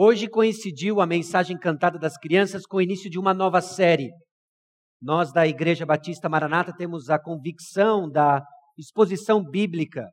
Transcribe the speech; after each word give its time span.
Hoje 0.00 0.28
coincidiu 0.28 1.00
a 1.00 1.06
mensagem 1.06 1.58
cantada 1.58 1.98
das 1.98 2.16
crianças 2.16 2.64
com 2.64 2.76
o 2.76 2.80
início 2.80 3.10
de 3.10 3.18
uma 3.18 3.34
nova 3.34 3.60
série. 3.60 4.12
Nós 5.02 5.32
da 5.32 5.44
Igreja 5.44 5.84
Batista 5.84 6.28
Maranata 6.28 6.72
temos 6.72 7.10
a 7.10 7.18
convicção 7.18 8.08
da 8.08 8.40
exposição 8.78 9.42
bíblica. 9.42 10.08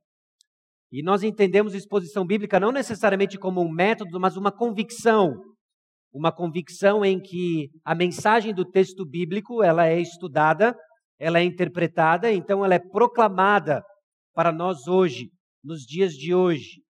E 0.91 1.03
nós 1.03 1.21
entendemos 1.21 1.75
exposição 1.75 2.25
bíblica 2.25 2.59
não 2.59 2.71
necessariamente 2.71 3.37
como 3.37 3.61
um 3.61 3.71
método, 3.71 4.19
mas 4.19 4.35
uma 4.35 4.51
convicção. 4.51 5.35
Uma 6.11 6.31
convicção 6.31 7.05
em 7.05 7.21
que 7.21 7.69
a 7.85 7.93
mensagem 7.93 8.55
do 8.55 8.65
texto 8.65 9.05
bíblico, 9.05 9.61
ela 9.61 9.85
é 9.85 10.01
estudada, 10.01 10.75
ela 11.19 11.37
é 11.37 11.43
interpretada, 11.43 12.31
então 12.31 12.65
ela 12.65 12.73
é 12.73 12.79
proclamada 12.79 13.83
para 14.33 14.51
nós 14.51 14.87
hoje, 14.87 15.29
nos 15.63 15.81
dias 15.81 16.13
de 16.13 16.33
hoje. 16.33 16.83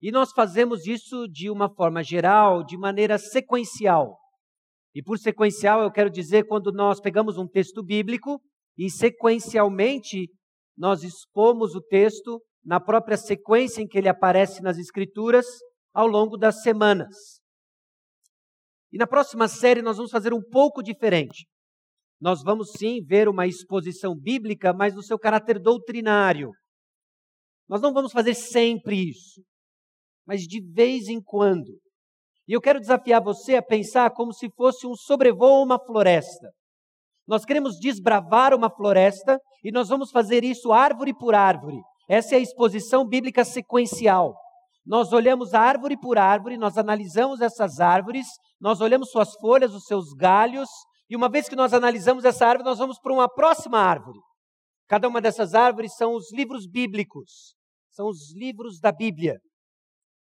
E 0.00 0.12
nós 0.12 0.30
fazemos 0.32 0.86
isso 0.86 1.26
de 1.26 1.50
uma 1.50 1.68
forma 1.68 2.02
geral, 2.04 2.64
de 2.64 2.78
maneira 2.78 3.18
sequencial. 3.18 4.16
E 4.94 5.02
por 5.02 5.18
sequencial 5.18 5.82
eu 5.82 5.90
quero 5.90 6.10
dizer 6.10 6.46
quando 6.46 6.72
nós 6.72 7.00
pegamos 7.00 7.36
um 7.36 7.48
texto 7.48 7.82
bíblico 7.82 8.40
e 8.76 8.88
sequencialmente 8.88 10.30
nós 10.76 11.02
expomos 11.02 11.74
o 11.74 11.80
texto 11.80 12.40
na 12.64 12.78
própria 12.78 13.16
sequência 13.16 13.82
em 13.82 13.88
que 13.88 13.98
ele 13.98 14.08
aparece 14.08 14.62
nas 14.62 14.78
Escrituras 14.78 15.46
ao 15.92 16.06
longo 16.06 16.36
das 16.36 16.62
semanas. 16.62 17.40
E 18.92 18.98
na 18.98 19.06
próxima 19.06 19.48
série 19.48 19.82
nós 19.82 19.96
vamos 19.96 20.12
fazer 20.12 20.32
um 20.32 20.42
pouco 20.42 20.80
diferente. 20.80 21.46
Nós 22.20 22.42
vamos 22.42 22.70
sim 22.76 23.04
ver 23.04 23.28
uma 23.28 23.46
exposição 23.46 24.14
bíblica, 24.16 24.72
mas 24.72 24.94
no 24.94 25.02
seu 25.02 25.18
caráter 25.18 25.58
doutrinário. 25.58 26.50
Nós 27.68 27.80
não 27.80 27.92
vamos 27.92 28.12
fazer 28.12 28.34
sempre 28.34 29.10
isso 29.10 29.42
mas 30.28 30.42
de 30.42 30.60
vez 30.60 31.08
em 31.08 31.22
quando. 31.22 31.80
E 32.46 32.52
eu 32.52 32.60
quero 32.60 32.78
desafiar 32.78 33.22
você 33.22 33.56
a 33.56 33.62
pensar 33.62 34.10
como 34.10 34.30
se 34.34 34.50
fosse 34.50 34.86
um 34.86 34.94
sobrevoo 34.94 35.60
a 35.60 35.62
uma 35.62 35.78
floresta. 35.78 36.50
Nós 37.26 37.46
queremos 37.46 37.78
desbravar 37.78 38.54
uma 38.54 38.68
floresta 38.68 39.40
e 39.64 39.72
nós 39.72 39.88
vamos 39.88 40.10
fazer 40.10 40.44
isso 40.44 40.70
árvore 40.70 41.14
por 41.14 41.34
árvore. 41.34 41.78
Essa 42.10 42.34
é 42.34 42.38
a 42.38 42.42
exposição 42.42 43.06
bíblica 43.06 43.42
sequencial. 43.42 44.34
Nós 44.84 45.12
olhamos 45.12 45.54
árvore 45.54 45.98
por 45.98 46.18
árvore, 46.18 46.58
nós 46.58 46.76
analisamos 46.76 47.40
essas 47.40 47.80
árvores, 47.80 48.26
nós 48.60 48.80
olhamos 48.82 49.10
suas 49.10 49.34
folhas, 49.34 49.74
os 49.74 49.84
seus 49.84 50.12
galhos, 50.14 50.68
e 51.10 51.16
uma 51.16 51.28
vez 51.28 51.48
que 51.48 51.56
nós 51.56 51.72
analisamos 51.72 52.24
essa 52.24 52.46
árvore, 52.46 52.68
nós 52.68 52.78
vamos 52.78 52.98
para 52.98 53.12
uma 53.12 53.28
próxima 53.28 53.78
árvore. 53.78 54.18
Cada 54.86 55.08
uma 55.08 55.20
dessas 55.20 55.54
árvores 55.54 55.94
são 55.96 56.14
os 56.14 56.32
livros 56.32 56.66
bíblicos, 56.66 57.54
são 57.90 58.08
os 58.08 58.34
livros 58.34 58.78
da 58.80 58.92
Bíblia. 58.92 59.38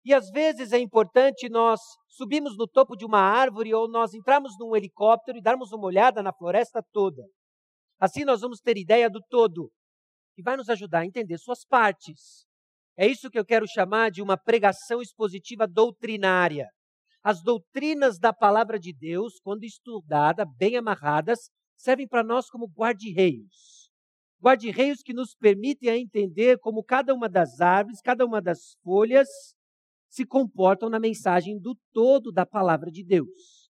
E 0.10 0.14
às 0.16 0.32
vezes 0.32 0.72
é 0.72 0.80
importante 0.80 1.48
nós 1.50 1.80
subirmos 2.08 2.58
no 2.58 2.68
topo 2.68 2.96
de 2.96 3.06
uma 3.06 3.20
árvore 3.20 3.72
ou 3.76 3.88
nós 3.88 4.16
entrarmos 4.16 4.58
num 4.58 4.76
helicóptero 4.76 5.38
e 5.38 5.42
darmos 5.42 5.72
uma 5.72 5.86
olhada 5.86 6.24
na 6.24 6.34
floresta 6.34 6.84
toda. 6.92 7.22
Assim 8.00 8.26
nós 8.26 8.42
vamos 8.42 8.60
ter 8.60 8.76
ideia 8.76 9.08
do 9.08 9.22
todo, 9.30 9.72
que 10.34 10.42
vai 10.42 10.58
nos 10.58 10.68
ajudar 10.68 11.02
a 11.02 11.06
entender 11.06 11.38
suas 11.38 11.64
partes. 11.64 12.48
É 12.98 13.06
isso 13.06 13.30
que 13.30 13.38
eu 13.38 13.46
quero 13.46 13.68
chamar 13.68 14.10
de 14.10 14.20
uma 14.20 14.36
pregação 14.36 15.00
expositiva 15.00 15.68
doutrinária. 15.68 16.68
As 17.24 17.44
doutrinas 17.44 18.18
da 18.18 18.34
palavra 18.34 18.80
de 18.80 18.92
Deus, 18.92 19.40
quando 19.44 19.64
estudadas, 19.64 20.48
bem 20.58 20.76
amarradas, 20.76 21.52
servem 21.78 22.08
para 22.08 22.24
nós 22.24 22.50
como 22.50 22.66
guarda-reios. 22.66 23.92
Guarda-reios 24.42 25.04
que 25.04 25.14
nos 25.14 25.36
permitem 25.36 25.88
a 25.88 25.98
entender 26.00 26.58
como 26.58 26.84
cada 26.84 27.14
uma 27.14 27.30
das 27.30 27.62
árvores, 27.62 28.02
cada 28.02 28.26
uma 28.26 28.42
das 28.42 28.76
folhas, 28.84 29.28
se 30.10 30.26
comportam 30.26 30.90
na 30.90 31.00
mensagem 31.00 31.60
do 31.60 31.78
todo 31.94 32.32
da 32.32 32.46
palavra 32.46 32.90
de 32.90 33.04
Deus. 33.04 33.70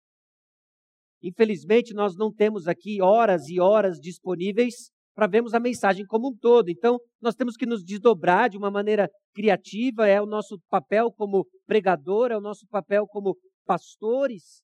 Infelizmente, 1.22 1.94
nós 1.94 2.14
não 2.16 2.32
temos 2.32 2.68
aqui 2.68 3.00
horas 3.00 3.48
e 3.48 3.58
horas 3.58 3.98
disponíveis 3.98 4.90
para 5.14 5.26
vermos 5.26 5.54
a 5.54 5.60
mensagem 5.60 6.04
como 6.04 6.28
um 6.28 6.36
todo. 6.36 6.68
Então, 6.68 6.98
nós 7.20 7.34
temos 7.34 7.56
que 7.56 7.64
nos 7.64 7.82
desdobrar 7.82 8.50
de 8.50 8.58
uma 8.58 8.70
maneira 8.70 9.08
criativa, 9.34 10.06
é 10.06 10.20
o 10.20 10.26
nosso 10.26 10.60
papel 10.68 11.10
como 11.10 11.46
pregador, 11.66 12.30
é 12.30 12.36
o 12.36 12.40
nosso 12.40 12.66
papel 12.68 13.06
como 13.06 13.34
pastores, 13.64 14.62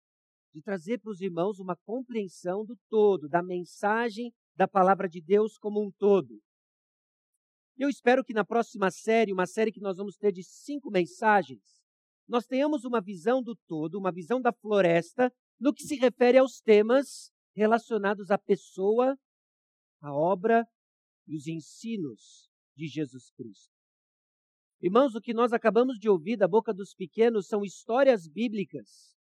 de 0.55 0.61
trazer 0.61 0.99
para 0.99 1.11
os 1.11 1.23
irmãos 1.23 1.59
uma 1.59 1.75
compreensão 1.87 2.65
do 2.65 2.77
todo, 2.91 3.27
da 3.29 3.43
mensagem 3.43 4.31
da 4.55 4.69
palavra 4.69 5.09
de 5.09 5.23
Deus 5.23 5.57
como 5.57 5.83
um 5.83 5.91
todo. 5.99 6.39
Eu 7.83 7.89
espero 7.89 8.23
que 8.23 8.33
na 8.33 8.45
próxima 8.45 8.93
série, 8.93 9.33
uma 9.33 9.45
série 9.45 9.73
que 9.73 9.81
nós 9.81 9.97
vamos 9.97 10.17
ter 10.17 10.31
de 10.31 10.45
cinco 10.45 10.89
mensagens, 10.89 11.83
nós 12.29 12.47
tenhamos 12.47 12.85
uma 12.85 13.01
visão 13.01 13.43
do 13.43 13.57
todo, 13.67 13.99
uma 13.99 14.13
visão 14.13 14.41
da 14.41 14.53
floresta, 14.53 15.33
no 15.59 15.75
que 15.75 15.83
se 15.83 15.97
refere 15.97 16.39
aos 16.39 16.61
temas 16.61 17.33
relacionados 17.53 18.31
à 18.31 18.39
pessoa, 18.39 19.19
à 20.01 20.15
obra 20.15 20.65
e 21.27 21.37
os 21.37 21.49
ensinos 21.49 22.49
de 22.77 22.87
Jesus 22.87 23.33
Cristo. 23.33 23.75
Irmãos, 24.81 25.17
o 25.17 25.21
que 25.21 25.35
nós 25.35 25.53
acabamos 25.53 25.99
de 25.99 26.09
ouvir 26.09 26.37
da 26.37 26.47
boca 26.47 26.73
dos 26.73 26.95
pequenos 26.95 27.49
são 27.49 27.65
histórias 27.65 28.29
bíblicas 28.29 29.17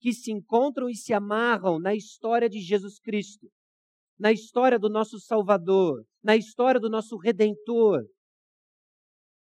que 0.00 0.12
se 0.12 0.32
encontram 0.32 0.90
e 0.90 0.96
se 0.96 1.14
amarram 1.14 1.78
na 1.78 1.94
história 1.94 2.50
de 2.50 2.58
Jesus 2.58 2.98
Cristo 2.98 3.48
na 4.22 4.30
história 4.30 4.78
do 4.78 4.88
nosso 4.88 5.18
Salvador, 5.18 6.06
na 6.22 6.36
história 6.36 6.80
do 6.80 6.88
nosso 6.88 7.16
Redentor. 7.16 8.04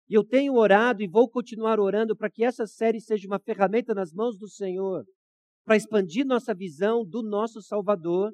E 0.08 0.14
eu 0.14 0.24
tenho 0.24 0.54
orado 0.54 1.02
e 1.02 1.08
vou 1.08 1.30
continuar 1.30 1.78
orando 1.78 2.16
para 2.16 2.30
que 2.30 2.44
essa 2.44 2.66
série 2.66 3.00
seja 3.00 3.26
uma 3.26 3.38
ferramenta 3.38 3.94
nas 3.94 4.12
mãos 4.12 4.36
do 4.36 4.48
Senhor, 4.48 5.04
para 5.64 5.76
expandir 5.76 6.26
nossa 6.26 6.54
visão 6.54 7.04
do 7.04 7.22
nosso 7.22 7.62
Salvador, 7.62 8.32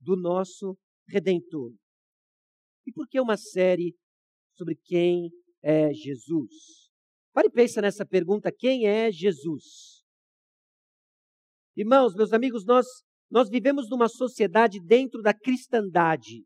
do 0.00 0.16
nosso 0.16 0.76
Redentor. 1.08 1.72
E 2.86 2.92
por 2.92 3.06
que 3.08 3.20
uma 3.20 3.36
série 3.36 3.94
sobre 4.56 4.76
quem 4.84 5.30
é 5.62 5.92
Jesus? 5.92 6.90
Pare 7.34 7.48
e 7.48 7.50
pensa 7.52 7.82
nessa 7.82 8.06
pergunta: 8.06 8.52
quem 8.52 8.86
é 8.86 9.10
Jesus? 9.10 10.02
Irmãos, 11.76 12.14
meus 12.14 12.32
amigos, 12.32 12.64
nós 12.64 12.86
nós 13.30 13.48
vivemos 13.48 13.90
numa 13.90 14.08
sociedade 14.08 14.78
dentro 14.80 15.20
da 15.20 15.34
cristandade. 15.34 16.44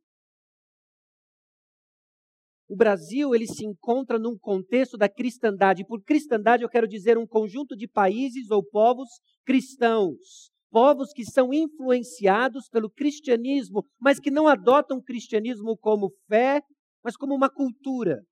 O 2.68 2.76
Brasil 2.76 3.34
ele 3.34 3.46
se 3.46 3.64
encontra 3.64 4.18
num 4.18 4.36
contexto 4.38 4.98
da 4.98 5.08
cristandade. 5.08 5.86
Por 5.86 6.02
cristandade 6.02 6.62
eu 6.62 6.68
quero 6.68 6.86
dizer 6.86 7.16
um 7.16 7.26
conjunto 7.26 7.74
de 7.74 7.88
países 7.88 8.50
ou 8.50 8.62
povos 8.62 9.08
cristãos, 9.46 10.50
povos 10.70 11.10
que 11.14 11.24
são 11.24 11.52
influenciados 11.52 12.68
pelo 12.68 12.90
cristianismo, 12.90 13.86
mas 13.98 14.20
que 14.20 14.30
não 14.30 14.46
adotam 14.46 14.98
o 14.98 15.02
cristianismo 15.02 15.78
como 15.78 16.12
fé, 16.28 16.60
mas 17.02 17.16
como 17.16 17.34
uma 17.34 17.48
cultura. 17.48 18.22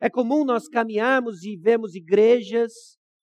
É 0.00 0.08
comum 0.08 0.42
nós 0.42 0.66
caminharmos 0.66 1.42
e 1.42 1.58
vemos 1.58 1.94
igrejas, 1.94 2.72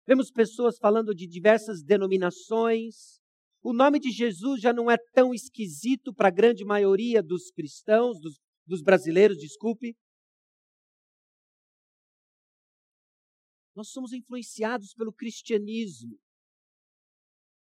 vemos 0.05 0.29
pessoas 0.29 0.77
falando 0.77 1.15
de 1.15 1.25
diversas 1.25 1.81
denominações, 1.81 3.17
o 3.63 3.73
nome 3.73 3.99
de 3.99 4.11
Jesus 4.11 4.61
já 4.61 4.71
não 4.71 4.89
é 4.89 4.97
tão 5.13 5.33
esquisito 5.33 6.13
para 6.13 6.27
a 6.27 6.31
grande 6.31 6.63
maioria 6.63 7.21
dos 7.21 7.49
cristãos, 7.51 8.19
dos, 8.19 8.39
dos 8.67 8.81
brasileiros, 8.81 9.37
desculpe. 9.37 9.95
Nós 13.75 13.89
somos 13.89 14.11
influenciados 14.11 14.93
pelo 14.93 15.13
cristianismo. 15.13 16.19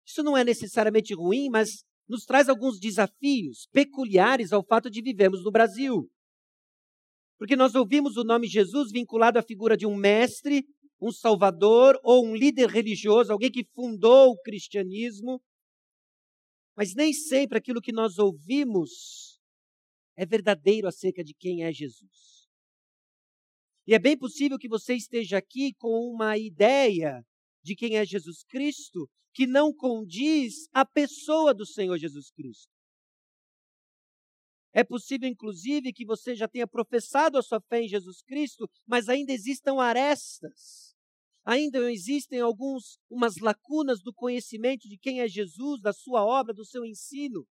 Isso 0.05 0.23
não 0.23 0.35
é 0.35 0.43
necessariamente 0.43 1.13
ruim, 1.13 1.49
mas 1.49 1.83
nos 2.07 2.25
traz 2.25 2.49
alguns 2.49 2.79
desafios 2.79 3.67
peculiares 3.71 4.51
ao 4.51 4.65
fato 4.65 4.89
de 4.89 5.01
vivermos 5.01 5.43
no 5.43 5.51
Brasil. 5.51 6.09
Porque 7.37 7.55
nós 7.55 7.75
ouvimos 7.75 8.17
o 8.17 8.23
nome 8.23 8.47
Jesus 8.47 8.91
vinculado 8.91 9.39
à 9.39 9.43
figura 9.43 9.77
de 9.77 9.85
um 9.85 9.95
mestre, 9.95 10.65
um 10.99 11.11
salvador 11.11 11.97
ou 12.03 12.25
um 12.25 12.35
líder 12.35 12.67
religioso, 12.67 13.31
alguém 13.31 13.51
que 13.51 13.63
fundou 13.73 14.31
o 14.31 14.41
cristianismo. 14.41 15.41
Mas 16.75 16.95
nem 16.95 17.13
sempre 17.13 17.57
aquilo 17.57 17.81
que 17.81 17.93
nós 17.93 18.17
ouvimos 18.17 19.38
é 20.19 20.25
verdadeiro 20.25 20.85
acerca 20.85 21.23
de 21.23 21.33
quem 21.33 21.63
é 21.63 21.71
Jesus. 21.71 22.49
E 23.87 23.93
é 23.93 23.99
bem 23.99 24.17
possível 24.17 24.59
que 24.59 24.67
você 24.67 24.93
esteja 24.93 25.37
aqui 25.37 25.73
com 25.75 26.11
uma 26.11 26.37
ideia 26.37 27.25
de 27.63 27.73
quem 27.73 27.95
é 27.95 28.05
Jesus 28.05 28.43
Cristo 28.43 29.09
que 29.33 29.47
não 29.47 29.73
condiz 29.73 30.67
a 30.73 30.85
pessoa 30.85 31.53
do 31.53 31.65
Senhor 31.65 31.97
Jesus 31.97 32.29
Cristo. 32.31 32.69
É 34.73 34.83
possível, 34.83 35.29
inclusive, 35.29 35.93
que 35.93 36.05
você 36.05 36.35
já 36.35 36.47
tenha 36.47 36.67
professado 36.67 37.37
a 37.37 37.41
sua 37.41 37.61
fé 37.61 37.83
em 37.83 37.87
Jesus 37.87 38.21
Cristo, 38.21 38.69
mas 38.85 39.07
ainda 39.07 39.31
existam 39.31 39.79
arestas 39.79 40.89
ainda 41.49 41.91
existem 41.91 42.39
alguns 42.39 42.99
umas 43.09 43.37
lacunas 43.37 44.01
do 44.01 44.13
conhecimento 44.13 44.87
de 44.87 44.97
quem 44.99 45.21
é 45.21 45.27
Jesus, 45.27 45.81
da 45.81 45.91
sua 45.91 46.23
obra, 46.23 46.53
do 46.53 46.63
seu 46.63 46.85
ensino, 46.85 47.47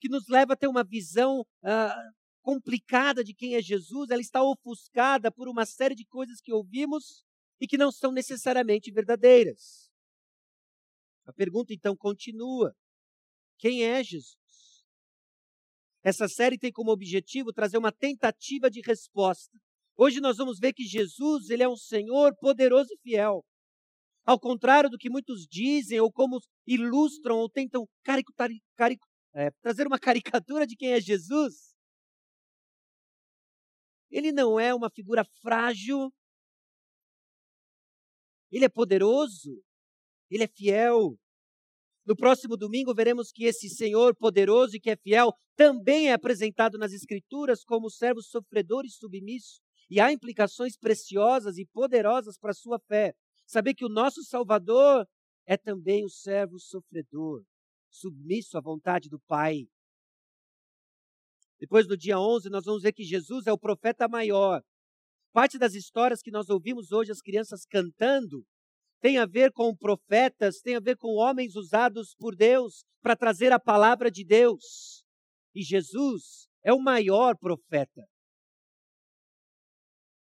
que 0.00 0.08
nos 0.08 0.26
leva 0.28 0.54
a 0.54 0.56
ter 0.56 0.66
uma 0.66 0.82
visão 0.82 1.44
complicada 2.42 3.22
de 3.22 3.34
quem 3.34 3.54
é 3.54 3.62
Jesus. 3.62 4.10
Ela 4.10 4.20
está 4.20 4.42
ofuscada 4.42 5.30
por 5.30 5.48
uma 5.48 5.66
série 5.66 5.94
de 5.94 6.04
coisas 6.06 6.40
que 6.40 6.52
ouvimos 6.52 7.24
e 7.60 7.66
que 7.66 7.76
não 7.76 7.92
são 7.92 8.10
necessariamente 8.10 8.90
verdadeiras. 8.90 9.90
A 11.26 11.32
pergunta 11.32 11.74
então 11.74 11.94
continua: 11.96 12.74
quem 13.58 13.84
é 13.84 14.02
Jesus? 14.02 14.36
Essa 16.02 16.26
série 16.26 16.58
tem 16.58 16.72
como 16.72 16.90
objetivo 16.90 17.52
trazer 17.52 17.76
uma 17.76 17.92
tentativa 17.92 18.70
de 18.70 18.80
resposta. 18.80 19.56
Hoje 19.96 20.18
nós 20.18 20.38
vamos 20.38 20.58
ver 20.58 20.72
que 20.72 20.84
Jesus, 20.84 21.50
ele 21.50 21.62
é 21.62 21.68
um 21.68 21.76
Senhor 21.76 22.34
poderoso 22.40 22.88
e 22.90 22.98
fiel. 23.02 23.44
Ao 24.24 24.40
contrário 24.40 24.88
do 24.88 24.96
que 24.96 25.10
muitos 25.10 25.46
dizem, 25.46 26.00
ou 26.00 26.10
como 26.10 26.40
ilustram, 26.66 27.36
ou 27.36 27.50
tentam 27.50 27.86
é, 29.34 29.50
trazer 29.62 29.86
uma 29.86 29.98
caricatura 29.98 30.66
de 30.66 30.76
quem 30.76 30.92
é 30.92 31.00
Jesus, 31.00 31.70
ele 34.10 34.32
não 34.32 34.58
é 34.58 34.74
uma 34.74 34.90
figura 34.90 35.24
frágil, 35.40 36.12
ele 38.50 38.64
é 38.64 38.68
poderoso, 38.68 39.62
ele 40.28 40.42
é 40.42 40.48
fiel. 40.48 41.16
No 42.04 42.16
próximo 42.16 42.56
domingo 42.56 42.92
veremos 42.92 43.30
que 43.30 43.44
esse 43.44 43.68
Senhor 43.68 44.16
poderoso 44.16 44.76
e 44.76 44.80
que 44.80 44.90
é 44.90 44.96
fiel 44.96 45.32
também 45.54 46.08
é 46.08 46.12
apresentado 46.12 46.76
nas 46.76 46.92
Escrituras 46.92 47.62
como 47.62 47.90
servo 47.90 48.20
sofredor 48.20 48.84
e 48.84 48.90
submisso. 48.90 49.60
E 49.88 50.00
há 50.00 50.12
implicações 50.12 50.76
preciosas 50.76 51.58
e 51.58 51.66
poderosas 51.66 52.38
para 52.38 52.50
a 52.50 52.54
sua 52.54 52.80
fé. 52.80 53.14
Saber 53.46 53.74
que 53.74 53.84
o 53.84 53.88
nosso 53.88 54.24
Salvador 54.24 55.06
é 55.46 55.56
também 55.56 56.04
o 56.04 56.08
servo 56.08 56.58
sofredor, 56.58 57.44
submisso 57.90 58.56
à 58.56 58.60
vontade 58.60 59.08
do 59.08 59.20
Pai. 59.20 59.66
Depois 61.58 61.86
do 61.86 61.96
dia 61.96 62.18
11, 62.18 62.48
nós 62.48 62.64
vamos 62.64 62.82
ver 62.82 62.92
que 62.92 63.04
Jesus 63.04 63.46
é 63.46 63.52
o 63.52 63.58
profeta 63.58 64.08
maior. 64.08 64.62
Parte 65.32 65.58
das 65.58 65.74
histórias 65.74 66.22
que 66.22 66.30
nós 66.30 66.48
ouvimos 66.48 66.90
hoje, 66.90 67.12
as 67.12 67.20
crianças 67.20 67.64
cantando, 67.66 68.44
tem 69.00 69.18
a 69.18 69.26
ver 69.26 69.52
com 69.52 69.76
profetas, 69.76 70.60
tem 70.60 70.76
a 70.76 70.80
ver 70.80 70.96
com 70.96 71.14
homens 71.14 71.56
usados 71.56 72.14
por 72.18 72.34
Deus 72.34 72.84
para 73.02 73.16
trazer 73.16 73.52
a 73.52 73.60
palavra 73.60 74.10
de 74.10 74.24
Deus. 74.24 75.04
E 75.54 75.62
Jesus 75.62 76.48
é 76.62 76.72
o 76.72 76.80
maior 76.80 77.36
profeta. 77.36 78.04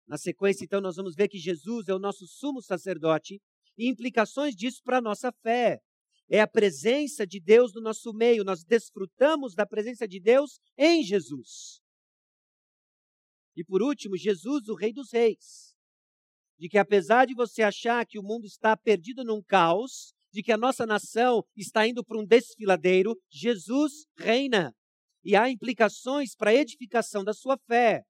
Na 0.08 0.18
sequência, 0.18 0.64
então, 0.64 0.80
nós 0.80 0.96
vamos 0.96 1.16
ver 1.16 1.28
que 1.28 1.38
Jesus 1.38 1.90
é 1.90 1.94
o 1.94 2.00
nosso 2.00 2.26
sumo 2.26 2.62
sacerdote 2.62 3.42
e 3.78 3.90
implicações 3.90 4.56
disso 4.56 4.82
para 4.84 5.00
a 5.00 5.02
nossa 5.02 5.32
fé. 5.44 5.80
É 6.30 6.42
a 6.42 6.48
presença 6.48 7.26
de 7.26 7.40
Deus 7.40 7.74
no 7.74 7.82
nosso 7.82 8.14
meio, 8.14 8.44
nós 8.44 8.64
desfrutamos 8.64 9.56
da 9.56 9.66
presença 9.66 10.08
de 10.08 10.20
Deus 10.20 10.60
em 10.78 11.04
Jesus. 11.04 11.82
E 13.56 13.64
por 13.64 13.82
último, 13.82 14.18
Jesus, 14.18 14.68
o 14.68 14.76
Rei 14.76 14.92
dos 14.94 15.12
Reis 15.12 15.78
de 16.58 16.68
que 16.68 16.78
apesar 16.78 17.26
de 17.26 17.36
você 17.36 17.62
achar 17.62 18.06
que 18.06 18.18
o 18.18 18.24
mundo 18.24 18.46
está 18.46 18.76
perdido 18.76 19.24
num 19.24 19.42
caos, 19.42 20.14
de 20.32 20.42
que 20.42 20.52
a 20.52 20.58
nossa 20.58 20.86
nação 20.86 21.44
está 21.56 21.88
indo 21.88 22.04
para 22.04 22.20
um 22.20 22.26
desfiladeiro, 22.26 23.16
Jesus 23.30 24.06
reina. 24.18 24.74
E 25.24 25.36
há 25.36 25.50
implicações 25.50 26.36
para 26.36 26.52
a 26.52 26.54
edificação 26.54 27.24
da 27.24 27.34
sua 27.34 27.58
fé. 27.68 28.04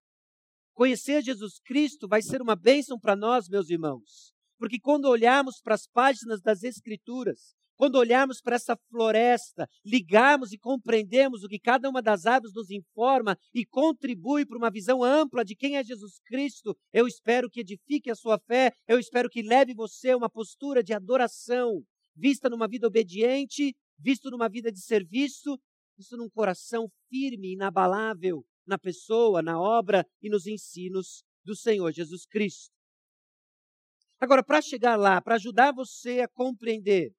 Conhecer 0.73 1.21
Jesus 1.21 1.59
Cristo 1.59 2.07
vai 2.07 2.21
ser 2.21 2.41
uma 2.41 2.55
bênção 2.55 2.99
para 2.99 3.15
nós, 3.15 3.49
meus 3.49 3.69
irmãos. 3.69 4.33
Porque 4.57 4.79
quando 4.79 5.05
olharmos 5.05 5.59
para 5.61 5.75
as 5.75 5.87
páginas 5.87 6.41
das 6.41 6.63
Escrituras, 6.63 7.55
quando 7.77 7.95
olharmos 7.95 8.41
para 8.41 8.55
essa 8.55 8.75
floresta, 8.89 9.67
ligarmos 9.85 10.51
e 10.51 10.57
compreendermos 10.57 11.43
o 11.43 11.47
que 11.47 11.59
cada 11.59 11.87
uma 11.87 12.01
das 12.01 12.25
árvores 12.25 12.53
nos 12.53 12.71
informa 12.71 13.37
e 13.53 13.65
contribui 13.65 14.45
para 14.45 14.57
uma 14.57 14.71
visão 14.71 15.03
ampla 15.03 15.45
de 15.45 15.55
quem 15.55 15.77
é 15.77 15.83
Jesus 15.83 16.19
Cristo, 16.25 16.75
eu 16.91 17.07
espero 17.07 17.49
que 17.49 17.61
edifique 17.61 18.09
a 18.09 18.15
sua 18.15 18.39
fé, 18.39 18.71
eu 18.87 18.99
espero 18.99 19.29
que 19.29 19.41
leve 19.41 19.73
você 19.73 20.09
a 20.09 20.17
uma 20.17 20.29
postura 20.29 20.83
de 20.83 20.93
adoração, 20.93 21.83
vista 22.15 22.49
numa 22.49 22.67
vida 22.67 22.87
obediente, 22.87 23.75
visto 23.99 24.29
numa 24.31 24.49
vida 24.49 24.71
de 24.71 24.81
serviço, 24.81 25.57
visto 25.95 26.17
num 26.17 26.29
coração 26.29 26.89
firme, 27.09 27.53
inabalável 27.53 28.43
na 28.65 28.77
pessoa, 28.77 29.41
na 29.41 29.59
obra 29.59 30.05
e 30.21 30.29
nos 30.29 30.47
ensinos 30.47 31.23
do 31.45 31.55
Senhor 31.55 31.91
Jesus 31.91 32.25
Cristo. 32.25 32.75
Agora, 34.19 34.43
para 34.43 34.61
chegar 34.61 34.95
lá, 34.95 35.21
para 35.21 35.35
ajudar 35.35 35.71
você 35.71 36.21
a 36.21 36.27
compreender 36.27 37.13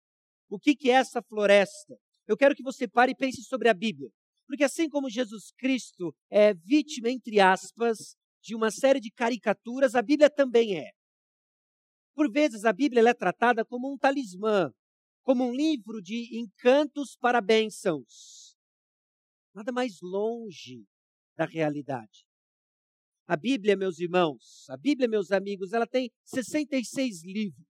o 0.49 0.59
que, 0.59 0.91
é 0.91 0.95
essa 0.95 1.23
floresta? 1.23 1.97
Eu 2.27 2.37
quero 2.37 2.55
que 2.55 2.63
você 2.63 2.89
pare 2.89 3.13
e 3.13 3.17
pense 3.17 3.43
sobre 3.43 3.69
a 3.69 3.75
Bíblia. 3.75 4.11
Porque 4.47 4.65
assim 4.65 4.89
como 4.89 5.11
Jesus 5.11 5.53
Cristo 5.57 6.15
é 6.31 6.55
vítima, 6.55 7.11
entre 7.11 7.39
aspas, 7.39 8.17
de 8.43 8.55
uma 8.55 8.71
série 8.71 9.01
de 9.01 9.11
caricaturas, 9.11 9.95
a 9.95 10.03
Bíblia 10.03 10.31
também 10.31 10.79
é. 10.79 10.91
Por 12.15 12.33
vezes 12.33 12.65
a 12.65 12.73
Bíblia 12.73 13.07
é 13.09 13.15
tratada 13.15 13.65
como 13.65 13.93
um 13.93 13.99
talismã, 13.99 14.73
como 15.23 15.45
um 15.45 15.55
livro 15.55 16.01
de 16.01 16.39
encantos 16.39 17.15
para 17.21 17.41
bênçãos. 17.41 18.57
Nada 19.55 19.71
mais 19.71 20.01
longe 20.01 20.85
da 21.37 21.45
realidade. 21.45 22.25
A 23.27 23.37
Bíblia, 23.37 23.77
meus 23.77 23.99
irmãos, 23.99 24.65
a 24.71 24.77
Bíblia, 24.79 25.07
meus 25.07 25.31
amigos, 25.31 25.75
ela 25.75 25.87
tem 25.87 26.11
66 26.25 27.23
livros. 27.25 27.68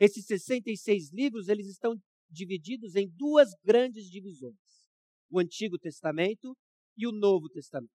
Esses 0.00 0.26
66 0.26 1.12
livros, 1.12 1.48
eles 1.48 1.66
estão 1.66 1.94
divididos 2.30 2.94
em 2.94 3.08
duas 3.08 3.50
grandes 3.64 4.08
divisões: 4.08 4.56
o 5.30 5.38
Antigo 5.38 5.78
Testamento 5.78 6.56
e 6.96 7.06
o 7.06 7.12
Novo 7.12 7.48
Testamento. 7.48 7.92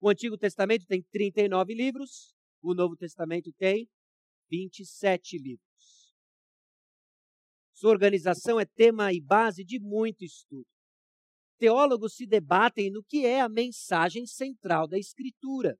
O 0.00 0.08
Antigo 0.08 0.38
Testamento 0.38 0.86
tem 0.86 1.02
39 1.10 1.74
livros, 1.74 2.34
o 2.62 2.74
Novo 2.74 2.96
Testamento 2.96 3.52
tem 3.58 3.88
27 4.50 5.38
livros. 5.38 5.68
Sua 7.74 7.90
organização 7.90 8.58
é 8.58 8.64
tema 8.64 9.12
e 9.12 9.20
base 9.20 9.64
de 9.64 9.78
muito 9.78 10.24
estudo. 10.24 10.66
Teólogos 11.58 12.14
se 12.14 12.26
debatem 12.26 12.90
no 12.90 13.02
que 13.02 13.26
é 13.26 13.40
a 13.40 13.48
mensagem 13.48 14.26
central 14.26 14.86
da 14.86 14.98
Escritura. 14.98 15.76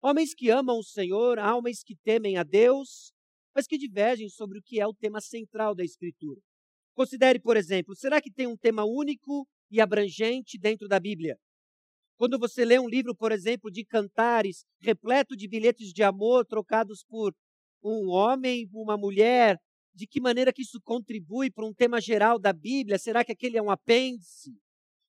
Homens 0.00 0.32
que 0.32 0.48
amam 0.48 0.78
o 0.78 0.84
Senhor, 0.84 1.38
homens 1.38 1.82
que 1.82 1.96
temem 1.96 2.36
a 2.36 2.44
Deus, 2.44 3.12
mas 3.58 3.66
que 3.66 3.76
divergem 3.76 4.28
sobre 4.28 4.60
o 4.60 4.62
que 4.62 4.78
é 4.78 4.86
o 4.86 4.94
tema 4.94 5.20
central 5.20 5.74
da 5.74 5.82
Escritura. 5.82 6.40
Considere, 6.94 7.40
por 7.40 7.56
exemplo, 7.56 7.92
será 7.96 8.20
que 8.22 8.30
tem 8.30 8.46
um 8.46 8.56
tema 8.56 8.84
único 8.84 9.48
e 9.68 9.80
abrangente 9.80 10.56
dentro 10.56 10.86
da 10.86 11.00
Bíblia? 11.00 11.36
Quando 12.16 12.38
você 12.38 12.64
lê 12.64 12.78
um 12.78 12.88
livro, 12.88 13.16
por 13.16 13.32
exemplo, 13.32 13.68
de 13.68 13.84
cantares, 13.84 14.64
repleto 14.80 15.36
de 15.36 15.48
bilhetes 15.48 15.92
de 15.92 16.04
amor 16.04 16.46
trocados 16.46 17.02
por 17.02 17.34
um 17.82 18.08
homem 18.10 18.68
uma 18.72 18.96
mulher, 18.96 19.58
de 19.92 20.06
que 20.06 20.20
maneira 20.20 20.52
que 20.52 20.62
isso 20.62 20.80
contribui 20.80 21.50
para 21.50 21.66
um 21.66 21.74
tema 21.74 22.00
geral 22.00 22.38
da 22.38 22.52
Bíblia? 22.52 22.96
Será 22.96 23.24
que 23.24 23.32
aquele 23.32 23.58
é 23.58 23.62
um 23.62 23.72
apêndice? 23.72 24.56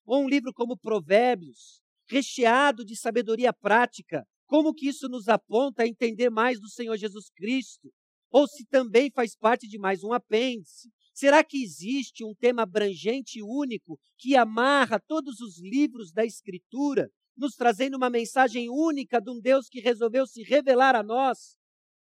Ou 0.04 0.24
um 0.24 0.28
livro 0.28 0.52
como 0.52 0.76
Provérbios, 0.76 1.80
recheado 2.08 2.84
de 2.84 2.96
sabedoria 2.96 3.52
prática, 3.52 4.26
como 4.48 4.74
que 4.74 4.88
isso 4.88 5.08
nos 5.08 5.28
aponta 5.28 5.84
a 5.84 5.86
entender 5.86 6.30
mais 6.30 6.58
do 6.58 6.68
Senhor 6.68 6.96
Jesus 6.96 7.30
Cristo? 7.30 7.92
Ou 8.30 8.46
se 8.46 8.64
também 8.66 9.10
faz 9.10 9.36
parte 9.36 9.66
de 9.66 9.78
mais 9.78 10.04
um 10.04 10.12
apêndice. 10.12 10.90
Será 11.12 11.42
que 11.42 11.62
existe 11.62 12.24
um 12.24 12.34
tema 12.34 12.62
abrangente 12.62 13.38
e 13.38 13.42
único 13.42 13.98
que 14.16 14.36
amarra 14.36 15.00
todos 15.00 15.40
os 15.40 15.60
livros 15.60 16.12
da 16.12 16.24
Escritura, 16.24 17.10
nos 17.36 17.54
trazendo 17.56 17.96
uma 17.96 18.08
mensagem 18.08 18.70
única 18.70 19.20
de 19.20 19.30
um 19.30 19.40
Deus 19.40 19.68
que 19.68 19.80
resolveu 19.80 20.26
se 20.26 20.42
revelar 20.42 20.94
a 20.94 21.02
nós 21.02 21.58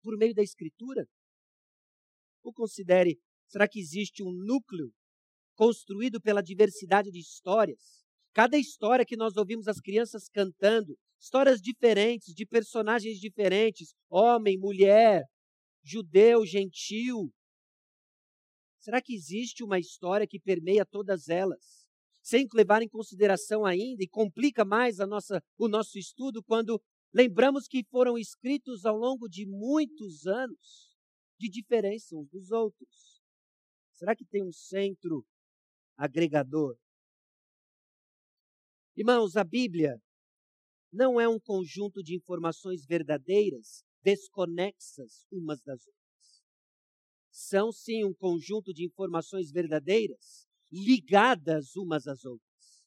por 0.02 0.16
meio 0.16 0.34
da 0.34 0.42
Escritura? 0.42 1.06
Ou 2.42 2.52
considere, 2.52 3.18
será 3.46 3.68
que 3.68 3.78
existe 3.78 4.22
um 4.22 4.32
núcleo 4.32 4.92
construído 5.54 6.20
pela 6.20 6.42
diversidade 6.42 7.10
de 7.10 7.18
histórias? 7.18 8.04
Cada 8.32 8.56
história 8.56 9.04
que 9.04 9.16
nós 9.16 9.36
ouvimos 9.36 9.68
as 9.68 9.80
crianças 9.80 10.28
cantando, 10.28 10.96
histórias 11.18 11.60
diferentes, 11.60 12.34
de 12.34 12.46
personagens 12.46 13.18
diferentes, 13.18 13.94
homem, 14.10 14.58
mulher, 14.58 15.24
judeu, 15.86 16.44
gentil. 16.44 17.32
Será 18.80 19.00
que 19.00 19.14
existe 19.14 19.62
uma 19.62 19.78
história 19.78 20.26
que 20.26 20.40
permeia 20.40 20.84
todas 20.84 21.28
elas? 21.28 21.86
Sem 22.22 22.46
levar 22.52 22.82
em 22.82 22.88
consideração 22.88 23.64
ainda 23.64 24.02
e 24.02 24.08
complica 24.08 24.64
mais 24.64 24.98
a 24.98 25.06
nossa, 25.06 25.40
o 25.56 25.68
nosso 25.68 25.96
estudo 25.96 26.42
quando 26.42 26.82
lembramos 27.14 27.68
que 27.68 27.84
foram 27.84 28.18
escritos 28.18 28.84
ao 28.84 28.96
longo 28.96 29.28
de 29.28 29.46
muitos 29.46 30.26
anos 30.26 30.96
de 31.38 31.48
diferença 31.48 32.16
uns 32.16 32.28
dos 32.30 32.50
outros. 32.50 33.22
Será 33.92 34.16
que 34.16 34.24
tem 34.24 34.42
um 34.42 34.52
centro 34.52 35.24
agregador? 35.96 36.76
Irmãos, 38.96 39.36
a 39.36 39.44
Bíblia 39.44 40.02
não 40.92 41.20
é 41.20 41.28
um 41.28 41.38
conjunto 41.38 42.02
de 42.02 42.16
informações 42.16 42.84
verdadeiras 42.84 43.85
desconexas 44.06 45.26
umas 45.32 45.60
das 45.64 45.84
outras. 45.84 46.44
São 47.28 47.72
sim 47.72 48.04
um 48.04 48.14
conjunto 48.14 48.72
de 48.72 48.86
informações 48.86 49.50
verdadeiras, 49.50 50.46
ligadas 50.70 51.74
umas 51.74 52.06
às 52.06 52.24
outras. 52.24 52.84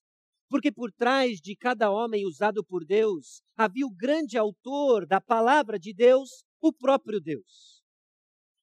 Porque 0.48 0.72
por 0.72 0.94
trás 0.94 1.42
de 1.42 1.58
cada 1.58 1.92
homem 1.92 2.26
usado 2.26 2.64
por 2.64 2.86
Deus 2.86 3.42
havia 3.58 3.86
o 3.86 3.94
grande 3.94 4.38
autor 4.38 5.06
da 5.06 5.20
palavra 5.20 5.78
de 5.78 5.94
Deus, 5.94 6.46
o 6.62 6.72
próprio 6.72 7.20
Deus. 7.20 7.84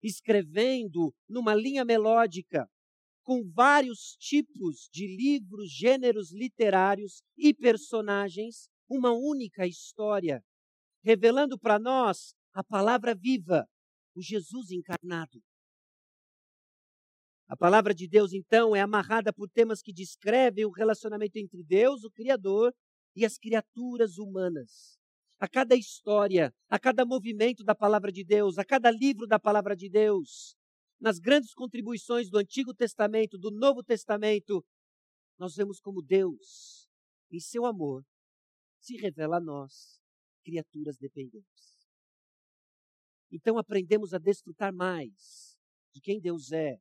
escrevendo 0.03 1.13
numa 1.29 1.53
linha 1.55 1.85
melódica, 1.85 2.69
com 3.25 3.43
vários 3.53 4.17
tipos 4.21 4.89
de 4.93 5.07
livros, 5.09 5.69
gêneros 5.73 6.33
literários 6.33 7.23
e 7.37 7.53
personagens, 7.53 8.69
uma 8.89 9.11
única 9.11 9.67
história, 9.67 10.45
revelando 11.03 11.59
para 11.59 11.79
nós 11.79 12.35
a 12.57 12.65
palavra 12.65 13.15
viva, 13.15 13.69
o 14.15 14.23
Jesus 14.23 14.71
encarnado. 14.71 15.43
A 17.47 17.55
palavra 17.55 17.95
de 17.95 18.09
Deus, 18.09 18.33
então, 18.33 18.75
é 18.75 18.81
amarrada 18.81 19.31
por 19.31 19.51
temas 19.51 19.83
que 19.83 19.93
descrevem 19.93 20.65
o 20.65 20.71
relacionamento 20.71 21.37
entre 21.37 21.63
Deus, 21.63 22.03
o 22.03 22.11
Criador, 22.11 22.75
e 23.15 23.27
as 23.27 23.37
criaturas 23.37 24.17
humanas. 24.17 24.99
A 25.39 25.47
cada 25.47 25.77
história, 25.77 26.51
a 26.67 26.79
cada 26.79 27.05
movimento 27.05 27.63
da 27.63 27.75
palavra 27.75 28.11
de 28.11 28.25
Deus, 28.25 28.57
a 28.57 28.65
cada 28.65 28.91
livro 28.91 29.27
da 29.27 29.39
palavra 29.39 29.77
de 29.77 29.91
Deus, 29.91 30.57
nas 30.99 31.19
grandes 31.19 31.53
contribuições 31.53 32.31
do 32.31 32.39
Antigo 32.39 32.73
Testamento, 32.73 33.37
do 33.37 33.51
Novo 33.51 33.85
Testamento, 33.85 34.65
nós 35.39 35.55
vemos 35.55 35.79
como 35.79 36.01
Deus, 36.01 36.89
em 37.31 37.39
seu 37.39 37.67
amor, 37.67 38.03
se 38.81 38.97
revela 38.97 39.37
a 39.37 39.41
nós, 39.43 40.01
criaturas 40.43 40.97
dependentes. 40.97 41.76
Então 43.31 43.59
aprendemos 43.59 44.15
a 44.15 44.19
desfrutar 44.19 44.73
mais 44.73 45.57
de 45.95 46.01
quem 46.01 46.21
Deus 46.21 46.53
é, 46.53 46.79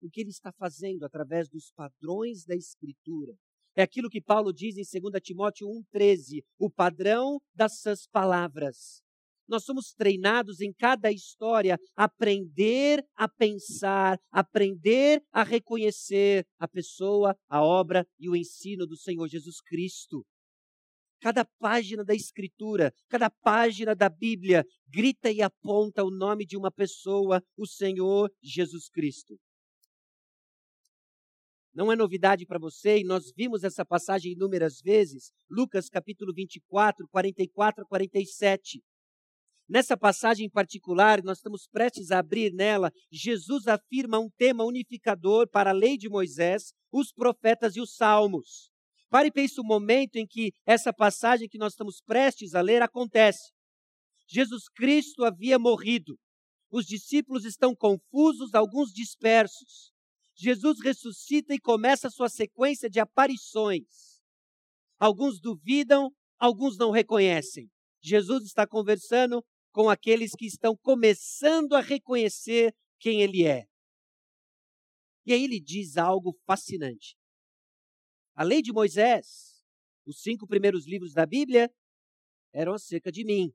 o 0.00 0.10
que 0.10 0.20
ele 0.20 0.30
está 0.30 0.52
fazendo 0.52 1.04
através 1.04 1.48
dos 1.48 1.72
padrões 1.72 2.44
da 2.44 2.54
Escritura. 2.54 3.34
É 3.76 3.82
aquilo 3.82 4.08
que 4.08 4.20
Paulo 4.20 4.52
diz 4.52 4.76
em 4.76 5.00
2 5.00 5.20
Timóteo 5.22 5.66
1,13, 5.66 6.44
o 6.58 6.70
padrão 6.70 7.40
das 7.54 7.80
suas 7.80 8.06
palavras. 8.06 9.02
Nós 9.48 9.64
somos 9.64 9.92
treinados 9.92 10.60
em 10.60 10.72
cada 10.72 11.10
história 11.10 11.78
a 11.96 12.04
aprender 12.04 13.04
a 13.14 13.28
pensar, 13.28 14.18
aprender 14.30 15.22
a 15.30 15.42
reconhecer 15.42 16.46
a 16.58 16.66
pessoa, 16.66 17.36
a 17.48 17.62
obra 17.62 18.06
e 18.18 18.28
o 18.28 18.36
ensino 18.36 18.86
do 18.86 18.96
Senhor 18.96 19.28
Jesus 19.28 19.60
Cristo. 19.60 20.24
Cada 21.24 21.42
página 21.58 22.04
da 22.04 22.14
Escritura, 22.14 22.92
cada 23.08 23.30
página 23.30 23.94
da 23.94 24.10
Bíblia 24.10 24.62
grita 24.86 25.30
e 25.30 25.40
aponta 25.40 26.04
o 26.04 26.10
nome 26.10 26.44
de 26.44 26.54
uma 26.54 26.70
pessoa, 26.70 27.42
o 27.56 27.66
Senhor 27.66 28.30
Jesus 28.42 28.90
Cristo. 28.90 29.34
Não 31.72 31.90
é 31.90 31.96
novidade 31.96 32.44
para 32.44 32.58
você, 32.58 32.98
e 32.98 33.04
nós 33.04 33.32
vimos 33.34 33.64
essa 33.64 33.86
passagem 33.86 34.32
inúmeras 34.32 34.82
vezes, 34.82 35.32
Lucas 35.48 35.88
capítulo 35.88 36.30
24, 36.34 37.08
44 37.08 37.84
a 37.84 37.86
47. 37.86 38.82
Nessa 39.66 39.96
passagem 39.96 40.44
em 40.44 40.50
particular, 40.50 41.22
nós 41.22 41.38
estamos 41.38 41.66
prestes 41.66 42.10
a 42.10 42.18
abrir 42.18 42.52
nela, 42.52 42.92
Jesus 43.10 43.66
afirma 43.66 44.18
um 44.18 44.28
tema 44.28 44.62
unificador 44.62 45.48
para 45.48 45.70
a 45.70 45.72
lei 45.72 45.96
de 45.96 46.06
Moisés, 46.06 46.74
os 46.92 47.10
profetas 47.14 47.76
e 47.76 47.80
os 47.80 47.96
salmos. 47.96 48.73
Pare 49.14 49.28
e 49.28 49.30
pense 49.30 49.60
o 49.60 49.64
momento 49.64 50.16
em 50.16 50.26
que 50.26 50.50
essa 50.66 50.92
passagem 50.92 51.48
que 51.48 51.56
nós 51.56 51.74
estamos 51.74 52.00
prestes 52.00 52.52
a 52.52 52.60
ler 52.60 52.82
acontece. 52.82 53.52
Jesus 54.26 54.68
Cristo 54.68 55.24
havia 55.24 55.56
morrido. 55.56 56.18
Os 56.68 56.84
discípulos 56.84 57.44
estão 57.44 57.76
confusos, 57.76 58.54
alguns 58.54 58.92
dispersos. 58.92 59.92
Jesus 60.34 60.80
ressuscita 60.82 61.54
e 61.54 61.60
começa 61.60 62.08
a 62.08 62.10
sua 62.10 62.28
sequência 62.28 62.90
de 62.90 62.98
aparições. 62.98 64.20
Alguns 64.98 65.40
duvidam, 65.40 66.10
alguns 66.36 66.76
não 66.76 66.90
reconhecem. 66.90 67.70
Jesus 68.02 68.42
está 68.42 68.66
conversando 68.66 69.44
com 69.70 69.88
aqueles 69.88 70.32
que 70.32 70.46
estão 70.46 70.76
começando 70.76 71.74
a 71.74 71.80
reconhecer 71.80 72.74
quem 72.98 73.22
ele 73.22 73.46
é. 73.46 73.64
E 75.24 75.32
aí 75.32 75.44
ele 75.44 75.60
diz 75.60 75.98
algo 75.98 76.36
fascinante. 76.44 77.16
A 78.36 78.42
lei 78.42 78.60
de 78.60 78.72
Moisés, 78.72 79.62
os 80.04 80.20
cinco 80.20 80.46
primeiros 80.46 80.86
livros 80.86 81.12
da 81.12 81.24
Bíblia, 81.24 81.70
eram 82.52 82.74
acerca 82.74 83.12
de 83.12 83.24
mim. 83.24 83.52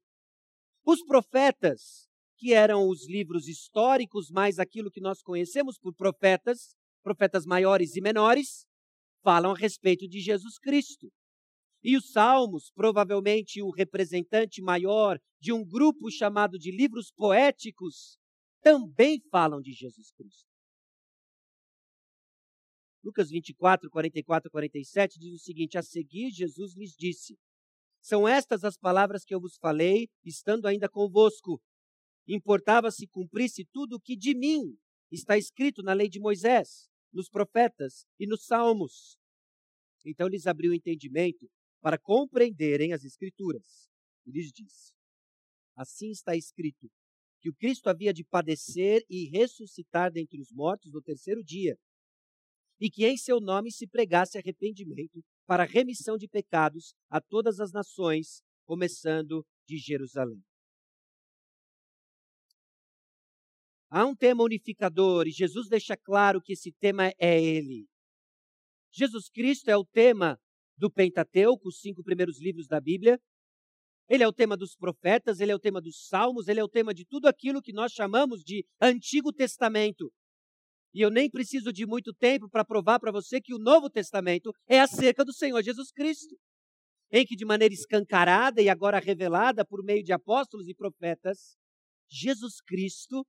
Os 0.85 1.03
profetas 1.03 2.07
que 2.37 2.53
eram 2.53 2.87
os 2.87 3.05
livros 3.05 3.49
históricos, 3.49 4.31
mais 4.31 4.57
aquilo 4.57 4.89
que 4.89 5.01
nós 5.01 5.21
conhecemos 5.21 5.77
por 5.77 5.93
profetas, 5.93 6.75
profetas 7.03 7.45
maiores 7.45 7.97
e 7.97 8.01
menores, 8.01 8.65
falam 9.21 9.51
a 9.51 9.57
respeito 9.57 10.07
de 10.07 10.21
Jesus 10.21 10.57
Cristo. 10.57 11.11
E 11.83 11.97
os 11.97 12.11
Salmos, 12.11 12.71
provavelmente 12.73 13.61
o 13.61 13.71
representante 13.71 14.61
maior 14.61 15.19
de 15.41 15.51
um 15.51 15.65
grupo 15.65 16.09
chamado 16.09 16.57
de 16.57 16.71
livros 16.71 17.11
poéticos, 17.11 18.17
também 18.61 19.21
falam 19.29 19.61
de 19.61 19.73
Jesus 19.73 20.11
Cristo. 20.11 20.48
Lucas 23.09 23.31
24, 23.31 23.89
44 23.89 24.51
47 24.51 25.19
diz 25.19 25.33
o 25.33 25.43
seguinte: 25.43 25.79
A 25.79 25.81
seguir, 25.81 26.29
Jesus 26.29 26.75
lhes 26.75 26.95
disse: 26.95 27.39
São 27.99 28.27
estas 28.27 28.63
as 28.63 28.77
palavras 28.77 29.25
que 29.25 29.33
eu 29.33 29.41
vos 29.41 29.57
falei, 29.57 30.07
estando 30.23 30.67
ainda 30.67 30.87
convosco 30.87 31.59
importava 32.27 32.91
se 32.91 33.07
cumprisse 33.07 33.65
tudo 33.73 33.95
o 33.95 33.99
que 33.99 34.15
de 34.15 34.35
mim 34.35 34.77
está 35.11 35.35
escrito 35.35 35.81
na 35.81 35.93
lei 35.93 36.07
de 36.07 36.19
Moisés, 36.19 36.87
nos 37.11 37.27
profetas 37.27 38.05
e 38.19 38.27
nos 38.27 38.45
salmos. 38.45 39.17
Então 40.05 40.27
lhes 40.27 40.45
abriu 40.45 40.69
o 40.69 40.75
entendimento 40.75 41.49
para 41.81 41.97
compreenderem 41.97 42.93
as 42.93 43.03
escrituras. 43.03 43.89
E 44.23 44.31
lhes 44.31 44.51
disse: 44.51 44.93
Assim 45.75 46.11
está 46.11 46.35
escrito 46.35 46.87
que 47.41 47.49
o 47.49 47.55
Cristo 47.55 47.89
havia 47.89 48.13
de 48.13 48.23
padecer 48.23 49.03
e 49.09 49.25
ressuscitar 49.29 50.11
dentre 50.11 50.39
os 50.39 50.51
mortos 50.51 50.91
no 50.91 51.01
terceiro 51.01 51.43
dia, 51.43 51.75
e 52.79 52.89
que 52.89 53.05
em 53.05 53.17
seu 53.17 53.39
nome 53.39 53.71
se 53.71 53.87
pregasse 53.87 54.37
arrependimento 54.37 55.21
para 55.45 55.65
remissão 55.65 56.17
de 56.17 56.27
pecados 56.27 56.93
a 57.09 57.19
todas 57.19 57.59
as 57.59 57.71
nações, 57.71 58.41
começando 58.65 59.45
de 59.67 59.77
Jerusalém. 59.77 60.41
Há 63.91 64.05
um 64.05 64.15
tema 64.15 64.43
unificador 64.43 65.27
e 65.27 65.31
Jesus 65.31 65.67
deixa 65.67 65.97
claro 65.97 66.39
que 66.41 66.53
esse 66.53 66.71
tema 66.79 67.11
é 67.19 67.41
Ele. 67.41 67.87
Jesus 68.91 69.29
Cristo 69.29 69.69
é 69.69 69.75
o 69.75 69.83
tema 69.85 70.39
do 70.77 70.91
Pentateuco, 70.91 71.67
os 71.67 71.79
cinco 71.79 72.03
primeiros 72.03 72.39
livros 72.39 72.67
da 72.67 72.79
Bíblia. 72.79 73.19
Ele 74.07 74.23
é 74.23 74.27
o 74.27 74.33
tema 74.33 74.55
dos 74.55 74.75
profetas, 74.75 75.39
ele 75.39 75.51
é 75.51 75.55
o 75.55 75.59
tema 75.59 75.81
dos 75.81 76.07
salmos, 76.07 76.47
ele 76.47 76.59
é 76.59 76.63
o 76.63 76.69
tema 76.69 76.93
de 76.93 77.05
tudo 77.05 77.27
aquilo 77.27 77.61
que 77.61 77.73
nós 77.73 77.91
chamamos 77.91 78.43
de 78.43 78.65
Antigo 78.81 79.31
Testamento. 79.31 80.11
E 80.93 81.01
eu 81.01 81.09
nem 81.09 81.29
preciso 81.29 81.71
de 81.71 81.85
muito 81.85 82.13
tempo 82.13 82.49
para 82.49 82.65
provar 82.65 82.99
para 82.99 83.11
você 83.11 83.39
que 83.39 83.53
o 83.53 83.59
Novo 83.59 83.89
Testamento 83.89 84.51
é 84.67 84.79
acerca 84.79 85.23
do 85.23 85.33
Senhor 85.33 85.61
Jesus 85.61 85.91
Cristo, 85.91 86.35
em 87.11 87.25
que 87.25 87.35
de 87.35 87.45
maneira 87.45 87.73
escancarada 87.73 88.61
e 88.61 88.69
agora 88.69 88.99
revelada 88.99 89.65
por 89.65 89.83
meio 89.83 90.03
de 90.03 90.11
apóstolos 90.11 90.67
e 90.67 90.73
profetas, 90.73 91.55
Jesus 92.09 92.59
Cristo 92.65 93.25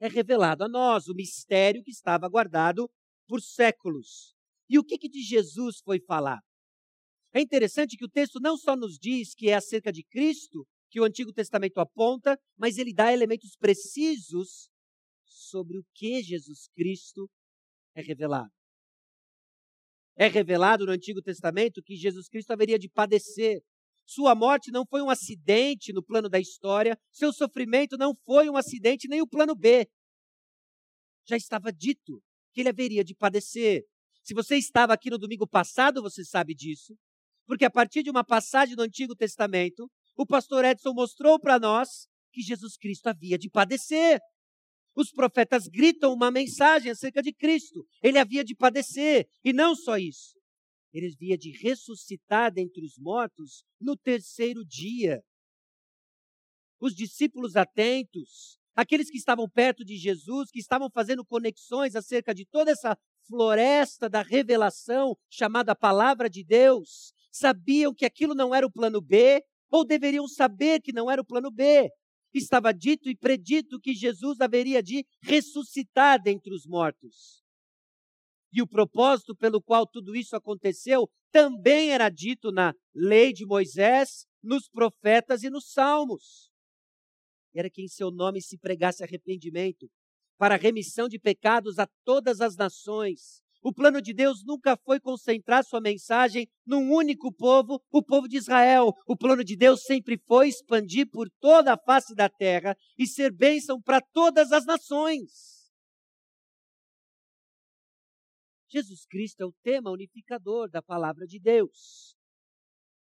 é 0.00 0.08
revelado 0.08 0.64
a 0.64 0.68
nós, 0.68 1.06
o 1.06 1.14
mistério 1.14 1.82
que 1.82 1.90
estava 1.90 2.28
guardado 2.28 2.90
por 3.28 3.40
séculos. 3.40 4.34
E 4.68 4.78
o 4.78 4.84
que, 4.84 4.98
que 4.98 5.08
de 5.08 5.20
Jesus 5.20 5.80
foi 5.84 6.00
falado? 6.00 6.42
É 7.34 7.40
interessante 7.40 7.96
que 7.96 8.04
o 8.04 8.10
texto 8.10 8.40
não 8.40 8.56
só 8.56 8.74
nos 8.74 8.98
diz 8.98 9.34
que 9.34 9.48
é 9.48 9.54
acerca 9.54 9.92
de 9.92 10.02
Cristo 10.04 10.66
que 10.90 11.00
o 11.00 11.04
Antigo 11.04 11.32
Testamento 11.32 11.78
aponta, 11.78 12.38
mas 12.56 12.76
ele 12.76 12.92
dá 12.92 13.12
elementos 13.12 13.56
precisos 13.56 14.68
sobre 15.52 15.76
o 15.76 15.84
que 15.94 16.22
Jesus 16.22 16.68
Cristo 16.74 17.28
é 17.94 18.00
revelado. 18.00 18.50
É 20.16 20.26
revelado 20.26 20.86
no 20.86 20.92
Antigo 20.92 21.20
Testamento 21.20 21.82
que 21.82 21.94
Jesus 21.94 22.26
Cristo 22.28 22.52
haveria 22.52 22.78
de 22.78 22.88
padecer, 22.88 23.62
sua 24.06 24.34
morte 24.34 24.70
não 24.70 24.84
foi 24.86 25.02
um 25.02 25.10
acidente 25.10 25.92
no 25.92 26.02
plano 26.02 26.28
da 26.28 26.40
história, 26.40 26.98
seu 27.10 27.32
sofrimento 27.32 27.98
não 27.98 28.14
foi 28.24 28.48
um 28.48 28.56
acidente 28.56 29.08
nem 29.08 29.20
o 29.20 29.28
plano 29.28 29.54
B. 29.54 29.86
Já 31.26 31.36
estava 31.36 31.70
dito 31.70 32.22
que 32.52 32.60
ele 32.60 32.70
haveria 32.70 33.04
de 33.04 33.14
padecer. 33.14 33.84
Se 34.22 34.34
você 34.34 34.56
estava 34.56 34.94
aqui 34.94 35.10
no 35.10 35.18
domingo 35.18 35.46
passado, 35.46 36.02
você 36.02 36.24
sabe 36.24 36.54
disso, 36.54 36.96
porque 37.46 37.64
a 37.64 37.70
partir 37.70 38.02
de 38.02 38.10
uma 38.10 38.24
passagem 38.24 38.74
do 38.74 38.82
Antigo 38.82 39.14
Testamento, 39.14 39.90
o 40.16 40.26
pastor 40.26 40.64
Edson 40.64 40.92
mostrou 40.94 41.38
para 41.38 41.58
nós 41.58 42.06
que 42.32 42.40
Jesus 42.40 42.76
Cristo 42.76 43.08
havia 43.08 43.38
de 43.38 43.50
padecer. 43.50 44.18
Os 44.94 45.10
profetas 45.10 45.66
gritam 45.68 46.12
uma 46.12 46.30
mensagem 46.30 46.90
acerca 46.90 47.22
de 47.22 47.32
Cristo. 47.32 47.86
Ele 48.02 48.18
havia 48.18 48.44
de 48.44 48.54
padecer. 48.54 49.26
E 49.44 49.52
não 49.52 49.74
só 49.74 49.96
isso 49.96 50.42
ele 50.92 51.12
havia 51.14 51.38
de 51.38 51.50
ressuscitar 51.50 52.52
dentre 52.52 52.84
os 52.84 52.98
mortos 52.98 53.64
no 53.80 53.96
terceiro 53.96 54.64
dia. 54.64 55.22
Os 56.78 56.94
discípulos 56.94 57.56
atentos, 57.56 58.58
aqueles 58.74 59.08
que 59.08 59.16
estavam 59.16 59.48
perto 59.48 59.84
de 59.84 59.96
Jesus, 59.96 60.50
que 60.50 60.58
estavam 60.58 60.90
fazendo 60.90 61.24
conexões 61.24 61.96
acerca 61.96 62.34
de 62.34 62.44
toda 62.44 62.70
essa 62.70 62.96
floresta 63.26 64.08
da 64.08 64.20
revelação 64.20 65.16
chamada 65.30 65.74
Palavra 65.74 66.28
de 66.28 66.44
Deus, 66.44 67.14
sabiam 67.30 67.94
que 67.94 68.04
aquilo 68.04 68.34
não 68.34 68.54
era 68.54 68.66
o 68.66 68.72
plano 68.72 69.00
B, 69.00 69.42
ou 69.70 69.86
deveriam 69.86 70.28
saber 70.28 70.82
que 70.82 70.92
não 70.92 71.10
era 71.10 71.22
o 71.22 71.24
plano 71.24 71.50
B. 71.50 71.88
estava 72.38 72.72
dito 72.72 73.08
e 73.08 73.16
predito 73.16 73.80
que 73.80 73.94
Jesus 73.94 74.40
haveria 74.40 74.82
de 74.82 75.04
ressuscitar 75.22 76.20
dentre 76.22 76.54
os 76.54 76.66
mortos. 76.66 77.42
E 78.52 78.60
o 78.60 78.66
propósito 78.66 79.34
pelo 79.34 79.62
qual 79.62 79.86
tudo 79.86 80.14
isso 80.14 80.36
aconteceu 80.36 81.08
também 81.30 81.90
era 81.90 82.10
dito 82.10 82.52
na 82.52 82.74
lei 82.94 83.32
de 83.32 83.46
Moisés, 83.46 84.26
nos 84.42 84.68
profetas 84.68 85.42
e 85.42 85.50
nos 85.50 85.72
salmos. 85.72 86.50
Era 87.54 87.70
que 87.70 87.82
em 87.82 87.88
seu 87.88 88.10
nome 88.10 88.40
se 88.42 88.58
pregasse 88.58 89.02
arrependimento 89.02 89.90
para 90.38 90.56
remissão 90.56 91.08
de 91.08 91.18
pecados 91.18 91.78
a 91.78 91.86
todas 92.04 92.40
as 92.40 92.56
nações. 92.56 93.41
O 93.62 93.72
plano 93.72 94.02
de 94.02 94.12
Deus 94.12 94.42
nunca 94.44 94.76
foi 94.76 94.98
concentrar 94.98 95.64
sua 95.64 95.80
mensagem 95.80 96.48
num 96.66 96.90
único 96.92 97.32
povo, 97.32 97.80
o 97.92 98.02
povo 98.02 98.26
de 98.26 98.36
Israel. 98.36 98.92
O 99.06 99.16
plano 99.16 99.44
de 99.44 99.56
Deus 99.56 99.84
sempre 99.84 100.18
foi 100.26 100.48
expandir 100.48 101.08
por 101.08 101.30
toda 101.40 101.72
a 101.72 101.78
face 101.78 102.12
da 102.14 102.28
terra 102.28 102.76
e 102.98 103.06
ser 103.06 103.32
bênção 103.32 103.80
para 103.80 104.00
todas 104.00 104.50
as 104.50 104.66
nações. 104.66 105.62
Jesus 108.68 109.06
Cristo 109.06 109.42
é 109.42 109.46
o 109.46 109.54
tema 109.62 109.90
unificador 109.90 110.68
da 110.68 110.82
palavra 110.82 111.24
de 111.26 111.38
Deus. 111.38 112.16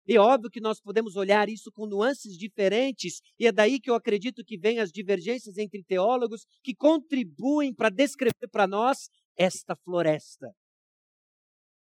E 0.07 0.15
é 0.15 0.21
óbvio 0.21 0.51
que 0.51 0.61
nós 0.61 0.81
podemos 0.81 1.17
olhar 1.17 1.49
isso 1.49 1.73
com 1.73 1.85
nuances 1.85 2.39
diferentes, 2.39 3.21
e 3.41 3.47
é 3.47 3.51
daí 3.51 3.81
que 3.81 3.91
eu 3.91 3.95
acredito 3.97 4.45
que 4.45 4.57
vem 4.57 4.79
as 4.79 4.93
divergências 4.93 5.59
entre 5.59 5.83
teólogos 5.83 6.47
que 6.63 6.77
contribuem 6.77 7.75
para 7.75 7.91
descrever 7.91 8.49
para 8.53 8.69
nós 8.69 9.09
esta 9.37 9.77
floresta. 9.77 10.51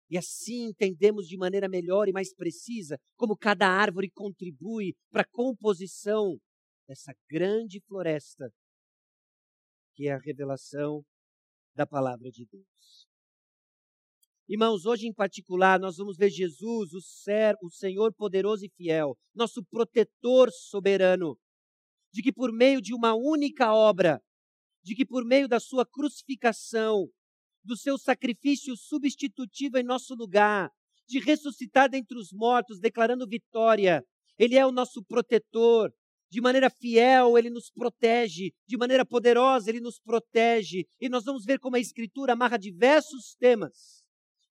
E 0.09 0.17
assim 0.17 0.65
entendemos 0.65 1.27
de 1.27 1.37
maneira 1.37 1.69
melhor 1.69 2.09
e 2.09 2.11
mais 2.11 2.33
precisa 2.33 2.99
como 3.15 3.37
cada 3.37 3.67
árvore 3.67 4.11
contribui 4.11 4.93
para 5.09 5.21
a 5.21 5.29
composição 5.31 6.37
dessa 6.87 7.13
grande 7.29 7.79
floresta, 7.87 8.51
que 9.95 10.09
é 10.09 10.13
a 10.13 10.19
revelação 10.19 11.01
da 11.73 11.87
palavra 11.87 12.29
de 12.29 12.45
Deus. 12.45 13.07
Irmãos, 14.49 14.85
hoje 14.85 15.07
em 15.07 15.13
particular, 15.13 15.79
nós 15.79 15.95
vamos 15.95 16.17
ver 16.17 16.29
Jesus, 16.29 16.91
o, 16.91 16.99
ser, 16.99 17.55
o 17.63 17.69
Senhor 17.69 18.13
poderoso 18.13 18.65
e 18.65 18.69
fiel, 18.69 19.17
nosso 19.33 19.63
protetor 19.63 20.51
soberano, 20.51 21.39
de 22.11 22.21
que 22.21 22.33
por 22.33 22.51
meio 22.51 22.81
de 22.81 22.93
uma 22.93 23.15
única 23.15 23.73
obra, 23.73 24.21
de 24.83 24.93
que 24.93 25.05
por 25.05 25.23
meio 25.23 25.47
da 25.47 25.57
sua 25.57 25.85
crucificação, 25.85 27.07
do 27.63 27.77
seu 27.77 27.97
sacrifício 27.97 28.75
substitutivo 28.75 29.77
em 29.77 29.83
nosso 29.83 30.15
lugar, 30.15 30.69
de 31.07 31.19
ressuscitar 31.19 31.89
dentre 31.89 32.17
os 32.17 32.31
mortos, 32.31 32.79
declarando 32.79 33.27
vitória, 33.27 34.03
ele 34.37 34.55
é 34.55 34.65
o 34.65 34.71
nosso 34.71 35.03
protetor, 35.03 35.91
de 36.29 36.39
maneira 36.39 36.69
fiel, 36.69 37.37
ele 37.37 37.49
nos 37.49 37.69
protege, 37.69 38.51
de 38.65 38.77
maneira 38.77 39.05
poderosa, 39.05 39.69
ele 39.69 39.81
nos 39.81 39.99
protege. 39.99 40.85
E 40.99 41.09
nós 41.09 41.25
vamos 41.25 41.43
ver 41.43 41.59
como 41.59 41.75
a 41.75 41.79
Escritura 41.79 42.33
amarra 42.33 42.57
diversos 42.57 43.35
temas 43.37 44.01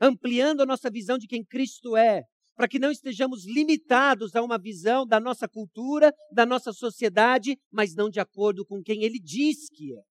ampliando 0.00 0.62
a 0.62 0.66
nossa 0.66 0.90
visão 0.90 1.18
de 1.18 1.26
quem 1.26 1.44
Cristo 1.44 1.96
é, 1.96 2.24
para 2.56 2.66
que 2.66 2.78
não 2.78 2.90
estejamos 2.90 3.44
limitados 3.44 4.34
a 4.34 4.42
uma 4.42 4.58
visão 4.58 5.06
da 5.06 5.20
nossa 5.20 5.46
cultura, 5.46 6.12
da 6.32 6.46
nossa 6.46 6.72
sociedade, 6.72 7.58
mas 7.70 7.94
não 7.94 8.08
de 8.08 8.18
acordo 8.18 8.64
com 8.64 8.82
quem 8.82 9.02
ele 9.04 9.18
diz 9.18 9.68
que 9.68 9.94
é. 9.94 10.09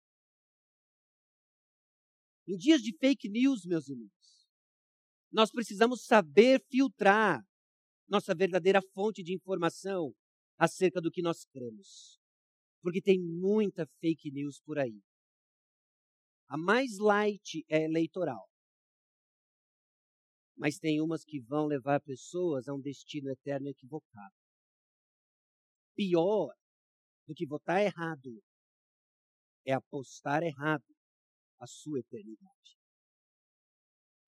Em 2.46 2.56
dias 2.56 2.82
de 2.82 2.96
fake 2.96 3.28
news, 3.28 3.64
meus 3.64 3.88
irmãos, 3.88 4.11
nós 5.30 5.50
precisamos 5.50 6.04
saber 6.04 6.62
filtrar 6.70 7.44
nossa 8.08 8.34
verdadeira 8.34 8.82
fonte 8.92 9.22
de 9.22 9.34
informação 9.34 10.14
acerca 10.58 11.00
do 11.00 11.11
que 11.11 11.22
nós 11.22 11.44
cremos. 11.46 12.20
Porque 12.82 13.00
tem 13.00 13.18
muita 13.20 13.87
fake 14.00 14.30
news 14.30 14.61
por 14.61 14.78
aí. 14.78 15.00
A 16.49 16.56
mais 16.58 16.99
light 16.99 17.64
é 17.68 17.84
eleitoral 17.84 18.52
mas 20.62 20.78
tem 20.78 21.00
umas 21.00 21.24
que 21.24 21.40
vão 21.40 21.66
levar 21.66 22.00
pessoas 22.00 22.68
a 22.68 22.72
um 22.72 22.81
destino 22.81 23.28
eterno 23.31 23.68
equivocado. 23.68 24.33
Pior 25.94 26.55
do 27.26 27.35
que 27.35 27.44
votar 27.44 27.83
errado 27.83 28.40
é 29.66 29.72
apostar 29.72 30.44
errado 30.44 30.85
a 31.62 31.66
sua 31.66 32.01
eternidade. 32.01 32.77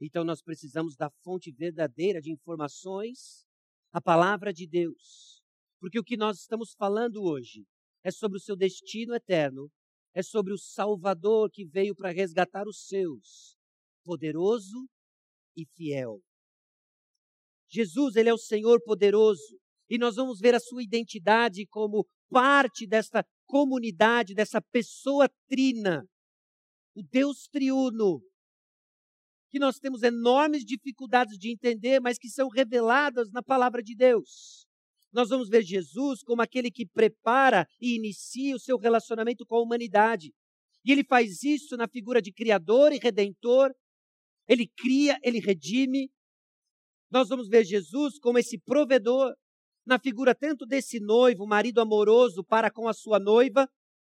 Então 0.01 0.23
nós 0.23 0.40
precisamos 0.40 0.94
da 0.94 1.11
fonte 1.25 1.51
verdadeira 1.51 2.20
de 2.20 2.31
informações, 2.31 3.44
a 3.92 4.01
palavra 4.01 4.53
de 4.53 4.68
Deus. 4.68 5.42
Porque 5.81 5.99
o 5.99 6.05
que 6.05 6.16
nós 6.16 6.38
estamos 6.38 6.75
falando 6.75 7.23
hoje 7.25 7.66
é 8.05 8.11
sobre 8.12 8.38
o 8.38 8.40
seu 8.40 8.57
destino 8.57 9.14
eterno, 9.14 9.68
é 10.14 10.23
sobre 10.23 10.53
o 10.53 10.59
Salvador 10.59 11.51
que 11.51 11.66
veio 11.66 11.94
para 11.94 12.12
resgatar 12.12 12.68
os 12.68 12.87
seus, 12.87 13.57
poderoso 14.05 14.87
e 15.57 15.66
fiel. 15.75 16.20
Jesus, 17.68 18.14
ele 18.14 18.29
é 18.29 18.35
o 18.35 18.38
Senhor 18.38 18.81
poderoso, 18.85 19.59
e 19.90 19.99
nós 19.99 20.14
vamos 20.14 20.38
ver 20.38 20.55
a 20.55 20.61
sua 20.61 20.85
identidade 20.85 21.66
como 21.66 22.07
parte 22.31 22.87
desta 22.87 23.27
comunidade, 23.44 24.35
dessa 24.35 24.61
pessoa 24.61 25.29
trina, 25.49 26.07
o 26.94 27.02
Deus 27.02 27.48
triuno, 27.48 28.22
que 29.50 29.59
nós 29.59 29.78
temos 29.78 30.02
enormes 30.02 30.64
dificuldades 30.64 31.38
de 31.38 31.50
entender, 31.50 32.00
mas 32.00 32.18
que 32.18 32.28
são 32.28 32.48
reveladas 32.48 33.30
na 33.30 33.42
palavra 33.42 33.83
de 33.83 33.94
Deus. 33.94 34.66
Nós 35.12 35.28
vamos 35.28 35.48
ver 35.48 35.62
Jesus 35.62 36.22
como 36.24 36.42
aquele 36.42 36.70
que 36.72 36.87
prepara 36.87 37.66
e 37.80 37.94
inicia 37.94 38.57
o 38.57 38.59
seu 38.59 38.76
relacionamento 38.76 39.46
com 39.46 39.54
a 39.54 39.62
humanidade. 39.62 40.33
E 40.85 40.90
ele 40.90 41.04
faz 41.04 41.44
isso 41.44 41.76
na 41.76 41.87
figura 41.87 42.20
de 42.20 42.33
Criador 42.33 42.92
e 42.92 42.98
Redentor, 42.98 43.72
ele 44.46 44.66
cria, 44.66 45.18
ele 45.22 45.38
redime. 45.38 46.11
Nós 47.11 47.28
vamos 47.28 47.48
ver 47.48 47.64
Jesus 47.64 48.18
como 48.18 48.38
esse 48.38 48.59
provedor, 48.59 49.35
na 49.87 49.98
figura 49.98 50.35
tanto 50.35 50.66
desse 50.66 50.98
noivo, 50.98 51.46
marido 51.46 51.80
amoroso 51.80 52.42
para 52.44 52.70
com 52.70 52.88
a 52.88 52.92
sua 52.92 53.18
noiva, 53.18 53.68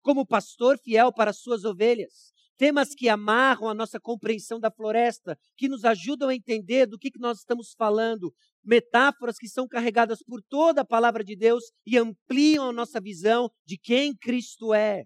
como 0.03 0.27
pastor 0.27 0.79
fiel 0.79 1.13
para 1.13 1.31
as 1.31 1.39
suas 1.41 1.65
ovelhas. 1.65 2.33
Temas 2.57 2.95
que 2.95 3.09
amarram 3.09 3.69
a 3.69 3.75
nossa 3.75 4.01
compreensão 4.01 4.59
da 4.59 4.71
floresta, 4.71 5.39
que 5.57 5.69
nos 5.69 5.85
ajudam 5.85 6.29
a 6.29 6.35
entender 6.35 6.87
do 6.87 6.99
que, 6.99 7.11
que 7.11 7.19
nós 7.19 7.39
estamos 7.39 7.75
falando, 7.77 8.33
metáforas 8.65 9.37
que 9.37 9.49
são 9.49 9.69
carregadas 9.69 10.23
por 10.23 10.43
toda 10.43 10.81
a 10.81 10.87
palavra 10.87 11.23
de 11.23 11.37
Deus 11.37 11.65
e 11.87 11.99
ampliam 11.99 12.69
a 12.69 12.73
nossa 12.73 13.01
visão 13.01 13.51
de 13.67 13.77
quem 13.77 14.15
Cristo 14.17 14.73
é 14.73 15.05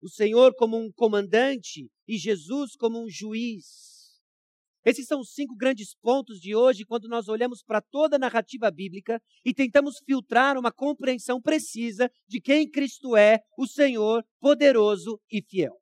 o 0.00 0.08
Senhor 0.08 0.54
como 0.54 0.78
um 0.78 0.92
comandante 0.92 1.90
e 2.06 2.16
Jesus 2.16 2.76
como 2.76 3.02
um 3.02 3.08
juiz. 3.08 3.97
Esses 4.84 5.06
são 5.06 5.20
os 5.20 5.32
cinco 5.32 5.56
grandes 5.56 5.94
pontos 5.94 6.40
de 6.40 6.54
hoje, 6.54 6.84
quando 6.84 7.08
nós 7.08 7.28
olhamos 7.28 7.62
para 7.62 7.80
toda 7.80 8.16
a 8.16 8.18
narrativa 8.18 8.70
bíblica 8.70 9.20
e 9.44 9.52
tentamos 9.52 9.98
filtrar 10.04 10.56
uma 10.56 10.72
compreensão 10.72 11.40
precisa 11.40 12.10
de 12.26 12.40
quem 12.40 12.70
Cristo 12.70 13.16
é, 13.16 13.40
o 13.58 13.66
Senhor 13.66 14.24
poderoso 14.40 15.20
e 15.30 15.42
fiel. 15.42 15.76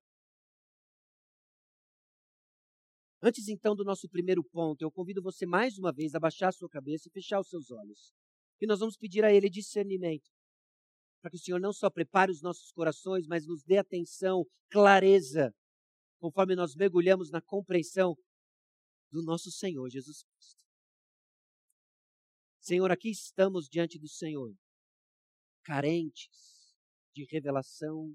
Antes 3.23 3.49
então 3.49 3.75
do 3.75 3.85
nosso 3.85 4.09
primeiro 4.09 4.43
ponto, 4.45 4.83
eu 4.83 4.91
convido 4.91 5.23
você 5.23 5.47
mais 5.47 5.79
uma 5.79 5.93
vez 5.93 6.15
a 6.15 6.21
baixar 6.21 6.49
a 6.49 6.53
sua 6.53 6.69
cabeça 6.69 7.09
e 7.09 7.13
fechar 7.13 7.41
os 7.41 7.49
seus 7.49 7.71
olhos. 7.71 8.13
E 8.61 8.67
nós 8.67 8.81
vamos 8.81 8.97
pedir 8.97 9.25
a 9.25 9.33
Ele 9.33 9.51
discernimento 9.51 10.31
para 11.21 11.31
que 11.31 11.37
o 11.37 11.41
Senhor 11.41 11.61
não 11.61 11.73
só 11.73 11.91
prepare 11.91 12.31
os 12.31 12.41
nossos 12.41 12.71
corações, 12.71 13.27
mas 13.27 13.47
nos 13.47 13.65
dê 13.65 13.79
atenção, 13.79 14.47
clareza, 14.71 15.53
conforme 16.21 16.55
nós 16.55 16.77
mergulhamos 16.77 17.31
na 17.31 17.41
compreensão 17.41 18.17
do 19.11 19.23
nosso 19.23 19.51
Senhor 19.51 19.89
Jesus 19.91 20.23
Cristo. 20.23 20.65
Senhor, 22.61 22.91
aqui 22.91 23.11
estamos 23.11 23.69
diante 23.69 23.99
do 23.99 24.09
Senhor, 24.09 24.53
carentes 25.63 26.75
de 27.15 27.25
revelação, 27.31 28.15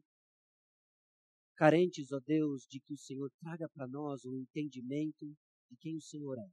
carentes, 1.55 2.11
ó 2.11 2.19
Deus, 2.19 2.65
de 2.67 2.79
que 2.79 2.93
o 2.93 2.97
Senhor 2.97 3.31
traga 3.39 3.69
para 3.69 3.87
nós 3.87 4.25
o 4.25 4.31
um 4.31 4.37
entendimento 4.37 5.25
de 5.69 5.77
quem 5.77 5.95
o 5.95 6.01
Senhor 6.01 6.37
é. 6.37 6.49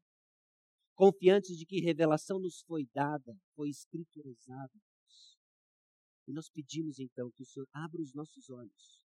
Confiantes 0.94 1.57
de 1.57 1.66
que 1.66 1.81
revelação 1.81 2.38
nos 2.38 2.62
foi 2.62 2.87
dada, 2.92 3.37
foi 3.55 3.68
escriturizada, 3.68 4.72
e 6.27 6.33
nós 6.33 6.48
pedimos 6.51 6.98
então 6.98 7.31
que 7.31 7.42
o 7.42 7.46
Senhor 7.46 7.66
abra 7.72 8.01
os 8.03 8.12
nossos 8.12 8.51
olhos 8.51 9.08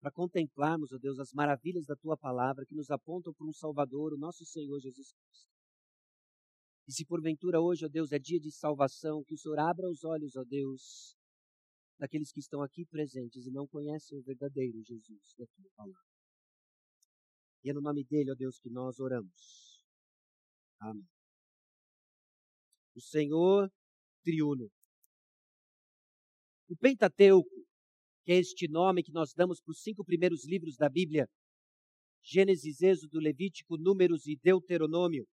para 0.00 0.12
contemplarmos, 0.12 0.92
ó 0.92 0.98
Deus, 0.98 1.18
as 1.18 1.32
maravilhas 1.32 1.86
da 1.86 1.96
tua 1.96 2.16
palavra 2.16 2.64
que 2.64 2.74
nos 2.74 2.90
apontam 2.90 3.32
para 3.32 3.46
um 3.46 3.52
Salvador, 3.52 4.12
o 4.12 4.18
nosso 4.18 4.44
Senhor 4.44 4.78
Jesus 4.80 5.12
Cristo. 5.12 5.48
E 6.86 6.92
se 6.92 7.04
porventura 7.04 7.60
hoje, 7.60 7.84
ó 7.84 7.88
Deus, 7.88 8.12
é 8.12 8.18
dia 8.18 8.40
de 8.40 8.50
salvação, 8.50 9.22
que 9.24 9.34
o 9.34 9.38
Senhor 9.38 9.58
abra 9.58 9.88
os 9.90 10.04
olhos, 10.04 10.36
ó 10.36 10.44
Deus, 10.44 11.16
daqueles 11.98 12.32
que 12.32 12.40
estão 12.40 12.62
aqui 12.62 12.86
presentes 12.86 13.44
e 13.44 13.50
não 13.50 13.66
conhecem 13.66 14.16
o 14.16 14.22
verdadeiro 14.22 14.82
Jesus 14.82 15.34
da 15.36 15.46
tua 15.46 15.70
palavra. 15.76 16.08
E 17.64 17.70
é 17.70 17.72
no 17.72 17.80
nome 17.80 18.04
dele, 18.04 18.30
ó 18.30 18.34
Deus, 18.34 18.58
que 18.58 18.70
nós 18.70 19.00
oramos. 19.00 19.84
Amém. 20.80 21.06
O 22.94 23.00
Senhor 23.00 23.70
triuno 24.22 24.70
O 26.68 26.76
Pentateuco, 26.76 27.57
que 28.28 28.32
é 28.32 28.36
este 28.36 28.68
nome 28.68 29.02
que 29.02 29.10
nós 29.10 29.32
damos 29.32 29.58
para 29.58 29.72
os 29.72 29.80
cinco 29.80 30.04
primeiros 30.04 30.46
livros 30.46 30.76
da 30.76 30.86
Bíblia, 30.86 31.26
Gênesis, 32.22 32.82
Êxodo, 32.82 33.18
Levítico, 33.18 33.78
Números 33.78 34.26
e 34.26 34.36
Deuteronômio, 34.36 35.26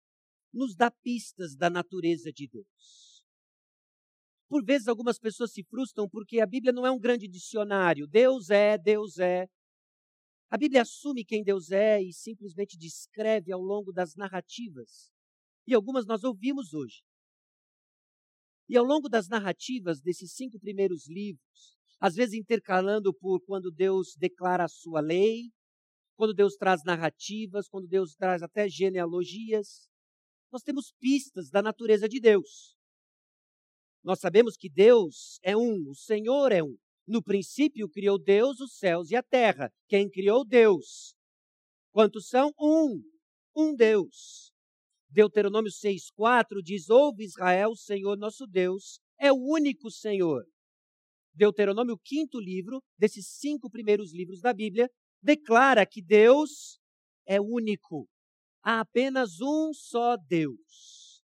nos 0.53 0.77
dá 0.77 0.89
pistas 0.89 1.57
da 1.57 1.69
natureza 1.69 2.31
de 2.31 2.47
Deus. 2.47 3.25
Por 4.47 4.63
vezes 4.63 4.87
algumas 4.87 5.19
pessoas 5.19 5.51
se 5.51 5.61
frustram 5.65 6.07
porque 6.07 6.39
a 6.39 6.45
Bíblia 6.45 6.71
não 6.71 6.85
é 6.85 6.91
um 6.91 6.97
grande 6.97 7.27
dicionário. 7.27 8.07
Deus 8.07 8.49
é, 8.49 8.77
Deus 8.77 9.19
é. 9.19 9.45
A 10.49 10.57
Bíblia 10.57 10.83
assume 10.83 11.25
quem 11.25 11.43
Deus 11.43 11.71
é 11.71 12.01
e 12.01 12.13
simplesmente 12.13 12.77
descreve 12.77 13.51
ao 13.51 13.59
longo 13.59 13.91
das 13.91 14.15
narrativas. 14.15 15.11
E 15.67 15.73
algumas 15.73 16.05
nós 16.05 16.23
ouvimos 16.23 16.73
hoje. 16.73 17.03
E 18.69 18.77
ao 18.77 18.85
longo 18.85 19.09
das 19.09 19.27
narrativas 19.27 19.99
desses 19.99 20.31
cinco 20.31 20.57
primeiros 20.57 21.09
livros, 21.09 21.75
às 21.99 22.15
vezes 22.15 22.33
intercalando 22.33 23.13
por 23.13 23.39
quando 23.45 23.71
Deus 23.71 24.15
declara 24.17 24.65
a 24.65 24.67
sua 24.67 24.99
lei, 24.99 25.51
quando 26.15 26.33
Deus 26.33 26.55
traz 26.55 26.83
narrativas, 26.83 27.67
quando 27.67 27.87
Deus 27.87 28.15
traz 28.15 28.41
até 28.41 28.69
genealogias, 28.69 29.87
nós 30.51 30.61
temos 30.61 30.93
pistas 30.99 31.49
da 31.49 31.61
natureza 31.61 32.07
de 32.07 32.19
Deus. 32.19 32.75
Nós 34.03 34.19
sabemos 34.19 34.55
que 34.55 34.69
Deus 34.69 35.39
é 35.43 35.57
um, 35.57 35.89
o 35.89 35.95
Senhor 35.95 36.51
é 36.51 36.63
um. 36.63 36.77
No 37.07 37.21
princípio 37.21 37.89
criou 37.89 38.17
Deus 38.17 38.59
os 38.59 38.77
céus 38.77 39.11
e 39.11 39.15
a 39.15 39.23
terra. 39.23 39.71
Quem 39.87 40.09
criou 40.09 40.45
Deus? 40.45 41.15
Quantos 41.91 42.27
são? 42.27 42.51
Um. 42.59 43.03
Um 43.55 43.75
Deus. 43.75 44.51
Deuteronômio 45.09 45.71
6,4 45.71 46.61
diz: 46.63 46.89
Ouve 46.89 47.23
Israel, 47.23 47.71
o 47.71 47.77
Senhor 47.77 48.17
nosso 48.17 48.45
Deus 48.45 48.99
é 49.19 49.31
o 49.31 49.37
único 49.37 49.89
Senhor. 49.89 50.43
Deuteronômio, 51.35 51.97
quinto 51.97 52.39
livro, 52.39 52.81
desses 52.97 53.27
cinco 53.27 53.69
primeiros 53.69 54.13
livros 54.13 54.39
da 54.39 54.53
Bíblia, 54.53 54.89
declara 55.21 55.85
que 55.85 56.01
Deus 56.01 56.79
é 57.27 57.39
único. 57.41 58.07
Há 58.63 58.79
apenas 58.79 59.41
um 59.41 59.73
só 59.73 60.15
Deus. 60.17 61.23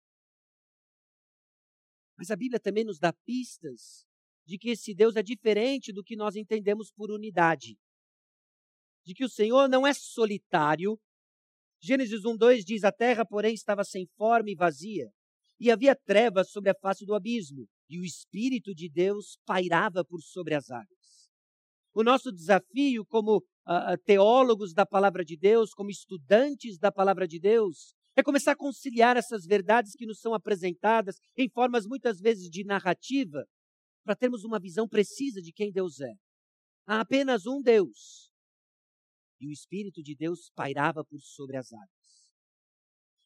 Mas 2.18 2.30
a 2.30 2.36
Bíblia 2.36 2.60
também 2.60 2.84
nos 2.84 3.00
dá 3.00 3.14
pistas 3.26 4.06
de 4.46 4.58
que 4.58 4.72
esse 4.72 4.94
Deus 4.94 5.16
é 5.16 5.24
diferente 5.24 5.94
do 5.94 6.04
que 6.04 6.16
nós 6.16 6.36
entendemos 6.36 6.92
por 6.92 7.10
unidade. 7.10 7.78
De 9.06 9.14
que 9.14 9.24
o 9.24 9.30
Senhor 9.30 9.68
não 9.70 9.88
é 9.88 9.94
solitário. 9.94 11.00
Gênesis 11.82 12.24
1:2 12.24 12.64
diz: 12.64 12.84
"A 12.84 12.92
terra, 12.92 13.26
porém, 13.26 13.54
estava 13.54 13.84
sem 13.84 14.06
forma 14.16 14.50
e 14.50 14.56
vazia, 14.56 15.10
e 15.60 15.72
havia 15.72 15.96
trevas 15.96 16.50
sobre 16.50 16.70
a 16.70 16.76
face 16.76 17.06
do 17.06 17.16
abismo, 17.16 17.68
e 17.96 18.00
o 18.00 18.06
espírito 18.06 18.74
de 18.74 18.90
Deus 18.90 19.38
pairava 19.46 20.04
por 20.04 20.22
sobre 20.22 20.56
as 20.56 20.70
águas." 20.70 21.30
O 21.94 22.04
nosso 22.04 22.32
desafio 22.32 23.06
como 23.06 23.38
uh, 23.38 23.98
teólogos 24.04 24.74
da 24.74 24.86
palavra 24.86 25.24
de 25.24 25.38
Deus, 25.38 25.74
como 25.74 25.92
estudantes 25.92 26.78
da 26.80 26.92
palavra 26.92 27.28
de 27.28 27.40
Deus, 27.40 27.94
é 28.16 28.24
começar 28.24 28.54
a 28.54 28.58
conciliar 28.58 29.18
essas 29.18 29.46
verdades 29.46 29.94
que 29.96 30.06
nos 30.06 30.20
são 30.20 30.34
apresentadas 30.34 31.18
em 31.38 31.50
formas 31.50 31.86
muitas 31.86 32.20
vezes 32.20 32.50
de 32.50 32.64
narrativa, 32.64 33.46
para 34.04 34.16
termos 34.16 34.44
uma 34.44 34.60
visão 34.60 34.88
precisa 34.88 35.42
de 35.42 35.52
quem 35.52 35.72
Deus 35.72 36.00
é. 36.00 36.14
Há 36.86 37.00
apenas 37.00 37.46
um 37.46 37.62
Deus. 37.62 38.30
E 39.40 39.48
o 39.48 39.52
Espírito 39.52 40.02
de 40.02 40.16
Deus 40.16 40.52
pairava 40.56 41.04
por 41.04 41.20
sobre 41.22 41.58
as 41.58 41.72
águas. 41.72 42.14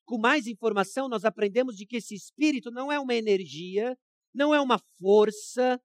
Com 0.06 0.18
mais 0.18 0.48
informação, 0.48 1.10
nós 1.10 1.26
aprendemos 1.26 1.76
de 1.76 1.86
que 1.86 1.98
esse 1.98 2.16
Espírito 2.16 2.72
não 2.72 2.92
é 2.92 3.00
uma 3.00 3.16
energia, 3.16 3.98
não 4.38 4.54
é 4.54 4.62
uma 4.62 4.78
força, 5.00 5.82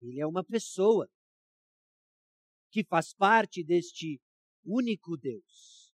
ele 0.00 0.20
é 0.20 0.26
uma 0.26 0.44
pessoa 0.44 1.10
que 2.70 2.84
faz 2.84 3.12
parte 3.12 3.64
deste 3.64 4.20
único 4.64 5.16
Deus. 5.16 5.92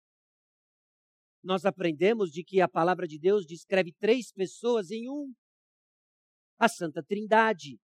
Nós 1.42 1.64
aprendemos 1.64 2.30
de 2.30 2.44
que 2.44 2.60
a 2.60 2.68
palavra 2.68 3.08
de 3.08 3.18
Deus 3.18 3.46
descreve 3.46 3.94
três 3.94 4.30
pessoas 4.32 4.90
em 4.90 5.08
um. 5.08 5.32
A 6.58 6.68
Santa 6.68 7.02
Trindade. 7.02 7.80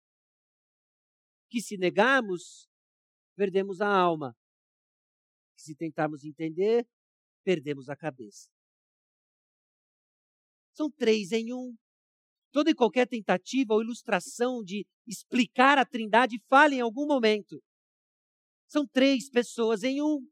Que 1.49 1.61
se 1.61 1.77
negarmos, 1.77 2.67
perdemos 3.35 3.81
a 3.81 3.87
alma. 3.87 4.35
Que 5.55 5.61
se 5.61 5.75
tentarmos 5.75 6.23
entender, 6.23 6.87
perdemos 7.43 7.87
a 7.87 7.95
cabeça. 7.95 8.49
São 10.73 10.89
três 10.89 11.31
em 11.31 11.53
um. 11.53 11.77
Toda 12.51 12.71
e 12.71 12.75
qualquer 12.75 13.07
tentativa 13.07 13.73
ou 13.73 13.81
ilustração 13.81 14.63
de 14.63 14.85
explicar 15.05 15.77
a 15.77 15.85
Trindade 15.85 16.39
falha 16.49 16.75
em 16.75 16.81
algum 16.81 17.05
momento. 17.05 17.61
São 18.67 18.85
três 18.85 19.29
pessoas 19.29 19.83
em 19.83 20.01
um. 20.01 20.27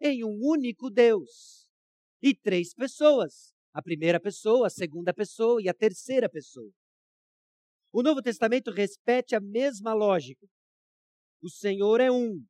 Em 0.00 0.24
um 0.24 0.38
único 0.42 0.90
Deus. 0.90 1.68
E 2.22 2.34
três 2.34 2.74
pessoas. 2.74 3.54
A 3.72 3.82
primeira 3.82 4.20
pessoa, 4.20 4.66
a 4.66 4.70
segunda 4.70 5.12
pessoa 5.14 5.62
e 5.62 5.68
a 5.68 5.74
terceira 5.74 6.28
pessoa. 6.28 6.70
O 7.92 8.02
Novo 8.02 8.20
Testamento 8.20 8.70
repete 8.70 9.34
a 9.34 9.40
mesma 9.40 9.94
lógica. 9.94 10.46
O 11.42 11.48
Senhor 11.48 12.00
é 12.00 12.10
um. 12.10 12.44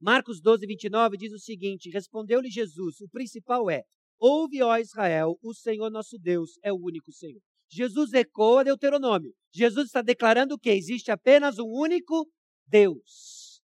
Marcos 0.00 0.40
12, 0.40 0.66
29 0.66 1.16
diz 1.16 1.32
o 1.32 1.38
seguinte: 1.38 1.90
Respondeu-lhe 1.90 2.48
Jesus: 2.48 3.00
O 3.00 3.08
principal 3.08 3.68
é: 3.68 3.82
Ouve, 4.18 4.62
ó 4.62 4.76
Israel, 4.78 5.38
o 5.42 5.52
Senhor 5.52 5.90
nosso 5.90 6.18
Deus 6.18 6.58
é 6.62 6.72
o 6.72 6.80
único 6.80 7.12
Senhor. 7.12 7.42
Jesus 7.70 8.12
ecoa 8.12 8.64
Deuteronômio. 8.64 9.32
Jesus 9.52 9.86
está 9.86 10.02
declarando 10.02 10.58
que 10.58 10.70
existe 10.70 11.10
apenas 11.10 11.58
um 11.58 11.66
único 11.66 12.28
Deus. 12.66 13.62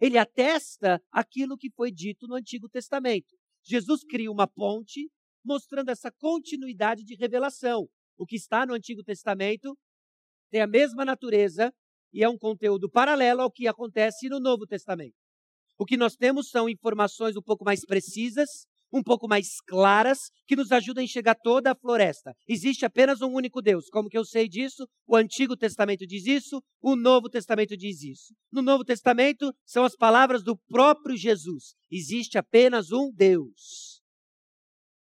Ele 0.00 0.16
atesta 0.16 1.02
aquilo 1.10 1.58
que 1.58 1.70
foi 1.70 1.90
dito 1.90 2.26
no 2.26 2.36
Antigo 2.36 2.68
Testamento. 2.68 3.36
Jesus 3.62 4.02
cria 4.02 4.30
uma 4.30 4.46
ponte 4.46 5.10
mostrando 5.44 5.90
essa 5.90 6.10
continuidade 6.10 7.04
de 7.04 7.14
revelação. 7.14 7.88
O 8.18 8.26
que 8.26 8.36
está 8.36 8.66
no 8.66 8.74
Antigo 8.74 9.02
Testamento 9.02 9.76
tem 10.50 10.60
a 10.60 10.66
mesma 10.66 11.04
natureza 11.04 11.72
e 12.12 12.24
é 12.24 12.28
um 12.28 12.38
conteúdo 12.38 12.90
paralelo 12.90 13.42
ao 13.42 13.50
que 13.50 13.66
acontece 13.66 14.28
no 14.28 14.40
Novo 14.40 14.66
Testamento. 14.66 15.14
O 15.78 15.84
que 15.86 15.96
nós 15.96 16.16
temos 16.16 16.50
são 16.50 16.68
informações 16.68 17.36
um 17.36 17.42
pouco 17.42 17.64
mais 17.64 17.84
precisas, 17.84 18.66
um 18.92 19.02
pouco 19.02 19.28
mais 19.28 19.60
claras 19.66 20.30
que 20.46 20.56
nos 20.56 20.72
ajudam 20.72 21.00
a 21.00 21.04
enxergar 21.04 21.34
toda 21.36 21.72
a 21.72 21.74
floresta. 21.74 22.34
Existe 22.48 22.84
apenas 22.84 23.20
um 23.20 23.32
único 23.32 23.62
Deus. 23.62 23.88
Como 23.88 24.08
que 24.08 24.18
eu 24.18 24.24
sei 24.24 24.48
disso? 24.48 24.86
O 25.06 25.16
Antigo 25.16 25.56
Testamento 25.56 26.06
diz 26.06 26.26
isso, 26.26 26.62
o 26.80 26.96
Novo 26.96 27.28
Testamento 27.28 27.76
diz 27.76 28.02
isso. 28.02 28.34
No 28.52 28.62
Novo 28.62 28.84
Testamento 28.84 29.52
são 29.64 29.84
as 29.84 29.94
palavras 29.94 30.42
do 30.42 30.56
próprio 30.68 31.16
Jesus. 31.16 31.74
Existe 31.90 32.38
apenas 32.38 32.90
um 32.90 33.12
Deus. 33.14 34.00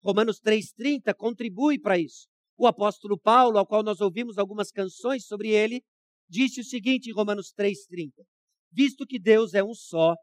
Romanos 0.04 0.40
3:30 0.40 1.14
contribui 1.14 1.80
para 1.80 1.98
isso. 1.98 2.28
O 2.58 2.66
apóstolo 2.66 3.20
Paulo, 3.20 3.58
ao 3.58 3.68
qual 3.68 3.84
nós 3.84 4.02
ouvimos 4.02 4.38
algumas 4.38 4.72
canções 4.72 5.26
sobre 5.26 5.50
ele, 5.50 5.82
disse 6.30 6.62
o 6.62 6.64
seguinte 6.64 7.10
em 7.10 7.14
Romanos 7.14 7.54
3:30: 7.54 8.24
Visto 8.72 9.06
que 9.06 9.20
Deus 9.20 9.54
é 9.54 9.64
um 9.64 9.74
só, 9.74 10.16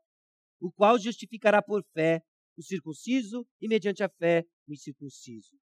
o 0.60 0.72
qual 0.72 0.98
justificará 0.98 1.62
por 1.62 1.82
fé 1.92 2.20
o 2.56 2.62
circunciso 2.62 3.46
e 3.60 3.68
mediante 3.68 4.02
a 4.02 4.08
fé 4.08 4.44
o 4.66 4.72
incircunciso. 4.72 5.56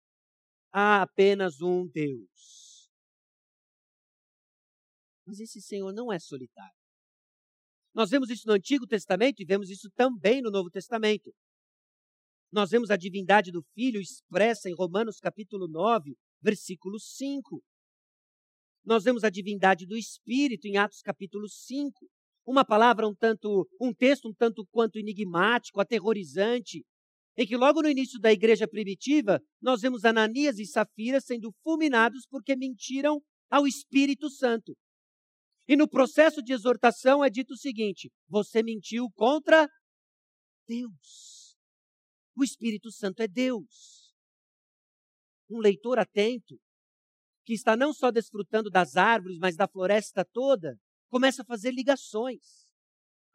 Há 0.73 1.03
apenas 1.03 1.61
um 1.61 1.87
Deus. 1.87 2.91
Mas 5.27 5.41
esse 5.41 5.61
Senhor 5.61 5.93
não 5.93 6.13
é 6.13 6.19
solitário. 6.19 6.79
Nós 7.95 8.11
vemos 8.11 8.31
isso 8.31 8.47
no 8.47 8.55
Antigo 8.55 8.87
Testamento 8.87 9.41
e 9.41 9.45
vemos 9.45 9.69
isso 9.69 9.91
também 9.91 10.41
no 10.41 10.51
Novo 10.51 10.71
Testamento. 10.71 11.35
Nós 12.53 12.71
vemos 12.71 12.91
a 12.91 12.97
divindade 12.97 13.51
do 13.51 13.63
Filho 13.75 14.01
expressa 14.01 14.69
em 14.69 14.75
Romanos 14.75 15.19
capítulo 15.19 15.69
9, 15.69 16.17
versículo 16.41 16.99
5. 16.99 17.63
Nós 18.85 19.05
vemos 19.05 19.25
a 19.25 19.31
divindade 19.31 19.87
do 19.87 19.97
Espírito 19.97 20.67
em 20.67 20.77
Atos 20.77 21.01
capítulo 21.03 21.49
5 21.49 22.11
uma 22.47 22.65
palavra 22.65 23.07
um 23.07 23.15
tanto, 23.15 23.69
um 23.81 23.93
texto 23.93 24.29
um 24.29 24.35
tanto 24.35 24.67
quanto 24.71 24.99
enigmático, 24.99 25.81
aterrorizante, 25.81 26.85
em 27.37 27.47
que 27.47 27.57
logo 27.57 27.83
no 27.83 27.89
início 27.89 28.19
da 28.19 28.33
igreja 28.33 28.67
primitiva, 28.67 29.41
nós 29.63 29.81
vemos 29.81 30.05
Ananias 30.05 30.59
e 30.59 30.67
Safira 30.67 31.21
sendo 31.21 31.53
fulminados 31.63 32.27
porque 32.29 32.57
mentiram 32.57 33.21
ao 33.51 33.67
Espírito 33.67 34.29
Santo. 34.29 34.77
E 35.69 35.77
no 35.77 35.89
processo 35.89 36.43
de 36.43 36.53
exortação 36.53 37.25
é 37.25 37.31
dito 37.31 37.55
o 37.55 37.57
seguinte: 37.57 38.11
você 38.29 38.63
mentiu 38.63 39.09
contra 39.15 39.69
Deus. 40.67 41.57
O 42.37 42.43
Espírito 42.43 42.91
Santo 42.91 43.23
é 43.23 43.29
Deus. 43.29 44.13
Um 45.49 45.59
leitor 45.59 45.99
atento, 45.99 46.59
que 47.45 47.53
está 47.53 47.77
não 47.77 47.93
só 47.93 48.11
desfrutando 48.11 48.71
das 48.71 48.97
árvores, 48.97 49.39
mas 49.39 49.57
da 49.57 49.69
floresta 49.69 50.25
toda, 50.25 50.77
começa 51.11 51.43
a 51.43 51.45
fazer 51.45 51.73
ligações. 51.73 52.67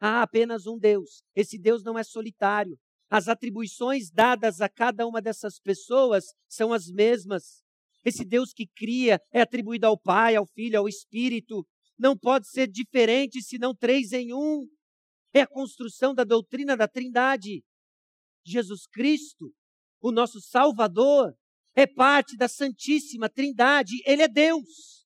Há 0.00 0.22
apenas 0.22 0.66
um 0.66 0.78
Deus. 0.78 1.22
Esse 1.34 1.58
Deus 1.58 1.82
não 1.84 1.98
é 1.98 2.02
solitário. 2.02 2.78
As 3.08 3.28
atribuições 3.28 4.10
dadas 4.10 4.60
a 4.60 4.68
cada 4.68 5.06
uma 5.06 5.22
dessas 5.22 5.60
pessoas 5.60 6.24
são 6.48 6.72
as 6.72 6.86
mesmas. 6.90 7.62
Esse 8.04 8.24
Deus 8.24 8.52
que 8.52 8.66
cria 8.66 9.20
é 9.32 9.40
atribuído 9.40 9.86
ao 9.86 9.98
Pai, 9.98 10.34
ao 10.34 10.46
Filho, 10.46 10.78
ao 10.78 10.88
Espírito. 10.88 11.66
não 11.98 12.16
pode 12.16 12.46
ser 12.48 12.68
diferente 12.68 13.42
senão 13.42 13.74
três 13.74 14.12
em 14.12 14.34
um. 14.34 14.68
É 15.32 15.42
a 15.42 15.46
construção 15.46 16.14
da 16.14 16.24
doutrina 16.24 16.76
da 16.76 16.86
Trindade. 16.86 17.64
Jesus 18.44 18.86
Cristo, 18.86 19.50
o 20.00 20.12
nosso 20.12 20.40
Salvador, 20.40 21.34
é 21.74 21.86
parte 21.86 22.36
da 22.36 22.48
Santíssima 22.48 23.30
Trindade. 23.30 24.02
Ele 24.04 24.22
é 24.22 24.28
Deus. 24.28 25.05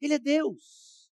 Ele 0.00 0.14
é 0.14 0.18
Deus. 0.18 1.10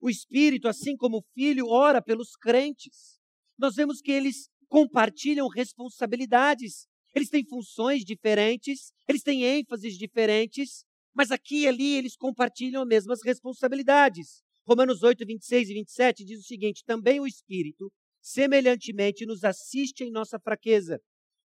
O 0.00 0.10
Espírito, 0.10 0.68
assim 0.68 0.96
como 0.96 1.18
o 1.18 1.24
Filho, 1.34 1.68
ora 1.68 2.02
pelos 2.02 2.34
crentes. 2.34 3.20
Nós 3.58 3.76
vemos 3.76 4.00
que 4.00 4.10
eles 4.10 4.48
compartilham 4.68 5.48
responsabilidades. 5.48 6.88
Eles 7.14 7.28
têm 7.28 7.44
funções 7.46 8.04
diferentes, 8.04 8.90
eles 9.06 9.22
têm 9.22 9.44
ênfases 9.44 9.98
diferentes, 9.98 10.84
mas 11.14 11.30
aqui 11.30 11.62
e 11.62 11.68
ali 11.68 11.94
eles 11.94 12.16
compartilham 12.16 12.82
as 12.82 12.88
mesmas 12.88 13.20
responsabilidades. 13.22 14.42
Romanos 14.66 15.02
8, 15.02 15.26
26 15.26 15.68
e 15.68 15.74
27 15.74 16.24
diz 16.24 16.40
o 16.40 16.44
seguinte: 16.46 16.82
também 16.84 17.20
o 17.20 17.26
Espírito, 17.26 17.92
semelhantemente, 18.20 19.26
nos 19.26 19.44
assiste 19.44 20.04
em 20.04 20.10
nossa 20.10 20.38
fraqueza, 20.38 20.98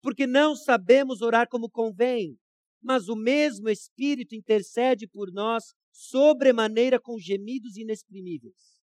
porque 0.03 0.27
não 0.27 0.57
sabemos 0.57 1.23
orar 1.23 1.49
como 1.49 1.71
convém, 1.71 2.37
mas 2.83 3.09
o 3.09 3.16
mesmo 3.16 3.68
Espírito 3.68 4.35
intercede 4.35 5.07
por 5.07 5.33
nós 5.33 5.73
sobremaneira 5.92 7.01
com 7.01 7.18
gemidos 7.18 7.77
inexprimíveis. 7.77 8.81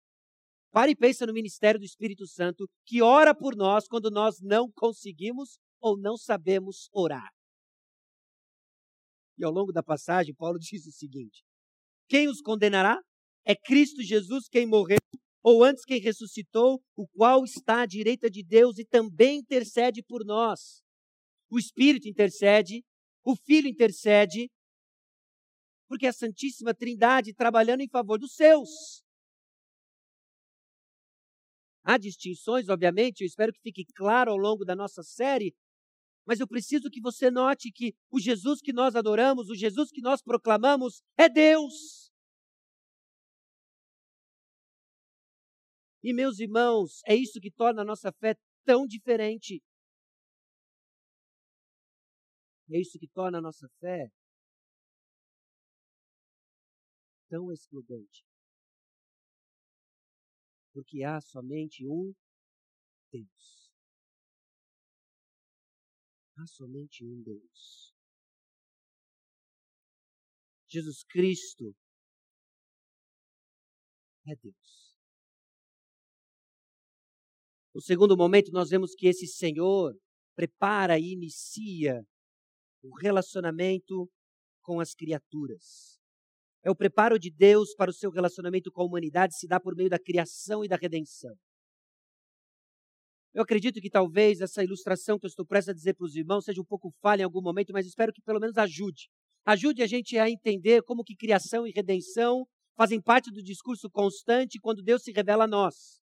Pare 0.71 0.91
e 0.91 0.95
pensa 0.95 1.25
no 1.25 1.33
ministério 1.33 1.79
do 1.79 1.85
Espírito 1.85 2.27
Santo 2.27 2.69
que 2.85 3.01
ora 3.01 3.33
por 3.35 3.55
nós 3.55 3.87
quando 3.87 4.11
nós 4.11 4.39
não 4.39 4.71
conseguimos 4.71 5.57
ou 5.81 5.97
não 5.97 6.15
sabemos 6.15 6.89
orar. 6.93 7.29
E 9.37 9.43
ao 9.43 9.51
longo 9.51 9.71
da 9.71 9.81
passagem, 9.81 10.35
Paulo 10.35 10.59
diz 10.59 10.85
o 10.85 10.91
seguinte: 10.91 11.43
Quem 12.07 12.27
os 12.27 12.41
condenará? 12.41 12.99
É 13.45 13.55
Cristo 13.55 14.03
Jesus 14.03 14.47
quem 14.47 14.67
morreu, 14.67 14.99
ou 15.41 15.63
antes 15.63 15.83
quem 15.83 15.99
ressuscitou, 15.99 16.79
o 16.95 17.07
qual 17.07 17.43
está 17.43 17.81
à 17.81 17.85
direita 17.85 18.29
de 18.29 18.43
Deus 18.43 18.77
e 18.77 18.85
também 18.85 19.39
intercede 19.39 20.03
por 20.03 20.23
nós. 20.23 20.83
O 21.49 21.57
Espírito 21.57 22.07
intercede, 22.07 22.83
o 23.31 23.35
Filho 23.35 23.67
intercede, 23.67 24.49
porque 25.87 26.07
a 26.07 26.13
Santíssima 26.13 26.73
Trindade 26.73 27.31
trabalhando 27.31 27.81
em 27.81 27.87
favor 27.87 28.17
dos 28.17 28.33
seus. 28.33 29.03
Há 31.83 31.97
distinções, 31.97 32.69
obviamente, 32.69 33.21
eu 33.21 33.27
espero 33.27 33.53
que 33.53 33.61
fique 33.61 33.85
claro 33.95 34.31
ao 34.31 34.37
longo 34.37 34.65
da 34.65 34.75
nossa 34.75 35.03
série, 35.03 35.53
mas 36.25 36.39
eu 36.39 36.47
preciso 36.47 36.89
que 36.89 36.99
você 36.99 37.29
note 37.29 37.71
que 37.71 37.93
o 38.11 38.19
Jesus 38.19 38.61
que 38.61 38.73
nós 38.73 38.95
adoramos, 38.95 39.49
o 39.49 39.55
Jesus 39.55 39.91
que 39.91 40.01
nós 40.01 40.23
proclamamos, 40.23 41.03
é 41.15 41.29
Deus. 41.29 42.09
E, 46.03 46.13
meus 46.13 46.39
irmãos, 46.39 47.01
é 47.05 47.15
isso 47.15 47.39
que 47.39 47.51
torna 47.51 47.83
a 47.83 47.85
nossa 47.85 48.11
fé 48.11 48.35
tão 48.65 48.87
diferente. 48.87 49.61
É 52.71 52.79
isso 52.79 52.99
que 52.99 53.07
torna 53.07 53.39
a 53.39 53.41
nossa 53.41 53.67
fé 53.79 54.11
tão 57.27 57.51
excludente. 57.51 58.23
Porque 60.73 61.03
há 61.03 61.19
somente 61.19 61.85
um 61.87 62.13
Deus. 63.11 63.71
Há 66.37 66.45
somente 66.47 67.03
um 67.03 67.21
Deus. 67.23 67.93
Jesus 70.67 71.03
Cristo 71.03 71.75
é 74.27 74.35
Deus. 74.35 74.95
No 77.73 77.81
segundo 77.81 78.15
momento, 78.15 78.51
nós 78.51 78.69
vemos 78.69 78.93
que 78.93 79.07
esse 79.07 79.25
Senhor 79.25 79.95
prepara 80.35 80.99
e 80.99 81.13
inicia 81.13 82.05
o 82.83 82.95
relacionamento 82.97 84.09
com 84.61 84.79
as 84.79 84.93
criaturas. 84.93 85.99
É 86.63 86.69
o 86.69 86.75
preparo 86.75 87.17
de 87.17 87.31
Deus 87.31 87.73
para 87.73 87.89
o 87.89 87.93
seu 87.93 88.11
relacionamento 88.11 88.71
com 88.71 88.81
a 88.81 88.85
humanidade 88.85 89.37
se 89.37 89.47
dá 89.47 89.59
por 89.59 89.75
meio 89.75 89.89
da 89.89 89.99
criação 89.99 90.63
e 90.63 90.67
da 90.67 90.75
redenção. 90.75 91.35
Eu 93.33 93.43
acredito 93.43 93.79
que 93.79 93.89
talvez 93.89 94.41
essa 94.41 94.63
ilustração 94.63 95.19
que 95.19 95.25
eu 95.25 95.29
estou 95.29 95.45
prestes 95.45 95.69
a 95.69 95.73
dizer 95.73 95.93
para 95.93 96.05
os 96.05 96.15
irmãos 96.15 96.45
seja 96.45 96.61
um 96.61 96.65
pouco 96.65 96.91
falha 96.99 97.21
em 97.21 97.25
algum 97.25 97.41
momento, 97.41 97.71
mas 97.71 97.85
espero 97.85 98.11
que 98.11 98.21
pelo 98.21 98.39
menos 98.39 98.57
ajude. 98.57 99.07
Ajude 99.45 99.81
a 99.81 99.87
gente 99.87 100.17
a 100.17 100.29
entender 100.29 100.81
como 100.83 101.03
que 101.03 101.15
criação 101.15 101.65
e 101.65 101.71
redenção 101.71 102.45
fazem 102.75 103.01
parte 103.01 103.31
do 103.31 103.43
discurso 103.43 103.89
constante 103.89 104.59
quando 104.59 104.83
Deus 104.83 105.03
se 105.03 105.11
revela 105.11 105.45
a 105.45 105.47
nós. 105.47 105.99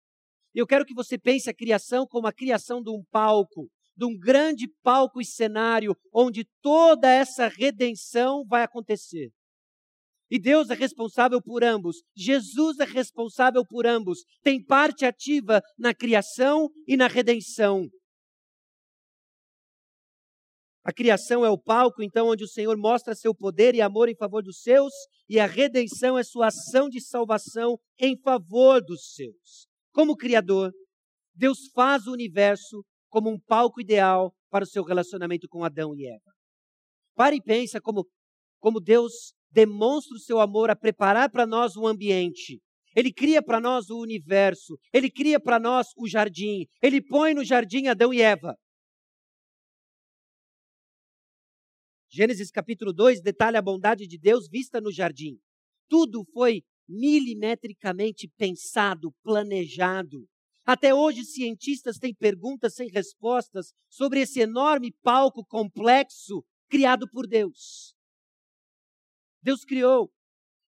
Eu 0.54 0.68
quero 0.68 0.86
que 0.86 0.94
você 0.94 1.18
pense 1.18 1.50
a 1.50 1.54
criação 1.54 2.06
como 2.06 2.28
a 2.28 2.34
criação 2.34 2.82
de 2.82 2.92
um 2.92 3.04
palco, 3.10 3.70
de 3.96 4.06
um 4.06 4.18
grande 4.18 4.68
palco 4.82 5.22
e 5.22 5.26
cenário 5.26 5.96
onde 6.14 6.46
toda 6.62 7.10
essa 7.10 7.48
redenção 7.48 8.44
vai 8.46 8.64
acontecer. 8.64 9.32
E 10.30 10.40
Deus 10.40 10.70
é 10.70 10.74
responsável 10.74 11.42
por 11.42 11.64
ambos, 11.64 11.98
Jesus 12.16 12.80
é 12.80 12.86
responsável 12.86 13.64
por 13.66 13.86
ambos, 13.86 14.24
tem 14.42 14.64
parte 14.64 15.06
ativa 15.06 15.62
na 15.78 15.94
criação 15.94 16.70
e 16.88 16.98
na 16.98 17.08
redenção. 17.08 17.88
A 20.84 20.92
criação 20.92 21.46
é 21.46 21.50
o 21.50 21.58
palco, 21.58 22.04
então, 22.04 22.28
onde 22.28 22.44
o 22.44 22.48
Senhor 22.48 22.76
mostra 22.78 23.16
seu 23.16 23.34
poder 23.34 23.74
e 23.74 23.82
amor 23.82 24.10
em 24.10 24.16
favor 24.16 24.44
dos 24.44 24.62
seus, 24.62 24.92
e 25.30 25.40
a 25.40 25.46
redenção 25.46 26.18
é 26.18 26.24
sua 26.24 26.48
ação 26.48 26.90
de 26.90 27.00
salvação 27.00 27.78
em 27.98 28.20
favor 28.20 28.84
dos 28.84 29.14
seus. 29.14 29.68
Como 29.94 30.18
Criador, 30.18 30.74
Deus 31.34 31.70
faz 31.74 32.06
o 32.06 32.12
universo 32.12 32.84
como 33.14 33.30
um 33.30 33.40
palco 33.40 33.80
ideal 33.80 34.34
para 34.50 34.64
o 34.64 34.68
seu 34.68 34.84
relacionamento 34.84 35.48
com 35.48 35.64
Adão 35.64 35.94
e 35.94 36.08
Eva. 36.08 36.34
Pare 37.14 37.36
e 37.36 37.42
pensa 37.44 37.80
como, 37.80 38.10
como 38.60 38.80
Deus 38.80 39.36
demonstra 39.52 40.16
o 40.16 40.20
seu 40.20 40.40
amor 40.40 40.72
a 40.72 40.76
preparar 40.76 41.30
para 41.30 41.46
nós 41.46 41.78
um 41.78 41.86
ambiente. 41.86 42.60
Ele 42.96 43.14
cria 43.14 43.40
para 43.40 43.60
nós 43.60 43.92
o 43.92 44.02
universo, 44.02 44.80
ele 44.92 45.12
cria 45.12 45.40
para 45.40 45.60
nós 45.60 45.90
o 45.96 46.08
jardim, 46.08 46.66
ele 46.82 47.04
põe 47.04 47.36
no 47.36 47.46
jardim 47.46 47.86
Adão 47.86 48.12
e 48.12 48.20
Eva. 48.20 48.58
Gênesis 52.10 52.50
capítulo 52.50 52.92
2 52.92 53.22
detalha 53.22 53.60
a 53.60 53.62
bondade 53.62 54.08
de 54.08 54.18
Deus 54.18 54.50
vista 54.50 54.82
no 54.82 54.92
jardim. 54.92 55.38
Tudo 55.88 56.26
foi 56.34 56.64
milimetricamente 56.90 58.28
pensado, 58.36 59.14
planejado. 59.22 60.28
Até 60.66 60.94
hoje, 60.94 61.26
cientistas 61.26 61.98
têm 61.98 62.14
perguntas 62.14 62.76
sem 62.76 62.90
respostas 62.90 63.74
sobre 63.90 64.22
esse 64.22 64.40
enorme 64.40 64.94
palco 65.02 65.46
complexo 65.46 66.44
criado 66.70 67.08
por 67.10 67.28
Deus. 67.28 67.94
Deus 69.42 69.66
criou. 69.66 70.12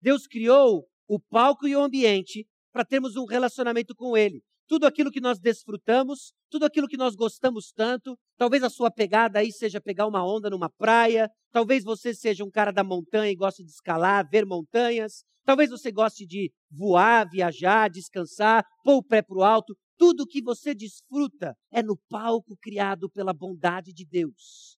Deus 0.01 0.27
criou 0.27 0.87
o 1.07 1.19
palco 1.19 1.67
e 1.67 1.75
o 1.75 1.81
ambiente 1.81 2.47
para 2.71 2.85
termos 2.85 3.17
um 3.17 3.25
relacionamento 3.25 3.93
com 3.93 4.15
Ele 4.15 4.41
tudo 4.71 4.85
aquilo 4.85 5.11
que 5.11 5.19
nós 5.19 5.37
desfrutamos, 5.37 6.31
tudo 6.49 6.63
aquilo 6.63 6.87
que 6.87 6.95
nós 6.95 7.13
gostamos 7.13 7.73
tanto. 7.73 8.17
Talvez 8.37 8.63
a 8.63 8.69
sua 8.69 8.89
pegada 8.89 9.39
aí 9.39 9.51
seja 9.51 9.81
pegar 9.81 10.07
uma 10.07 10.25
onda 10.25 10.49
numa 10.49 10.69
praia, 10.69 11.29
talvez 11.51 11.83
você 11.83 12.13
seja 12.13 12.45
um 12.45 12.49
cara 12.49 12.71
da 12.71 12.81
montanha 12.81 13.29
e 13.29 13.35
goste 13.35 13.65
de 13.65 13.69
escalar, 13.69 14.25
ver 14.29 14.45
montanhas, 14.45 15.25
talvez 15.43 15.69
você 15.69 15.91
goste 15.91 16.25
de 16.25 16.51
voar, 16.69 17.29
viajar, 17.29 17.89
descansar, 17.89 18.65
pôr 18.83 18.97
o 18.97 19.03
pé 19.03 19.21
para 19.21 19.37
o 19.37 19.43
alto. 19.43 19.75
Tudo 19.97 20.27
que 20.27 20.41
você 20.41 20.73
desfruta 20.73 21.55
é 21.71 21.83
no 21.83 21.97
palco 22.09 22.57
criado 22.57 23.09
pela 23.09 23.33
bondade 23.33 23.93
de 23.93 24.05
Deus. 24.05 24.77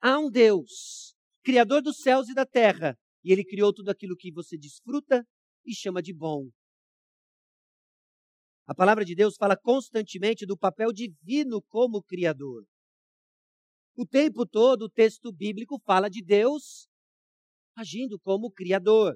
Há 0.00 0.18
um 0.18 0.30
Deus, 0.30 1.14
Criador 1.42 1.82
dos 1.82 1.98
céus 1.98 2.28
e 2.28 2.34
da 2.34 2.46
terra, 2.46 2.96
e 3.24 3.32
Ele 3.32 3.44
criou 3.44 3.72
tudo 3.72 3.90
aquilo 3.90 4.16
que 4.16 4.30
você 4.30 4.56
desfruta 4.56 5.26
e 5.64 5.74
chama 5.74 6.00
de 6.00 6.12
bom. 6.12 6.48
A 8.68 8.74
palavra 8.74 9.04
de 9.04 9.14
Deus 9.14 9.36
fala 9.36 9.56
constantemente 9.56 10.44
do 10.44 10.56
papel 10.56 10.92
divino 10.92 11.62
como 11.62 12.02
Criador. 12.02 12.64
O 13.96 14.04
tempo 14.04 14.44
todo 14.44 14.82
o 14.82 14.90
texto 14.90 15.32
bíblico 15.32 15.80
fala 15.84 16.10
de 16.10 16.22
Deus 16.22 16.86
agindo 17.76 18.18
como 18.18 18.50
Criador. 18.50 19.14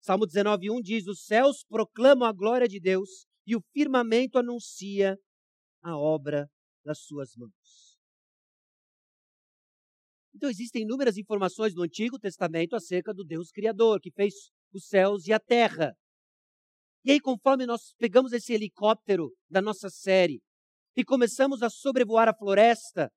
Salmo 0.00 0.26
19:1 0.26 0.80
diz: 0.80 1.06
Os 1.06 1.24
céus 1.24 1.64
proclamam 1.68 2.26
a 2.26 2.32
glória 2.32 2.68
de 2.68 2.78
Deus 2.78 3.26
e 3.46 3.56
o 3.56 3.62
firmamento 3.72 4.38
anuncia 4.38 5.18
a 5.82 5.96
obra 5.98 6.48
das 6.84 7.00
suas 7.00 7.34
mãos. 7.36 7.98
Então 10.34 10.48
existem 10.48 10.82
inúmeras 10.82 11.16
informações 11.16 11.74
no 11.74 11.82
Antigo 11.82 12.18
Testamento 12.18 12.74
acerca 12.74 13.12
do 13.12 13.24
Deus 13.24 13.50
Criador, 13.50 14.00
que 14.00 14.10
fez 14.10 14.34
os 14.72 14.86
céus 14.86 15.26
e 15.26 15.32
a 15.32 15.38
terra. 15.38 15.92
E 17.04 17.12
aí, 17.12 17.20
conforme 17.20 17.66
nós 17.66 17.94
pegamos 17.98 18.32
esse 18.32 18.52
helicóptero 18.52 19.30
da 19.48 19.60
nossa 19.60 19.90
série 19.90 20.40
e 20.96 21.04
começamos 21.04 21.62
a 21.62 21.68
sobrevoar 21.68 22.28
a 22.28 22.34
floresta, 22.34 23.10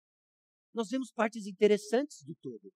nós 0.74 0.90
vemos 0.90 1.12
partes 1.12 1.48
interessantes 1.48 2.24
do 2.24 2.36
todo. 2.42 2.72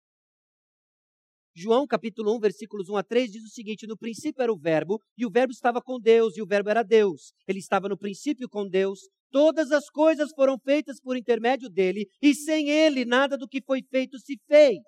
João 1.54 1.86
capítulo 1.86 2.34
1, 2.38 2.40
versículos 2.40 2.88
1 2.88 2.96
a 2.96 3.04
3 3.04 3.32
diz 3.32 3.44
o 3.44 3.50
seguinte: 3.50 3.86
No 3.86 3.98
princípio 3.98 4.42
era 4.42 4.54
o 4.54 4.58
Verbo, 4.58 5.02
e 5.18 5.26
o 5.26 5.30
Verbo 5.30 5.52
estava 5.52 5.82
com 5.82 6.00
Deus, 6.00 6.38
e 6.38 6.42
o 6.42 6.46
Verbo 6.46 6.70
era 6.70 6.82
Deus. 6.82 7.34
Ele 7.46 7.60
estava 7.60 7.90
no 7.90 7.98
princípio 7.98 8.48
com 8.48 8.68
Deus. 8.68 9.02
Todas 9.30 9.72
as 9.72 9.90
coisas 9.90 10.32
foram 10.34 10.58
feitas 10.58 11.00
por 11.02 11.18
intermédio 11.18 11.70
dele, 11.70 12.08
e 12.22 12.34
sem 12.34 12.70
ele 12.70 13.06
nada 13.06 13.38
do 13.38 13.48
que 13.48 13.62
foi 13.62 13.82
feito 13.84 14.18
se 14.20 14.38
fez. 14.48 14.82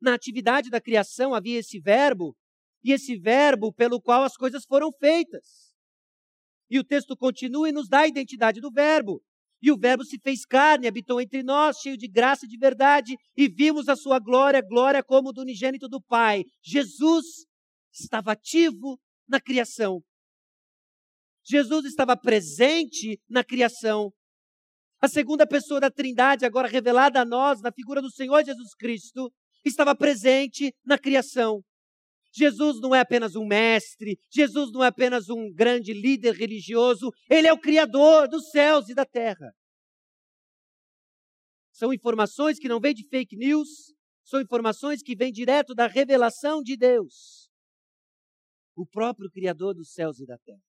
Na 0.00 0.14
atividade 0.14 0.70
da 0.70 0.80
criação 0.80 1.34
havia 1.34 1.58
esse 1.58 1.80
Verbo, 1.80 2.36
e 2.84 2.92
esse 2.92 3.16
Verbo 3.16 3.72
pelo 3.72 4.00
qual 4.00 4.22
as 4.22 4.36
coisas 4.36 4.64
foram 4.64 4.90
feitas. 4.92 5.74
E 6.70 6.78
o 6.78 6.84
texto 6.84 7.16
continua 7.16 7.68
e 7.68 7.72
nos 7.72 7.88
dá 7.88 8.00
a 8.00 8.08
identidade 8.08 8.60
do 8.60 8.70
Verbo. 8.70 9.20
E 9.62 9.70
o 9.70 9.78
Verbo 9.78 10.04
se 10.04 10.18
fez 10.18 10.44
carne, 10.44 10.86
habitou 10.86 11.20
entre 11.20 11.42
nós, 11.42 11.78
cheio 11.78 11.96
de 11.96 12.08
graça 12.08 12.46
e 12.46 12.48
de 12.48 12.56
verdade, 12.56 13.16
e 13.36 13.48
vimos 13.48 13.88
a 13.88 13.96
sua 13.96 14.18
glória, 14.18 14.62
glória 14.62 15.02
como 15.02 15.32
do 15.32 15.42
unigênito 15.42 15.88
do 15.88 16.00
Pai. 16.00 16.44
Jesus 16.62 17.24
estava 17.92 18.32
ativo 18.32 18.98
na 19.28 19.40
criação. 19.40 20.02
Jesus 21.44 21.84
estava 21.84 22.16
presente 22.16 23.20
na 23.28 23.44
criação. 23.44 24.12
A 25.00 25.08
segunda 25.08 25.46
pessoa 25.46 25.80
da 25.80 25.90
Trindade, 25.90 26.44
agora 26.44 26.68
revelada 26.68 27.20
a 27.20 27.24
nós 27.24 27.60
na 27.62 27.72
figura 27.72 28.02
do 28.02 28.10
Senhor 28.10 28.44
Jesus 28.44 28.74
Cristo, 28.74 29.32
estava 29.64 29.94
presente 29.94 30.74
na 30.84 30.98
criação. 30.98 31.62
Jesus 32.32 32.80
não 32.80 32.94
é 32.94 33.00
apenas 33.00 33.34
um 33.34 33.44
mestre, 33.44 34.18
Jesus 34.30 34.70
não 34.72 34.84
é 34.84 34.86
apenas 34.86 35.28
um 35.28 35.52
grande 35.52 35.92
líder 35.92 36.34
religioso, 36.34 37.10
ele 37.28 37.48
é 37.48 37.52
o 37.52 37.60
Criador 37.60 38.28
dos 38.28 38.50
céus 38.50 38.88
e 38.88 38.94
da 38.94 39.04
terra. 39.04 39.52
São 41.72 41.92
informações 41.92 42.58
que 42.58 42.68
não 42.68 42.78
vêm 42.78 42.94
de 42.94 43.08
fake 43.08 43.36
news, 43.36 43.94
são 44.24 44.40
informações 44.40 45.02
que 45.02 45.16
vêm 45.16 45.32
direto 45.32 45.74
da 45.74 45.86
revelação 45.86 46.62
de 46.62 46.76
Deus, 46.76 47.50
o 48.76 48.86
próprio 48.86 49.30
Criador 49.30 49.74
dos 49.74 49.92
céus 49.92 50.20
e 50.20 50.26
da 50.26 50.38
terra. 50.38 50.62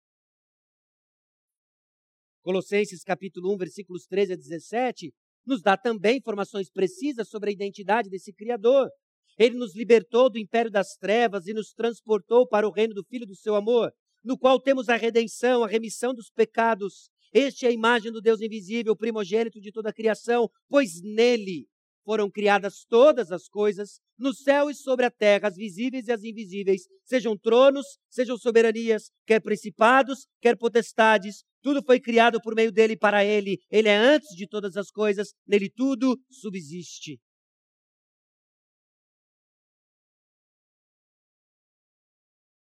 Colossenses 2.42 3.04
capítulo 3.04 3.54
1, 3.54 3.58
versículos 3.58 4.04
13 4.06 4.32
a 4.32 4.36
17, 4.36 5.14
nos 5.46 5.62
dá 5.62 5.76
também 5.76 6.18
informações 6.18 6.68
precisas 6.68 7.28
sobre 7.28 7.50
a 7.50 7.52
identidade 7.52 8.10
desse 8.10 8.32
Criador. 8.32 8.90
Ele 9.38 9.56
nos 9.56 9.74
libertou 9.74 10.30
do 10.30 10.38
império 10.38 10.70
das 10.70 10.96
trevas 10.96 11.46
e 11.46 11.54
nos 11.54 11.72
transportou 11.72 12.46
para 12.46 12.66
o 12.66 12.72
reino 12.72 12.94
do 12.94 13.04
Filho 13.04 13.26
do 13.26 13.34
seu 13.34 13.54
amor, 13.54 13.92
no 14.24 14.38
qual 14.38 14.60
temos 14.60 14.88
a 14.88 14.96
redenção, 14.96 15.64
a 15.64 15.68
remissão 15.68 16.14
dos 16.14 16.30
pecados. 16.30 17.10
Este 17.32 17.66
é 17.66 17.68
a 17.68 17.72
imagem 17.72 18.12
do 18.12 18.20
Deus 18.20 18.40
invisível, 18.40 18.96
primogênito 18.96 19.60
de 19.60 19.72
toda 19.72 19.90
a 19.90 19.92
criação, 19.92 20.48
pois 20.68 21.00
nele 21.02 21.66
foram 22.04 22.30
criadas 22.30 22.84
todas 22.88 23.30
as 23.30 23.48
coisas, 23.48 24.00
no 24.18 24.34
céu 24.34 24.68
e 24.68 24.74
sobre 24.74 25.04
a 25.06 25.10
terra, 25.10 25.48
as 25.48 25.56
visíveis 25.56 26.08
e 26.08 26.12
as 26.12 26.22
invisíveis, 26.22 26.82
sejam 27.04 27.36
tronos, 27.36 27.86
sejam 28.10 28.36
soberanias, 28.36 29.10
quer 29.26 29.40
principados, 29.40 30.26
quer 30.40 30.56
potestades, 30.56 31.44
tudo 31.62 31.82
foi 31.84 32.00
criado 32.00 32.40
por 32.40 32.54
meio 32.54 32.72
dele 32.72 32.94
e 32.94 32.98
para 32.98 33.24
ele. 33.24 33.58
Ele 33.70 33.88
é 33.88 33.96
antes 33.96 34.34
de 34.36 34.48
todas 34.48 34.76
as 34.76 34.90
coisas, 34.90 35.32
nele 35.46 35.70
tudo 35.70 36.18
subsiste. 36.28 37.20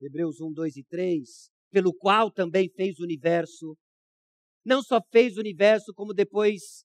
Hebreus 0.01 0.39
1, 0.39 0.53
2 0.53 0.77
e 0.77 0.83
3, 0.83 1.49
pelo 1.71 1.93
qual 1.93 2.31
também 2.31 2.69
fez 2.69 2.99
o 2.99 3.03
universo. 3.03 3.77
Não 4.65 4.81
só 4.81 4.99
fez 5.11 5.37
o 5.37 5.39
universo, 5.39 5.93
como 5.93 6.13
depois 6.13 6.83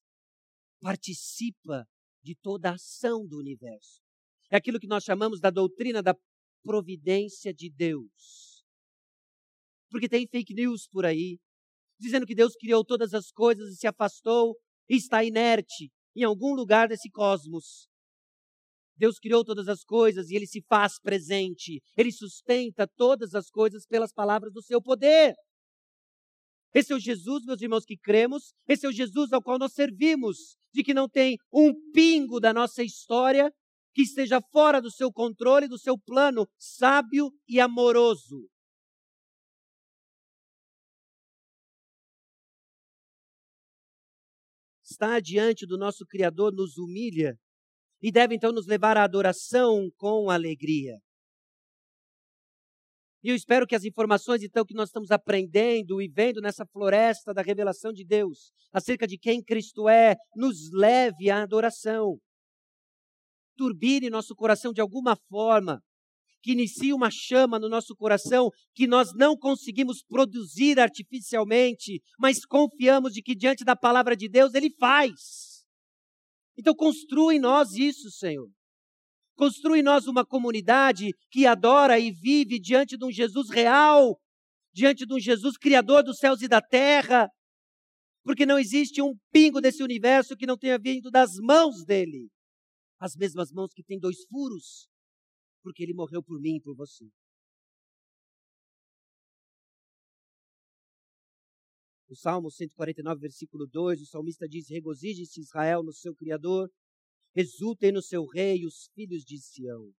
participa 0.81 1.87
de 2.23 2.35
toda 2.37 2.71
a 2.71 2.75
ação 2.75 3.27
do 3.27 3.39
universo. 3.39 4.01
É 4.51 4.57
aquilo 4.57 4.79
que 4.79 4.87
nós 4.87 5.05
chamamos 5.05 5.41
da 5.41 5.51
doutrina 5.51 6.03
da 6.03 6.15
providência 6.63 7.53
de 7.53 7.71
Deus. 7.71 8.65
Porque 9.91 10.09
tem 10.09 10.27
fake 10.27 10.55
news 10.55 10.87
por 10.89 11.05
aí, 11.05 11.39
dizendo 11.99 12.27
que 12.27 12.35
Deus 12.35 12.55
criou 12.55 12.85
todas 12.85 13.15
as 13.15 13.31
coisas 13.31 13.73
e 13.73 13.77
se 13.77 13.87
afastou 13.87 14.57
e 14.89 14.97
está 14.97 15.25
inerte 15.25 15.91
em 16.15 16.25
algum 16.25 16.55
lugar 16.55 16.89
desse 16.89 17.11
cosmos. 17.11 17.89
Deus 19.03 19.19
criou 19.19 19.45
todas 19.45 19.67
as 19.67 19.83
coisas 19.83 20.31
e 20.31 20.37
ele 20.37 20.47
se 20.47 20.63
faz 20.69 21.01
presente. 21.01 21.83
Ele 21.97 22.13
sustenta 22.13 22.87
todas 22.87 23.35
as 23.35 23.51
coisas 23.51 23.85
pelas 23.85 24.13
palavras 24.13 24.53
do 24.53 24.63
seu 24.63 24.81
poder. 24.81 25.35
Esse 26.73 26.93
é 26.93 26.95
o 26.95 27.01
Jesus, 27.01 27.45
meus 27.45 27.61
irmãos, 27.61 27.85
que 27.85 27.97
cremos. 27.97 28.55
Esse 28.69 28.87
é 28.87 28.89
o 28.89 28.93
Jesus 28.93 29.33
ao 29.33 29.43
qual 29.43 29.59
nós 29.59 29.73
servimos. 29.73 30.57
De 30.73 30.85
que 30.85 30.95
não 30.95 31.09
tem 31.09 31.37
um 31.53 31.75
pingo 31.91 32.39
da 32.39 32.55
nossa 32.55 32.85
história 32.85 33.53
que 33.93 34.03
esteja 34.03 34.41
fora 34.53 34.81
do 34.81 34.89
seu 34.89 35.13
controle, 35.13 35.67
do 35.67 35.81
seu 35.81 35.99
plano 35.99 36.47
sábio 36.57 37.33
e 37.49 37.59
amoroso. 37.59 38.49
Estar 44.85 45.21
diante 45.21 45.67
do 45.67 45.77
nosso 45.77 46.07
Criador 46.07 46.53
nos 46.55 46.79
humilha 46.79 47.37
e 48.03 48.11
deve 48.11 48.35
então 48.35 48.53
nos 48.53 48.67
levar 48.67 48.97
à 48.97 49.05
adoração 49.05 49.89
com 49.97 50.29
alegria. 50.29 50.99
E 53.23 53.29
eu 53.29 53.37
espero 53.37 53.67
que 53.67 53.77
as 53.77 53.85
informações, 53.85 54.43
então, 54.43 54.65
que 54.65 54.75
nós 54.75 54.89
estamos 54.89 55.13
aprendendo 55.13 56.03
e 56.03 56.09
vendo 56.09 56.41
nessa 56.41 56.67
floresta 56.67 57.33
da 57.33 57.41
revelação 57.41 57.93
de 57.93 58.05
Deus, 58.05 58.51
acerca 58.73 59.07
de 59.07 59.17
quem 59.17 59.41
Cristo 59.41 59.89
é, 59.89 60.17
nos 60.35 60.73
leve 60.73 61.31
à 61.31 61.43
adoração. 61.43 62.19
Turbine 63.57 64.11
nosso 64.11 64.35
coração 64.35 64.73
de 64.73 64.81
alguma 64.81 65.17
forma, 65.29 65.81
que 66.43 66.51
inicie 66.51 66.93
uma 66.93 67.11
chama 67.13 67.61
no 67.61 67.69
nosso 67.69 67.95
coração 67.95 68.51
que 68.75 68.89
nós 68.89 69.15
não 69.15 69.37
conseguimos 69.37 70.03
produzir 70.03 70.81
artificialmente, 70.81 72.03
mas 72.19 72.45
confiamos 72.45 73.13
de 73.13 73.23
que 73.23 73.37
diante 73.37 73.65
da 73.65 73.77
palavra 73.77 74.17
de 74.17 74.29
Deus 74.29 74.53
Ele 74.55 74.71
faz. 74.81 75.52
Então, 76.59 76.75
construa 76.75 77.35
em 77.35 77.39
nós 77.39 77.73
isso, 77.73 78.11
Senhor. 78.11 78.49
Construa 79.37 79.79
em 79.79 79.83
nós 79.83 80.07
uma 80.07 80.25
comunidade 80.25 81.11
que 81.31 81.47
adora 81.47 81.99
e 81.99 82.11
vive 82.11 82.61
diante 82.61 82.97
de 82.97 83.05
um 83.05 83.11
Jesus 83.11 83.51
real, 83.51 84.21
diante 84.73 85.07
de 85.07 85.15
um 85.15 85.19
Jesus 85.19 85.57
criador 85.57 86.03
dos 86.03 86.19
céus 86.19 86.43
e 86.43 86.49
da 86.49 86.61
terra, 86.61 87.29
porque 88.23 88.47
não 88.47 88.59
existe 88.59 89.03
um 89.03 89.15
pingo 89.33 89.61
desse 89.61 89.83
universo 89.83 90.37
que 90.37 90.47
não 90.47 90.57
tenha 90.57 90.79
vindo 90.79 91.11
das 91.11 91.37
mãos 91.37 91.85
dele. 91.85 92.29
As 93.01 93.17
mesmas 93.17 93.51
mãos 93.51 93.73
que 93.75 93.83
têm 93.83 93.99
dois 93.99 94.25
furos, 94.29 94.87
porque 95.63 95.83
ele 95.83 95.95
morreu 95.95 96.23
por 96.23 96.41
mim 96.41 96.57
e 96.57 96.61
por 96.61 96.77
você. 96.77 97.05
O 102.13 102.15
Salmo 102.15 102.51
149, 102.51 103.23
versículo 103.23 103.67
2, 103.67 104.03
o 104.03 104.07
salmista 104.07 104.47
diz: 104.47 104.69
Regozije-se 104.69 105.41
Israel 105.41 105.83
no 105.83 105.95
seu 105.95 106.15
Criador, 106.15 106.71
exultem 107.35 107.91
no 107.91 108.03
seu 108.03 108.27
Rei 108.27 108.67
os 108.67 108.91
filhos 108.95 109.23
de 109.23 109.41
Sião. 109.41 109.91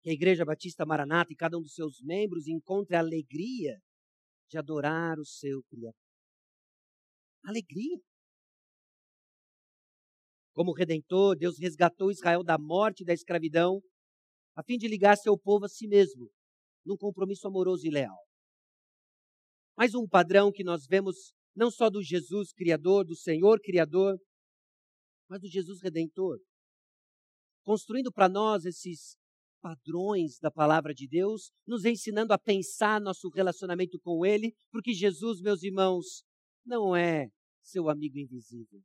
Que 0.00 0.08
a 0.08 0.12
Igreja 0.14 0.46
Batista 0.46 0.86
Maranata 0.86 1.30
e 1.30 1.36
cada 1.36 1.58
um 1.58 1.60
dos 1.60 1.74
seus 1.74 2.00
membros 2.00 2.48
encontre 2.48 2.96
a 2.96 3.00
alegria 3.00 3.78
de 4.48 4.56
adorar 4.56 5.18
o 5.18 5.26
seu 5.26 5.62
Criador. 5.64 6.00
Alegria. 7.44 7.98
Como 10.54 10.72
Redentor, 10.72 11.36
Deus 11.36 11.58
resgatou 11.58 12.10
Israel 12.10 12.42
da 12.42 12.56
morte 12.56 13.02
e 13.02 13.04
da 13.04 13.12
escravidão, 13.12 13.82
a 14.56 14.62
fim 14.62 14.78
de 14.78 14.88
ligar 14.88 15.18
seu 15.18 15.38
povo 15.38 15.66
a 15.66 15.68
si 15.68 15.86
mesmo, 15.86 16.30
num 16.82 16.96
compromisso 16.96 17.46
amoroso 17.46 17.86
e 17.86 17.90
leal. 17.90 18.25
Mais 19.76 19.94
um 19.94 20.08
padrão 20.08 20.50
que 20.50 20.64
nós 20.64 20.86
vemos 20.86 21.34
não 21.54 21.70
só 21.70 21.90
do 21.90 22.02
Jesus 22.02 22.52
Criador, 22.52 23.04
do 23.04 23.14
Senhor 23.14 23.60
Criador, 23.60 24.18
mas 25.28 25.40
do 25.40 25.48
Jesus 25.48 25.82
Redentor. 25.82 26.38
Construindo 27.62 28.10
para 28.10 28.28
nós 28.28 28.64
esses 28.64 29.16
padrões 29.60 30.38
da 30.38 30.50
palavra 30.50 30.94
de 30.94 31.06
Deus, 31.08 31.50
nos 31.66 31.84
ensinando 31.84 32.32
a 32.32 32.38
pensar 32.38 33.00
nosso 33.00 33.28
relacionamento 33.30 33.98
com 34.00 34.24
Ele, 34.24 34.54
porque 34.70 34.94
Jesus, 34.94 35.40
meus 35.40 35.62
irmãos, 35.62 36.22
não 36.64 36.94
é 36.94 37.28
seu 37.62 37.90
amigo 37.90 38.18
invisível. 38.18 38.80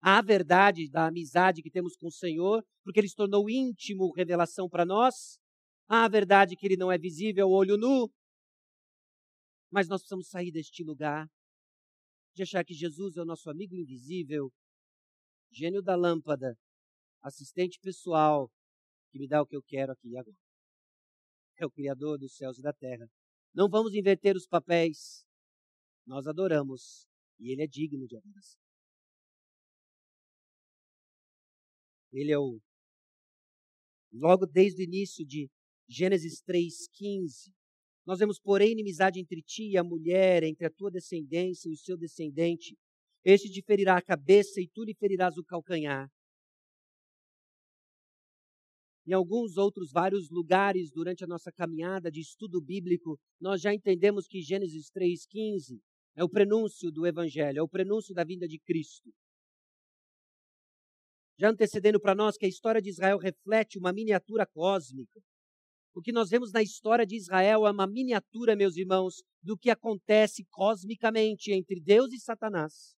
Há 0.00 0.18
a 0.18 0.22
verdade 0.22 0.88
da 0.90 1.06
amizade 1.06 1.62
que 1.62 1.70
temos 1.70 1.94
com 1.96 2.08
o 2.08 2.12
Senhor, 2.12 2.64
porque 2.82 2.98
Ele 2.98 3.08
se 3.08 3.14
tornou 3.14 3.48
íntimo 3.48 4.12
revelação 4.16 4.68
para 4.68 4.84
nós. 4.84 5.38
Há 5.88 6.04
a 6.04 6.08
verdade 6.08 6.56
que 6.56 6.66
Ele 6.66 6.76
não 6.76 6.90
é 6.90 6.98
visível 6.98 7.48
olho 7.50 7.76
nu, 7.76 8.10
mas 9.72 9.88
nós 9.88 10.02
precisamos 10.02 10.28
sair 10.28 10.52
deste 10.52 10.84
lugar 10.84 11.26
de 12.34 12.42
achar 12.42 12.62
que 12.62 12.74
Jesus 12.74 13.16
é 13.16 13.22
o 13.22 13.24
nosso 13.24 13.48
amigo 13.48 13.74
invisível, 13.74 14.52
gênio 15.50 15.82
da 15.82 15.96
lâmpada, 15.96 16.54
assistente 17.22 17.78
pessoal, 17.80 18.50
que 19.10 19.18
me 19.18 19.26
dá 19.26 19.40
o 19.40 19.46
que 19.46 19.56
eu 19.56 19.62
quero 19.62 19.92
aqui 19.92 20.08
e 20.10 20.16
agora. 20.18 20.36
É 21.56 21.64
o 21.64 21.70
Criador 21.70 22.18
dos 22.18 22.34
céus 22.36 22.58
e 22.58 22.62
da 22.62 22.72
terra. 22.72 23.06
Não 23.54 23.68
vamos 23.68 23.94
inverter 23.94 24.36
os 24.36 24.46
papéis. 24.46 25.24
Nós 26.06 26.26
adoramos 26.26 27.06
e 27.38 27.52
Ele 27.52 27.62
é 27.62 27.66
digno 27.66 28.06
de 28.06 28.16
adoração. 28.16 28.60
Ele 32.12 32.30
é 32.30 32.38
o. 32.38 32.60
Logo 34.12 34.46
desde 34.46 34.82
o 34.82 34.84
início 34.84 35.24
de 35.26 35.50
Gênesis 35.88 36.42
3,15, 36.42 37.52
nós 38.04 38.18
vemos, 38.18 38.38
porém, 38.40 38.72
inimizade 38.72 39.20
entre 39.20 39.40
ti 39.42 39.70
e 39.70 39.78
a 39.78 39.84
mulher, 39.84 40.42
entre 40.42 40.66
a 40.66 40.70
tua 40.70 40.90
descendência 40.90 41.68
e 41.68 41.72
o 41.72 41.76
seu 41.76 41.96
descendente. 41.96 42.76
Este 43.24 43.48
te 43.48 43.62
ferirá 43.62 43.96
a 43.96 44.02
cabeça 44.02 44.60
e 44.60 44.68
tu 44.68 44.82
lhe 44.82 44.94
ferirás 44.94 45.36
o 45.36 45.44
calcanhar. 45.44 46.10
Em 49.06 49.12
alguns 49.12 49.56
outros 49.56 49.90
vários 49.92 50.30
lugares 50.30 50.90
durante 50.90 51.24
a 51.24 51.26
nossa 51.26 51.50
caminhada 51.52 52.10
de 52.10 52.20
estudo 52.20 52.60
bíblico, 52.60 53.18
nós 53.40 53.60
já 53.60 53.74
entendemos 53.74 54.26
que 54.26 54.40
Gênesis 54.40 54.90
3,15 54.90 55.80
é 56.14 56.22
o 56.22 56.28
prenúncio 56.28 56.90
do 56.90 57.06
Evangelho, 57.06 57.58
é 57.58 57.62
o 57.62 57.68
prenúncio 57.68 58.14
da 58.14 58.24
vinda 58.24 58.46
de 58.46 58.58
Cristo. 58.58 59.12
Já 61.38 61.50
antecedendo 61.50 62.00
para 62.00 62.14
nós 62.14 62.36
que 62.36 62.46
a 62.46 62.48
história 62.48 62.80
de 62.80 62.90
Israel 62.90 63.18
reflete 63.18 63.78
uma 63.78 63.92
miniatura 63.92 64.46
cósmica. 64.46 65.20
O 65.94 66.00
que 66.00 66.12
nós 66.12 66.30
vemos 66.30 66.52
na 66.52 66.62
história 66.62 67.06
de 67.06 67.16
Israel 67.16 67.66
é 67.66 67.70
uma 67.70 67.86
miniatura, 67.86 68.56
meus 68.56 68.76
irmãos, 68.76 69.22
do 69.42 69.56
que 69.56 69.70
acontece 69.70 70.44
cosmicamente 70.50 71.52
entre 71.52 71.80
Deus 71.80 72.12
e 72.12 72.18
Satanás 72.18 72.94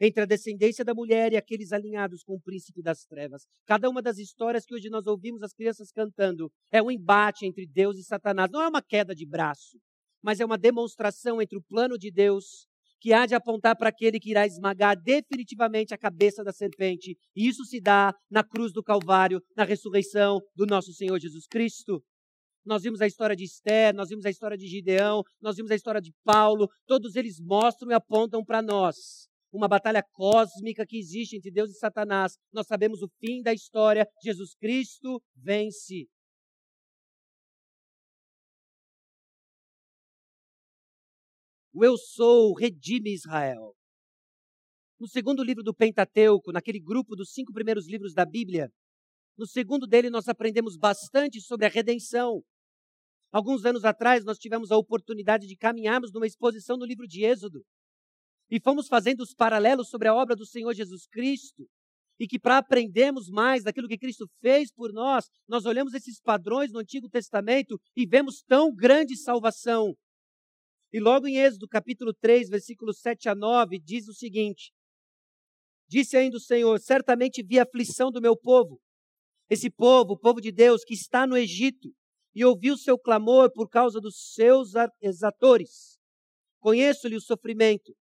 entre 0.00 0.22
a 0.22 0.26
descendência 0.26 0.84
da 0.84 0.94
mulher 0.94 1.32
e 1.32 1.36
aqueles 1.36 1.72
alinhados 1.72 2.22
com 2.22 2.34
o 2.34 2.40
príncipe 2.40 2.82
das 2.82 3.04
trevas. 3.04 3.46
Cada 3.66 3.90
uma 3.90 4.00
das 4.00 4.18
histórias 4.18 4.64
que 4.64 4.74
hoje 4.74 4.88
nós 4.88 5.06
ouvimos 5.06 5.42
as 5.42 5.52
crianças 5.52 5.90
cantando 5.90 6.50
é 6.70 6.82
um 6.82 6.90
embate 6.90 7.44
entre 7.44 7.66
Deus 7.66 7.98
e 7.98 8.04
Satanás. 8.04 8.50
Não 8.50 8.62
é 8.62 8.68
uma 8.68 8.82
queda 8.82 9.14
de 9.14 9.26
braço, 9.26 9.78
mas 10.22 10.40
é 10.40 10.44
uma 10.44 10.58
demonstração 10.58 11.42
entre 11.42 11.58
o 11.58 11.62
plano 11.62 11.98
de 11.98 12.10
Deus, 12.10 12.68
que 13.00 13.12
há 13.12 13.26
de 13.26 13.34
apontar 13.34 13.76
para 13.76 13.88
aquele 13.88 14.18
que 14.18 14.30
irá 14.30 14.46
esmagar 14.46 15.00
definitivamente 15.00 15.94
a 15.94 15.98
cabeça 15.98 16.42
da 16.42 16.52
serpente. 16.52 17.16
E 17.34 17.48
isso 17.48 17.64
se 17.64 17.80
dá 17.80 18.14
na 18.30 18.42
cruz 18.42 18.72
do 18.72 18.82
Calvário, 18.82 19.40
na 19.56 19.64
ressurreição 19.64 20.40
do 20.54 20.66
nosso 20.66 20.92
Senhor 20.92 21.18
Jesus 21.18 21.46
Cristo. 21.46 22.02
Nós 22.64 22.82
vimos 22.82 23.00
a 23.00 23.06
história 23.06 23.34
de 23.34 23.44
Esther, 23.44 23.94
nós 23.94 24.08
vimos 24.08 24.26
a 24.26 24.30
história 24.30 24.56
de 24.56 24.66
Gideão, 24.66 25.22
nós 25.40 25.56
vimos 25.56 25.70
a 25.70 25.74
história 25.74 26.00
de 26.00 26.12
Paulo, 26.24 26.68
todos 26.86 27.16
eles 27.16 27.40
mostram 27.40 27.90
e 27.90 27.94
apontam 27.94 28.44
para 28.44 28.60
nós 28.60 29.28
uma 29.52 29.68
batalha 29.68 30.02
cósmica 30.12 30.84
que 30.86 30.98
existe 30.98 31.36
entre 31.36 31.50
Deus 31.50 31.70
e 31.70 31.78
Satanás. 31.78 32.36
Nós 32.52 32.66
sabemos 32.66 33.02
o 33.02 33.08
fim 33.18 33.42
da 33.42 33.52
história. 33.52 34.06
Jesus 34.22 34.54
Cristo 34.54 35.22
vence. 35.34 36.06
O 41.80 41.84
Eu 41.84 41.96
Sou 41.96 42.54
redime 42.54 43.14
Israel. 43.14 43.72
No 44.98 45.06
segundo 45.06 45.44
livro 45.44 45.62
do 45.62 45.72
Pentateuco, 45.72 46.50
naquele 46.50 46.80
grupo 46.80 47.14
dos 47.14 47.30
cinco 47.30 47.52
primeiros 47.52 47.86
livros 47.86 48.12
da 48.12 48.24
Bíblia, 48.24 48.68
no 49.36 49.46
segundo 49.46 49.86
dele 49.86 50.10
nós 50.10 50.26
aprendemos 50.26 50.76
bastante 50.76 51.40
sobre 51.40 51.66
a 51.66 51.68
redenção. 51.68 52.42
Alguns 53.30 53.64
anos 53.64 53.84
atrás 53.84 54.24
nós 54.24 54.38
tivemos 54.38 54.72
a 54.72 54.76
oportunidade 54.76 55.46
de 55.46 55.56
caminharmos 55.56 56.10
numa 56.12 56.26
exposição 56.26 56.76
no 56.76 56.84
livro 56.84 57.06
de 57.06 57.24
Êxodo 57.24 57.64
e 58.50 58.58
fomos 58.58 58.88
fazendo 58.88 59.20
os 59.20 59.32
paralelos 59.32 59.88
sobre 59.88 60.08
a 60.08 60.14
obra 60.16 60.34
do 60.34 60.44
Senhor 60.44 60.74
Jesus 60.74 61.06
Cristo, 61.06 61.64
e 62.18 62.26
que 62.26 62.40
para 62.40 62.58
aprendermos 62.58 63.28
mais 63.28 63.62
daquilo 63.62 63.86
que 63.86 63.98
Cristo 63.98 64.26
fez 64.40 64.72
por 64.72 64.92
nós, 64.92 65.26
nós 65.46 65.64
olhamos 65.64 65.94
esses 65.94 66.20
padrões 66.20 66.72
no 66.72 66.80
Antigo 66.80 67.08
Testamento 67.08 67.80
e 67.94 68.04
vemos 68.04 68.42
tão 68.42 68.74
grande 68.74 69.16
salvação. 69.16 69.94
E 70.90 70.98
logo 70.98 71.26
em 71.26 71.36
Êxodo 71.36 71.68
capítulo 71.68 72.14
3, 72.14 72.48
versículos 72.48 73.00
7 73.00 73.28
a 73.28 73.34
9, 73.34 73.78
diz 73.78 74.08
o 74.08 74.14
seguinte: 74.14 74.72
Disse 75.86 76.16
ainda 76.16 76.38
o 76.38 76.40
Senhor: 76.40 76.80
Certamente 76.80 77.42
vi 77.42 77.58
a 77.58 77.64
aflição 77.64 78.10
do 78.10 78.22
meu 78.22 78.34
povo, 78.34 78.80
esse 79.50 79.70
povo, 79.70 80.14
o 80.14 80.18
povo 80.18 80.40
de 80.40 80.50
Deus, 80.50 80.84
que 80.84 80.94
está 80.94 81.26
no 81.26 81.36
Egito, 81.36 81.94
e 82.34 82.44
ouvi 82.44 82.70
o 82.70 82.76
seu 82.76 82.98
clamor 82.98 83.52
por 83.52 83.68
causa 83.68 84.00
dos 84.00 84.32
seus 84.34 84.72
exatores. 85.00 85.98
Conheço-lhe 86.60 87.16
o 87.16 87.20
sofrimento. 87.20 87.94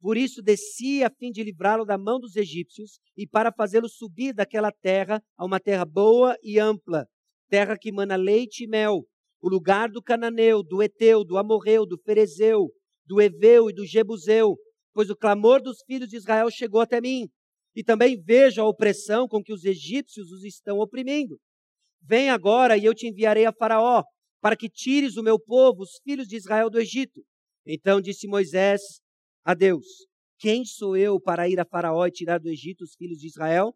Por 0.00 0.16
isso 0.16 0.40
desci 0.40 1.02
a 1.02 1.10
fim 1.10 1.32
de 1.32 1.42
livrá-lo 1.42 1.84
da 1.84 1.98
mão 1.98 2.20
dos 2.20 2.36
egípcios 2.36 3.00
e 3.16 3.26
para 3.26 3.52
fazê-lo 3.52 3.88
subir 3.88 4.32
daquela 4.32 4.70
terra 4.70 5.20
a 5.36 5.44
uma 5.44 5.58
terra 5.58 5.84
boa 5.84 6.36
e 6.40 6.58
ampla, 6.60 7.04
terra 7.48 7.76
que 7.76 7.90
mana 7.90 8.14
leite 8.14 8.62
e 8.62 8.68
mel, 8.68 9.04
o 9.40 9.48
lugar 9.48 9.88
do 9.88 10.02
cananeu, 10.02 10.62
do 10.62 10.82
eteu, 10.82 11.24
do 11.24 11.38
amorreu, 11.38 11.86
do 11.86 11.98
ferezeu, 11.98 12.70
do 13.06 13.20
eveu 13.20 13.70
e 13.70 13.72
do 13.72 13.86
jebuseu, 13.86 14.56
pois 14.92 15.10
o 15.10 15.16
clamor 15.16 15.62
dos 15.62 15.78
filhos 15.86 16.08
de 16.08 16.16
Israel 16.16 16.50
chegou 16.50 16.80
até 16.80 17.00
mim. 17.00 17.28
E 17.74 17.84
também 17.84 18.20
vejo 18.20 18.60
a 18.60 18.68
opressão 18.68 19.28
com 19.28 19.42
que 19.42 19.52
os 19.52 19.64
egípcios 19.64 20.32
os 20.32 20.44
estão 20.44 20.78
oprimindo. 20.78 21.38
Vem 22.02 22.30
agora 22.30 22.76
e 22.76 22.84
eu 22.84 22.94
te 22.94 23.06
enviarei 23.06 23.46
a 23.46 23.52
Faraó, 23.52 24.02
para 24.40 24.56
que 24.56 24.68
tires 24.68 25.16
o 25.16 25.22
meu 25.22 25.38
povo, 25.38 25.82
os 25.82 26.00
filhos 26.02 26.26
de 26.26 26.36
Israel, 26.36 26.70
do 26.70 26.80
Egito. 26.80 27.22
Então 27.66 28.00
disse 28.00 28.26
Moisés 28.26 28.80
a 29.44 29.54
Deus: 29.54 29.84
Quem 30.38 30.64
sou 30.64 30.96
eu 30.96 31.20
para 31.20 31.48
ir 31.48 31.60
a 31.60 31.64
Faraó 31.64 32.06
e 32.06 32.10
tirar 32.10 32.38
do 32.38 32.48
Egito 32.48 32.82
os 32.82 32.94
filhos 32.96 33.18
de 33.18 33.26
Israel? 33.26 33.74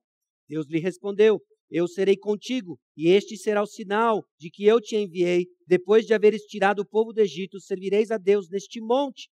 Deus 0.48 0.66
lhe 0.68 0.78
respondeu: 0.78 1.40
Eu 1.74 1.88
serei 1.88 2.18
contigo, 2.18 2.78
e 2.94 3.08
este 3.08 3.34
será 3.34 3.62
o 3.62 3.66
sinal 3.66 4.26
de 4.38 4.50
que 4.50 4.66
eu 4.66 4.78
te 4.78 4.94
enviei. 4.94 5.46
Depois 5.66 6.04
de 6.04 6.12
haveres 6.12 6.42
tirado 6.42 6.80
o 6.80 6.86
povo 6.86 7.14
do 7.14 7.20
Egito, 7.20 7.58
servireis 7.58 8.10
a 8.10 8.18
Deus 8.18 8.50
neste 8.50 8.78
monte. 8.78 9.30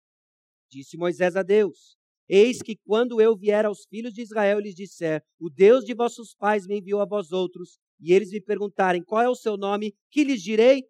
Disse 0.70 0.96
Moisés 0.96 1.36
a 1.36 1.42
Deus: 1.42 1.98
Eis 2.26 2.62
que 2.62 2.76
quando 2.86 3.20
eu 3.20 3.36
vier 3.36 3.66
aos 3.66 3.84
filhos 3.90 4.14
de 4.14 4.22
Israel 4.22 4.58
e 4.58 4.62
lhes 4.62 4.74
disser: 4.74 5.22
O 5.38 5.50
Deus 5.50 5.84
de 5.84 5.92
vossos 5.92 6.34
pais 6.34 6.66
me 6.66 6.78
enviou 6.78 7.02
a 7.02 7.04
vós 7.04 7.30
outros, 7.30 7.76
e 8.00 8.10
eles 8.10 8.30
me 8.30 8.40
perguntarem 8.40 9.04
qual 9.04 9.20
é 9.20 9.28
o 9.28 9.34
seu 9.34 9.58
nome, 9.58 9.92
que 10.10 10.24
lhes 10.24 10.40
direi? 10.40 10.84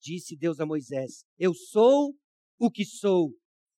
Disse 0.00 0.36
Deus 0.36 0.60
a 0.60 0.66
Moisés: 0.66 1.24
Eu 1.36 1.54
sou 1.54 2.14
o 2.56 2.70
que 2.70 2.84
sou. 2.84 3.32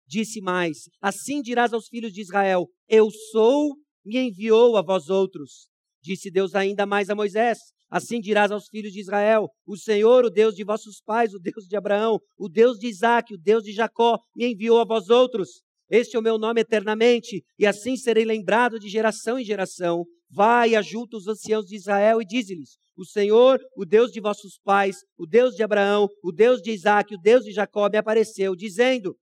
Disse 0.04 0.40
mais: 0.40 0.88
Assim 1.00 1.42
dirás 1.42 1.72
aos 1.72 1.86
filhos 1.86 2.12
de 2.12 2.22
Israel: 2.22 2.68
Eu 2.88 3.08
sou, 3.30 3.76
me 4.04 4.18
enviou 4.18 4.76
a 4.76 4.82
vós 4.82 5.08
outros. 5.08 5.68
Disse 6.08 6.30
Deus 6.30 6.54
ainda 6.54 6.86
mais 6.86 7.10
a 7.10 7.14
Moisés: 7.14 7.58
Assim 7.90 8.18
dirás 8.18 8.50
aos 8.50 8.66
filhos 8.66 8.94
de 8.94 9.00
Israel: 9.00 9.46
O 9.66 9.76
Senhor, 9.76 10.24
o 10.24 10.30
Deus 10.30 10.54
de 10.54 10.64
vossos 10.64 11.02
pais, 11.04 11.34
o 11.34 11.38
Deus 11.38 11.66
de 11.68 11.76
Abraão, 11.76 12.18
o 12.38 12.48
Deus 12.48 12.78
de 12.78 12.86
Isaque, 12.86 13.34
o 13.34 13.38
Deus 13.38 13.62
de 13.62 13.72
Jacó, 13.72 14.18
me 14.34 14.50
enviou 14.50 14.80
a 14.80 14.86
vós 14.86 15.10
outros. 15.10 15.60
Este 15.90 16.16
é 16.16 16.18
o 16.18 16.22
meu 16.22 16.38
nome 16.38 16.62
eternamente, 16.62 17.44
e 17.58 17.66
assim 17.66 17.94
serei 17.94 18.24
lembrado 18.24 18.78
de 18.78 18.88
geração 18.88 19.38
em 19.38 19.44
geração. 19.44 20.06
Vai, 20.30 20.74
ajunta 20.74 21.18
os 21.18 21.28
anciãos 21.28 21.66
de 21.66 21.76
Israel 21.76 22.22
e 22.22 22.24
dize-lhes: 22.24 22.78
O 22.96 23.04
Senhor, 23.04 23.60
o 23.76 23.84
Deus 23.84 24.10
de 24.10 24.18
vossos 24.18 24.58
pais, 24.64 24.96
o 25.18 25.26
Deus 25.26 25.54
de 25.54 25.62
Abraão, 25.62 26.08
o 26.24 26.32
Deus 26.32 26.62
de 26.62 26.70
Isaque, 26.70 27.16
o 27.16 27.20
Deus 27.20 27.44
de 27.44 27.52
Jacó, 27.52 27.86
me 27.90 27.98
apareceu, 27.98 28.56
dizendo: 28.56 29.14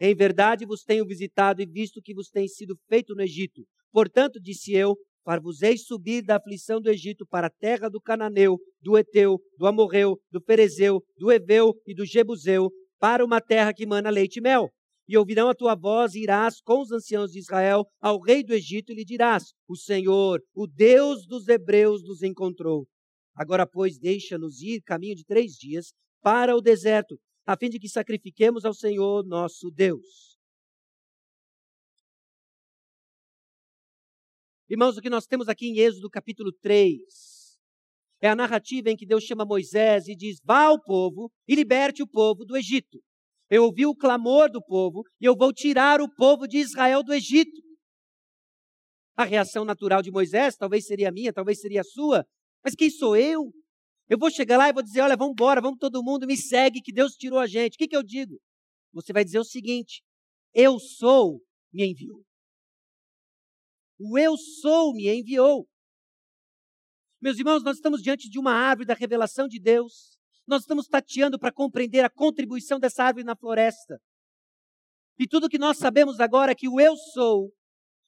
em 0.00 0.16
verdade 0.16 0.66
vos 0.66 0.82
tenho 0.82 1.06
visitado 1.06 1.62
e 1.62 1.66
visto 1.66 2.02
que 2.02 2.12
vos 2.12 2.28
tem 2.28 2.48
sido 2.48 2.76
feito 2.88 3.14
no 3.14 3.22
Egito. 3.22 3.62
Portanto, 3.92 4.40
disse 4.40 4.72
eu, 4.72 4.96
far-vos-ei 5.24 5.76
subir 5.76 6.22
da 6.22 6.36
aflição 6.36 6.80
do 6.80 6.90
Egito 6.90 7.26
para 7.26 7.46
a 7.46 7.50
terra 7.50 7.88
do 7.88 8.00
Cananeu, 8.00 8.58
do 8.80 8.96
Eteu, 8.98 9.38
do 9.58 9.66
Amorreu, 9.66 10.18
do 10.30 10.40
Perezeu, 10.40 11.02
do 11.16 11.30
Eveu 11.30 11.74
e 11.86 11.94
do 11.94 12.04
Jebuseu, 12.04 12.70
para 12.98 13.24
uma 13.24 13.40
terra 13.40 13.72
que 13.72 13.86
mana 13.86 14.10
leite 14.10 14.36
e 14.36 14.40
mel. 14.42 14.68
E 15.08 15.16
ouvirão 15.16 15.48
a 15.48 15.54
tua 15.54 15.74
voz 15.74 16.14
e 16.14 16.22
irás 16.22 16.60
com 16.60 16.80
os 16.80 16.92
anciãos 16.92 17.32
de 17.32 17.38
Israel 17.38 17.84
ao 18.00 18.20
rei 18.20 18.42
do 18.44 18.54
Egito 18.54 18.92
e 18.92 18.94
lhe 18.94 19.04
dirás: 19.04 19.52
O 19.68 19.76
Senhor, 19.76 20.40
o 20.54 20.66
Deus 20.66 21.26
dos 21.26 21.48
Hebreus, 21.48 22.02
nos 22.04 22.22
encontrou. 22.22 22.86
Agora, 23.34 23.66
pois, 23.66 23.98
deixa-nos 23.98 24.62
ir 24.62 24.80
caminho 24.82 25.16
de 25.16 25.24
três 25.24 25.52
dias 25.52 25.92
para 26.22 26.54
o 26.54 26.60
deserto, 26.60 27.18
a 27.46 27.56
fim 27.56 27.68
de 27.68 27.78
que 27.78 27.88
sacrifiquemos 27.88 28.64
ao 28.64 28.74
Senhor 28.74 29.26
nosso 29.26 29.70
Deus. 29.70 30.31
Irmãos, 34.72 34.96
o 34.96 35.02
que 35.02 35.10
nós 35.10 35.26
temos 35.26 35.50
aqui 35.50 35.66
em 35.66 35.80
Êxodo 35.80 36.08
capítulo 36.08 36.50
3 36.50 36.96
é 38.22 38.30
a 38.30 38.34
narrativa 38.34 38.88
em 38.88 38.96
que 38.96 39.04
Deus 39.04 39.22
chama 39.22 39.44
Moisés 39.44 40.08
e 40.08 40.16
diz: 40.16 40.38
Vá 40.42 40.62
ao 40.62 40.82
povo 40.82 41.30
e 41.46 41.54
liberte 41.54 42.02
o 42.02 42.08
povo 42.08 42.42
do 42.42 42.56
Egito. 42.56 42.98
Eu 43.50 43.64
ouvi 43.64 43.84
o 43.84 43.94
clamor 43.94 44.50
do 44.50 44.64
povo 44.64 45.02
e 45.20 45.26
eu 45.26 45.36
vou 45.36 45.52
tirar 45.52 46.00
o 46.00 46.08
povo 46.08 46.48
de 46.48 46.56
Israel 46.56 47.02
do 47.02 47.12
Egito. 47.12 47.60
A 49.14 49.24
reação 49.24 49.62
natural 49.62 50.00
de 50.00 50.10
Moisés 50.10 50.56
talvez 50.56 50.86
seria 50.86 51.10
a 51.10 51.12
minha, 51.12 51.34
talvez 51.34 51.60
seria 51.60 51.82
a 51.82 51.84
sua, 51.84 52.24
mas 52.64 52.74
quem 52.74 52.88
sou 52.88 53.14
eu? 53.14 53.52
Eu 54.08 54.16
vou 54.16 54.30
chegar 54.30 54.56
lá 54.56 54.70
e 54.70 54.72
vou 54.72 54.82
dizer: 54.82 55.02
olha, 55.02 55.18
vamos 55.18 55.32
embora, 55.32 55.60
vamos 55.60 55.78
todo 55.78 56.02
mundo, 56.02 56.26
me 56.26 56.34
segue, 56.34 56.80
que 56.80 56.94
Deus 56.94 57.12
tirou 57.12 57.38
a 57.38 57.46
gente. 57.46 57.74
O 57.74 57.76
que, 57.76 57.88
que 57.88 57.96
eu 57.96 58.02
digo? 58.02 58.40
Você 58.94 59.12
vai 59.12 59.22
dizer 59.22 59.38
o 59.38 59.44
seguinte: 59.44 60.02
eu 60.54 60.78
sou, 60.78 61.42
me 61.70 61.90
enviou. 61.90 62.24
O 64.04 64.18
eu 64.18 64.36
sou 64.36 64.92
me 64.92 65.08
enviou. 65.08 65.68
Meus 67.20 67.38
irmãos, 67.38 67.62
nós 67.62 67.76
estamos 67.76 68.02
diante 68.02 68.28
de 68.28 68.36
uma 68.36 68.52
árvore 68.52 68.84
da 68.84 68.94
revelação 68.94 69.46
de 69.46 69.60
Deus. 69.60 70.18
Nós 70.44 70.62
estamos 70.62 70.88
tateando 70.88 71.38
para 71.38 71.52
compreender 71.52 72.04
a 72.04 72.10
contribuição 72.10 72.80
dessa 72.80 73.04
árvore 73.04 73.24
na 73.24 73.36
floresta. 73.36 74.00
E 75.20 75.28
tudo 75.28 75.48
que 75.48 75.56
nós 75.56 75.78
sabemos 75.78 76.18
agora 76.18 76.50
é 76.50 76.54
que 76.54 76.68
o 76.68 76.80
eu 76.80 76.96
sou 76.96 77.52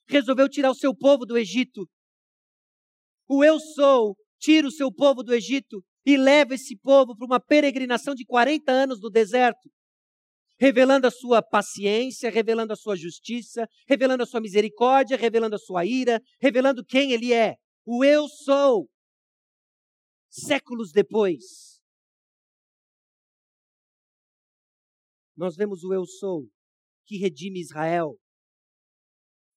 resolveu 0.08 0.48
tirar 0.48 0.72
o 0.72 0.74
seu 0.74 0.92
povo 0.92 1.24
do 1.24 1.38
Egito 1.38 1.88
O 3.28 3.44
eu 3.44 3.60
sou 3.60 4.16
tira 4.40 4.66
o 4.66 4.72
seu 4.72 4.92
povo 4.92 5.22
do 5.22 5.32
Egito 5.32 5.80
e 6.04 6.16
leva 6.16 6.54
esse 6.54 6.76
povo 6.76 7.16
para 7.16 7.24
uma 7.24 7.38
peregrinação 7.38 8.16
de 8.16 8.24
40 8.26 8.70
anos 8.70 9.00
no 9.00 9.08
deserto, 9.08 9.70
revelando 10.58 11.06
a 11.06 11.10
sua 11.10 11.42
paciência, 11.42 12.30
revelando 12.30 12.72
a 12.72 12.76
sua 12.76 12.96
justiça, 12.96 13.68
revelando 13.86 14.22
a 14.22 14.26
sua 14.26 14.40
misericórdia, 14.40 15.16
revelando 15.16 15.56
a 15.56 15.58
sua 15.58 15.84
ira, 15.84 16.20
revelando 16.40 16.84
quem 16.84 17.12
ele 17.12 17.32
é. 17.32 17.56
O 17.84 18.04
eu 18.04 18.28
sou. 18.28 18.88
Séculos 20.30 20.90
depois, 20.90 21.80
nós 25.36 25.54
vemos 25.56 25.84
o 25.84 25.92
eu 25.94 26.04
sou 26.04 26.48
que 27.06 27.16
redime 27.16 27.60
Israel. 27.60 28.18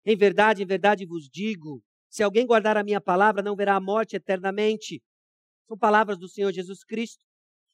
Em 0.06 0.16
verdade, 0.16 0.62
em 0.62 0.66
verdade 0.66 1.06
vos 1.06 1.28
digo, 1.28 1.82
se 2.10 2.24
alguém 2.24 2.45
guardar 2.45 2.78
a 2.78 2.84
minha 2.84 3.02
palavra, 3.02 3.41
não 3.41 3.56
verá 3.56 3.76
a 3.76 3.82
morte 3.82 4.16
eternamente. 4.16 5.02
São 5.68 5.78
palavras 5.78 6.18
do 6.18 6.30
Senhor 6.30 6.52
Jesus 6.52 6.84
Cristo. 6.84 7.26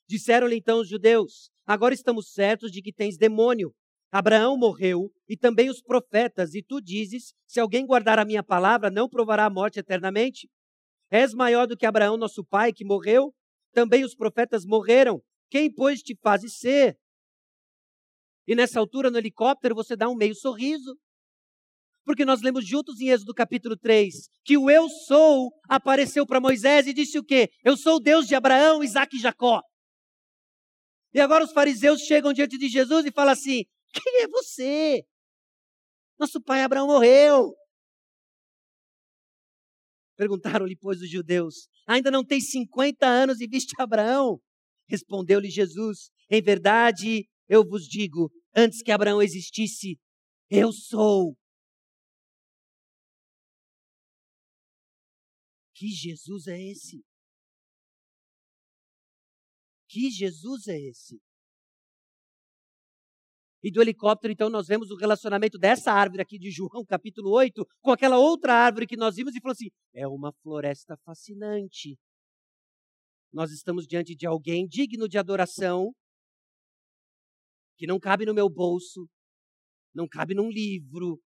Disseram-lhe 0.08 0.56
então 0.56 0.80
os 0.80 0.90
judeus: 0.90 1.52
Agora 1.66 1.93
estamos 1.93 2.32
certos 2.32 2.72
de 2.72 2.82
que 2.82 2.93
tens 2.93 3.18
demônio. 3.18 3.74
Abraão 4.11 4.57
morreu 4.57 5.11
e 5.28 5.36
também 5.36 5.70
os 5.70 5.82
profetas, 5.82 6.53
e 6.53 6.61
tu 6.61 6.80
dizes: 6.80 7.34
Se 7.47 7.59
alguém 7.59 7.86
guardar 7.86 8.20
a 8.20 8.26
minha 8.26 8.43
palavra, 8.43 8.91
não 8.91 9.09
provará 9.09 9.45
a 9.45 9.49
morte 9.49 9.80
eternamente. 9.80 10.47
És 11.09 11.34
maior 11.34 11.68
do 11.68 11.78
que 11.78 11.86
Abraão, 11.86 12.18
nosso 12.18 12.43
pai, 12.43 12.72
que 12.72 12.86
morreu? 12.86 13.34
Também 13.72 14.03
os 14.03 14.16
profetas 14.16 14.66
morreram. 14.66 15.22
Quem, 15.49 15.72
pois, 15.72 16.01
te 16.01 16.16
fazes 16.22 16.57
ser? 16.57 16.97
E 18.47 18.55
nessa 18.55 18.80
altura, 18.80 19.09
no 19.09 19.18
helicóptero, 19.18 19.74
você 19.74 19.95
dá 19.95 20.09
um 20.09 20.16
meio 20.16 20.36
sorriso. 20.36 20.97
Porque 22.05 22.26
nós 22.26 22.41
lemos 22.41 22.68
juntos 22.68 22.99
em 22.99 23.09
Êxodo 23.09 23.34
capítulo 23.34 23.78
3 23.78 24.28
que 24.43 24.57
o 24.57 24.70
eu 24.70 24.89
sou 24.89 25.51
apareceu 25.70 26.26
para 26.26 26.41
Moisés 26.41 26.86
e 26.86 26.93
disse 26.93 27.18
o 27.18 27.24
quê? 27.24 27.49
Eu 27.64 27.78
sou 27.78 27.95
o 27.95 27.99
Deus 27.99 28.28
de 28.28 28.36
Abraão, 28.36 28.84
Isaac 28.84 29.16
e 29.16 29.20
Jacó. 29.20 29.61
E 31.14 31.20
agora 31.20 31.43
os 31.43 31.51
fariseus 31.51 32.01
chegam 32.01 32.34
diante 32.34 32.57
de 32.57 32.68
Jesus 32.68 33.05
e 33.05 33.11
falam 33.11 33.34
assim: 33.34 33.66
Quem 33.93 34.24
é 34.24 34.28
você? 34.28 35.05
Nosso 36.20 36.41
pai 36.41 36.64
Abraão 36.64 36.88
morreu. 36.88 37.53
Perguntaram-lhe, 40.16 40.76
pois, 40.76 41.01
os 41.01 41.09
judeus: 41.09 41.68
Ainda 41.88 42.09
não 42.09 42.26
tem 42.26 42.39
50 42.39 43.05
anos 43.05 43.39
e 43.41 43.47
viste 43.47 43.74
Abraão? 43.80 44.41
Respondeu-lhe 44.88 45.49
Jesus: 45.49 46.09
Em 46.30 46.41
verdade, 46.41 47.28
eu 47.47 47.64
vos 47.64 47.84
digo, 47.84 48.32
antes 48.55 48.82
que 48.82 48.91
Abraão 48.91 49.22
existisse, 49.22 49.99
eu 50.49 50.72
sou. 50.72 51.36
Que 55.76 55.88
Jesus 55.88 56.47
é 56.47 56.59
esse? 56.59 57.03
Que 59.94 60.10
Jesus 60.10 60.68
é 60.68 60.80
esse? 60.80 61.22
E 63.62 63.72
do 63.72 63.80
helicóptero, 63.80 64.34
então, 64.34 64.50
nós 64.50 64.66
vemos 64.66 64.89
o 64.89 64.96
relacionamento 64.96 65.60
dessa 65.60 65.91
árvore 65.91 66.24
aqui 66.24 66.39
de 66.39 66.50
João, 66.50 66.84
capítulo 66.84 67.30
8, 67.30 67.64
com 67.80 67.91
aquela 67.91 68.18
outra 68.18 68.56
árvore 68.56 68.88
que 68.88 68.98
nós 68.98 69.18
vimos 69.18 69.36
e 69.36 69.39
falou 69.39 69.52
assim: 69.52 69.70
é 69.94 70.08
uma 70.08 70.34
floresta 70.41 70.98
fascinante. 71.06 71.96
Nós 73.32 73.52
estamos 73.52 73.86
diante 73.86 74.16
de 74.16 74.26
alguém 74.26 74.68
digno 74.68 75.08
de 75.08 75.20
adoração, 75.20 75.94
que 77.78 77.86
não 77.86 78.00
cabe 78.00 78.26
no 78.26 78.34
meu 78.34 78.50
bolso, 78.50 79.08
não 79.94 80.08
cabe 80.08 80.34
num 80.34 80.50
livro. 80.50 81.22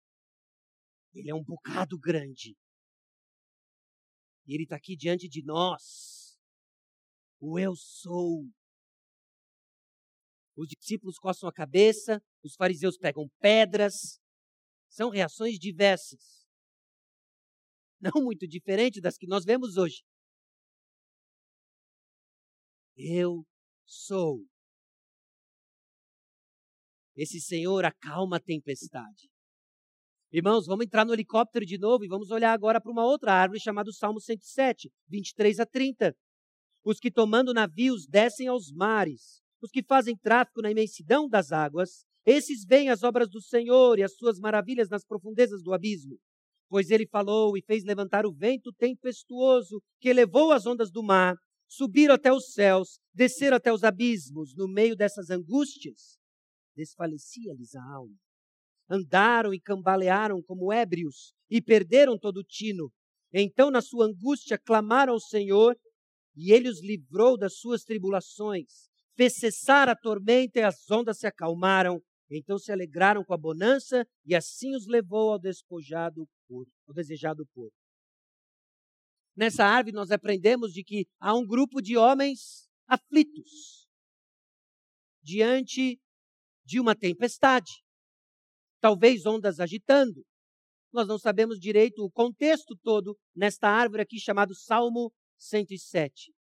Ele 1.13 1.29
é 1.29 1.35
um 1.35 1.43
bocado 1.43 1.99
grande. 1.99 2.55
E 4.47 4.53
ele 4.55 4.63
está 4.63 4.77
aqui 4.77 4.95
diante 4.95 5.27
de 5.27 5.43
nós. 5.43 6.22
O 7.45 7.59
eu 7.59 7.75
sou. 7.75 8.49
Os 10.55 10.69
discípulos 10.69 11.19
coçam 11.19 11.49
a 11.49 11.51
cabeça, 11.51 12.23
os 12.41 12.55
fariseus 12.55 12.97
pegam 12.97 13.29
pedras. 13.41 14.17
São 14.87 15.09
reações 15.09 15.59
diversas. 15.59 16.47
Não 17.99 18.23
muito 18.23 18.47
diferente 18.47 19.01
das 19.01 19.17
que 19.17 19.27
nós 19.27 19.43
vemos 19.43 19.75
hoje. 19.75 20.05
Eu 22.95 23.45
sou. 23.85 24.45
Esse 27.13 27.41
Senhor 27.41 27.83
acalma 27.83 28.37
a 28.37 28.41
tempestade. 28.41 29.29
Irmãos, 30.31 30.65
vamos 30.65 30.85
entrar 30.85 31.03
no 31.03 31.11
helicóptero 31.11 31.65
de 31.65 31.77
novo 31.77 32.05
e 32.05 32.07
vamos 32.07 32.31
olhar 32.31 32.53
agora 32.53 32.79
para 32.79 32.91
uma 32.91 33.03
outra 33.03 33.33
árvore 33.33 33.59
chamada 33.59 33.91
Salmo 33.91 34.21
107, 34.21 34.89
23 35.09 35.59
a 35.59 35.65
30. 35.65 36.15
Os 36.83 36.99
que 36.99 37.09
tomando 37.09 37.53
navios 37.53 38.05
descem 38.05 38.47
aos 38.47 38.71
mares, 38.71 39.41
os 39.61 39.71
que 39.71 39.81
fazem 39.81 40.17
tráfico 40.17 40.61
na 40.61 40.69
imensidão 40.69 41.29
das 41.29 41.51
águas, 41.51 42.05
esses 42.25 42.65
veem 42.65 42.89
as 42.89 43.03
obras 43.03 43.29
do 43.29 43.41
Senhor 43.41 43.97
e 43.97 44.03
as 44.03 44.15
suas 44.15 44.37
maravilhas 44.37 44.89
nas 44.89 45.05
profundezas 45.05 45.63
do 45.63 45.73
abismo. 45.73 46.19
Pois 46.69 46.89
ele 46.89 47.07
falou 47.07 47.57
e 47.57 47.61
fez 47.61 47.83
levantar 47.85 48.25
o 48.25 48.33
vento 48.33 48.73
tempestuoso 48.73 49.81
que 49.99 50.09
elevou 50.09 50.51
as 50.51 50.65
ondas 50.65 50.91
do 50.91 51.01
mar, 51.01 51.35
subiram 51.67 52.15
até 52.15 52.33
os 52.33 52.51
céus, 52.51 52.99
desceram 53.13 53.57
até 53.57 53.71
os 53.71 53.83
abismos. 53.83 54.53
No 54.55 54.67
meio 54.67 54.95
dessas 54.95 55.29
angústias, 55.29 56.17
desfalecia-lhes 56.75 57.75
a 57.75 57.83
alma. 57.83 58.15
Andaram 58.89 59.53
e 59.53 59.59
cambalearam 59.59 60.41
como 60.41 60.71
ébrios 60.73 61.33
e 61.49 61.61
perderam 61.61 62.17
todo 62.17 62.37
o 62.37 62.43
tino. 62.43 62.91
Então, 63.31 63.71
na 63.71 63.81
sua 63.81 64.05
angústia, 64.05 64.57
clamaram 64.57 65.13
ao 65.13 65.19
Senhor 65.19 65.75
e 66.35 66.51
ele 66.51 66.69
os 66.69 66.81
livrou 66.81 67.37
das 67.37 67.57
suas 67.57 67.83
tribulações. 67.83 68.89
Fez 69.15 69.35
cessar 69.35 69.87
a 69.87 69.95
tormenta 69.95 70.59
e 70.59 70.63
as 70.63 70.89
ondas 70.89 71.19
se 71.19 71.27
acalmaram. 71.27 72.01
Então 72.29 72.57
se 72.57 72.71
alegraram 72.71 73.23
com 73.23 73.33
a 73.33 73.37
bonança 73.37 74.07
e 74.25 74.33
assim 74.33 74.75
os 74.75 74.87
levou 74.87 75.33
ao 75.33 75.39
despojado 75.39 76.27
porto, 76.47 76.71
ao 76.87 76.93
desejado 76.93 77.45
porto. 77.53 77.75
Nessa 79.35 79.65
árvore 79.65 79.95
nós 79.95 80.11
aprendemos 80.11 80.73
de 80.73 80.83
que 80.83 81.05
há 81.19 81.35
um 81.35 81.45
grupo 81.45 81.81
de 81.81 81.97
homens 81.97 82.67
aflitos 82.87 83.87
diante 85.21 85.99
de 86.65 86.79
uma 86.79 86.95
tempestade. 86.95 87.71
Talvez 88.79 89.25
ondas 89.25 89.59
agitando. 89.59 90.25
Nós 90.91 91.07
não 91.07 91.17
sabemos 91.17 91.59
direito 91.59 92.03
o 92.03 92.11
contexto 92.11 92.75
todo 92.83 93.17
nesta 93.35 93.67
árvore 93.67 94.03
aqui 94.03 94.19
chamado 94.19 94.53
Salmo 94.53 95.11
107. 95.43 96.31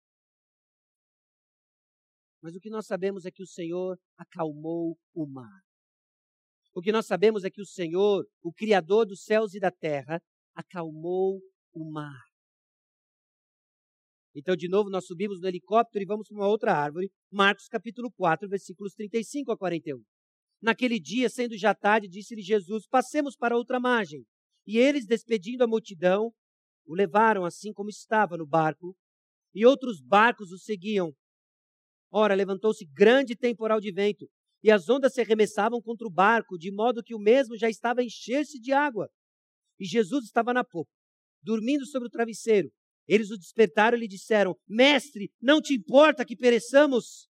Mas 2.41 2.55
o 2.55 2.59
que 2.59 2.69
nós 2.69 2.85
sabemos 2.85 3.25
é 3.25 3.31
que 3.31 3.43
o 3.43 3.47
Senhor 3.47 3.97
acalmou 4.17 4.97
o 5.13 5.25
mar. 5.25 5.61
O 6.75 6.81
que 6.81 6.91
nós 6.91 7.05
sabemos 7.05 7.43
é 7.43 7.49
que 7.49 7.61
o 7.61 7.65
Senhor, 7.65 8.25
o 8.41 8.51
Criador 8.51 9.05
dos 9.05 9.23
céus 9.23 9.53
e 9.53 9.59
da 9.59 9.71
terra, 9.71 10.21
acalmou 10.55 11.39
o 11.73 11.91
mar. 11.91 12.21
Então, 14.35 14.55
de 14.55 14.67
novo, 14.67 14.89
nós 14.89 15.05
subimos 15.05 15.39
no 15.39 15.47
helicóptero 15.47 16.03
e 16.03 16.07
vamos 16.07 16.27
para 16.27 16.37
uma 16.37 16.47
outra 16.47 16.73
árvore, 16.73 17.11
Marcos 17.31 17.67
capítulo 17.67 18.11
4, 18.11 18.49
versículos 18.49 18.93
35 18.93 19.51
a 19.51 19.57
41. 19.57 20.01
Naquele 20.59 20.99
dia, 20.99 21.29
sendo 21.29 21.55
já 21.55 21.75
tarde, 21.75 22.07
disse-lhe 22.07 22.41
Jesus: 22.41 22.87
Passemos 22.87 23.35
para 23.35 23.55
outra 23.55 23.79
margem. 23.79 24.25
E 24.65 24.77
eles, 24.77 25.05
despedindo 25.05 25.63
a 25.63 25.67
multidão, 25.67 26.33
o 26.85 26.95
levaram 26.95 27.45
assim 27.45 27.71
como 27.71 27.89
estava 27.89 28.37
no 28.37 28.45
barco, 28.45 28.95
e 29.53 29.65
outros 29.65 30.01
barcos 30.01 30.51
o 30.51 30.57
seguiam. 30.57 31.13
Ora, 32.11 32.35
levantou-se 32.35 32.85
grande 32.85 33.35
temporal 33.35 33.79
de 33.79 33.91
vento, 33.91 34.29
e 34.63 34.71
as 34.71 34.87
ondas 34.89 35.13
se 35.13 35.21
arremessavam 35.21 35.81
contra 35.81 36.07
o 36.07 36.11
barco, 36.11 36.57
de 36.57 36.71
modo 36.71 37.03
que 37.03 37.13
o 37.13 37.19
mesmo 37.19 37.57
já 37.57 37.69
estava 37.69 38.01
a 38.01 38.03
encher-se 38.03 38.59
de 38.59 38.71
água. 38.71 39.09
E 39.79 39.85
Jesus 39.85 40.25
estava 40.25 40.53
na 40.53 40.63
popa, 40.63 40.91
dormindo 41.41 41.85
sobre 41.85 42.07
o 42.07 42.11
travesseiro. 42.11 42.71
Eles 43.07 43.29
o 43.31 43.37
despertaram 43.37 43.97
e 43.97 44.01
lhe 44.01 44.07
disseram: 44.07 44.55
Mestre, 44.67 45.29
não 45.41 45.61
te 45.61 45.73
importa 45.73 46.23
que 46.25 46.37
pereçamos? 46.37 47.27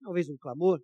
Talvez 0.00 0.28
um 0.28 0.36
clamor. 0.36 0.80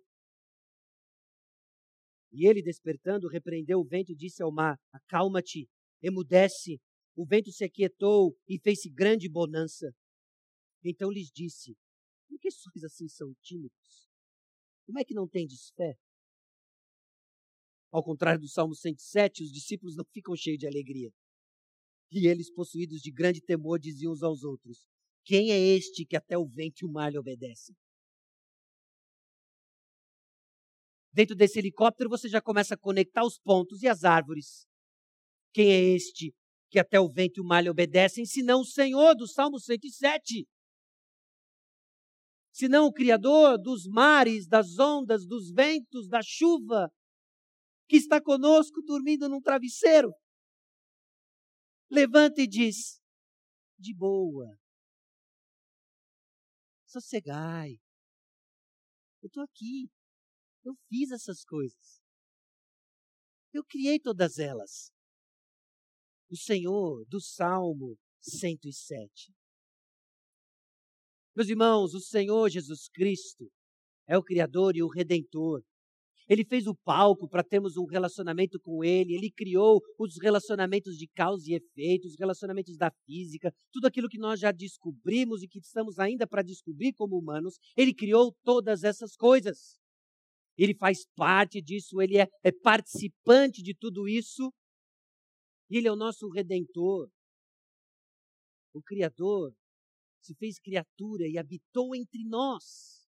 E 2.31 2.47
ele, 2.47 2.63
despertando, 2.63 3.27
repreendeu 3.27 3.79
o 3.79 3.85
vento 3.85 4.11
e 4.11 4.15
disse 4.15 4.41
ao 4.41 4.51
mar: 4.51 4.79
Acalma-te, 4.91 5.69
emudece. 6.01 6.79
O 7.15 7.25
vento 7.25 7.51
se 7.51 7.63
aquietou 7.63 8.35
e 8.47 8.59
fez-se 8.59 8.89
grande 8.89 9.29
bonança. 9.29 9.93
Então 10.83 11.11
lhes 11.11 11.29
disse: 11.31 11.77
Por 12.27 12.39
que 12.39 12.49
sois 12.49 12.83
assim 12.83 13.07
são 13.07 13.33
tímidos? 13.41 14.09
Como 14.85 14.99
é 14.99 15.03
que 15.03 15.13
não 15.13 15.27
tendes 15.27 15.69
fé? 15.75 15.95
Ao 17.91 18.03
contrário 18.03 18.41
do 18.41 18.47
Salmo 18.47 18.73
107, 18.73 19.43
os 19.43 19.51
discípulos 19.51 19.95
não 19.95 20.03
ficam 20.11 20.35
cheios 20.35 20.57
de 20.57 20.67
alegria. 20.67 21.11
E 22.11 22.27
eles, 22.27 22.51
possuídos 22.51 23.01
de 23.01 23.11
grande 23.11 23.41
temor, 23.41 23.79
diziam 23.79 24.11
uns 24.11 24.23
aos 24.23 24.43
outros: 24.43 24.87
Quem 25.23 25.51
é 25.51 25.59
este 25.59 26.05
que 26.05 26.15
até 26.15 26.37
o 26.37 26.47
vento 26.47 26.81
e 26.81 26.85
o 26.85 26.91
mar 26.91 27.11
lhe 27.11 27.19
obedecem? 27.19 27.75
Dentro 31.11 31.35
desse 31.35 31.59
helicóptero 31.59 32.09
você 32.09 32.27
já 32.27 32.41
começa 32.41 32.73
a 32.73 32.77
conectar 32.77 33.23
os 33.23 33.37
pontos 33.37 33.83
e 33.83 33.87
as 33.87 34.03
árvores. 34.03 34.65
Quem 35.53 35.71
é 35.71 35.79
este 35.95 36.33
que 36.73 36.79
até 36.79 36.99
o 36.99 37.07
vento 37.07 37.37
e 37.37 37.41
o 37.41 37.45
mar 37.45 37.61
lhe 37.61 37.69
obedecem, 37.69 38.25
senão 38.25 38.61
o 38.61 38.65
Senhor, 38.65 39.13
do 39.13 39.27
Salmo 39.27 39.59
107. 39.59 40.47
Senão 42.51 42.87
o 42.87 42.91
Criador 42.91 43.59
dos 43.61 43.85
mares, 43.85 44.47
das 44.47 44.79
ondas, 44.79 45.23
dos 45.23 45.51
ventos, 45.51 46.09
da 46.09 46.21
chuva, 46.23 46.89
que 47.87 47.97
está 47.97 48.19
conosco 48.19 48.81
dormindo 48.81 49.29
num 49.29 49.39
travesseiro. 49.39 50.11
Levanta 51.91 52.41
e 52.41 52.47
diz: 52.47 52.99
de 53.77 53.93
boa, 53.93 54.57
sossegai, 56.87 57.73
eu 59.21 59.27
estou 59.27 59.43
aqui, 59.43 59.91
eu 60.65 60.73
fiz 60.89 61.11
essas 61.11 61.43
coisas, 61.43 62.01
eu 63.53 63.63
criei 63.63 63.99
todas 63.99 64.39
elas. 64.39 64.91
O 66.33 66.35
Senhor 66.35 67.05
do 67.07 67.21
Salmo 67.21 67.95
107. 68.19 69.31
Meus 71.35 71.47
irmãos, 71.47 71.93
o 71.93 71.99
Senhor 71.99 72.49
Jesus 72.49 72.89
Cristo 72.91 73.51
é 74.07 74.17
o 74.17 74.23
Criador 74.23 74.75
e 74.75 74.81
o 74.81 74.87
Redentor. 74.87 75.61
Ele 76.27 76.43
fez 76.43 76.65
o 76.65 76.73
palco 76.73 77.29
para 77.29 77.43
termos 77.43 77.77
um 77.77 77.85
relacionamento 77.85 78.59
com 78.59 78.83
Ele. 78.83 79.13
Ele 79.13 79.29
criou 79.29 79.79
os 79.99 80.15
relacionamentos 80.19 80.97
de 80.97 81.07
causa 81.07 81.51
e 81.51 81.53
efeito, 81.53 82.07
os 82.07 82.17
relacionamentos 82.17 82.77
da 82.77 82.89
física, 83.05 83.53
tudo 83.71 83.85
aquilo 83.85 84.09
que 84.09 84.17
nós 84.17 84.39
já 84.39 84.51
descobrimos 84.51 85.43
e 85.43 85.47
que 85.47 85.59
estamos 85.59 85.99
ainda 85.99 86.25
para 86.25 86.41
descobrir 86.41 86.93
como 86.93 87.15
humanos. 87.15 87.59
Ele 87.77 87.93
criou 87.93 88.35
todas 88.43 88.83
essas 88.83 89.15
coisas. 89.15 89.77
Ele 90.57 90.73
faz 90.73 91.05
parte 91.15 91.61
disso, 91.61 92.01
ele 92.01 92.17
é, 92.17 92.27
é 92.43 92.51
participante 92.51 93.61
de 93.61 93.75
tudo 93.75 94.07
isso. 94.07 94.51
Ele 95.69 95.87
é 95.87 95.91
o 95.91 95.95
nosso 95.95 96.29
redentor. 96.29 97.09
O 98.73 98.81
Criador 98.81 99.53
se 100.21 100.35
fez 100.35 100.59
criatura 100.59 101.27
e 101.27 101.37
habitou 101.37 101.95
entre 101.95 102.23
nós. 102.25 103.07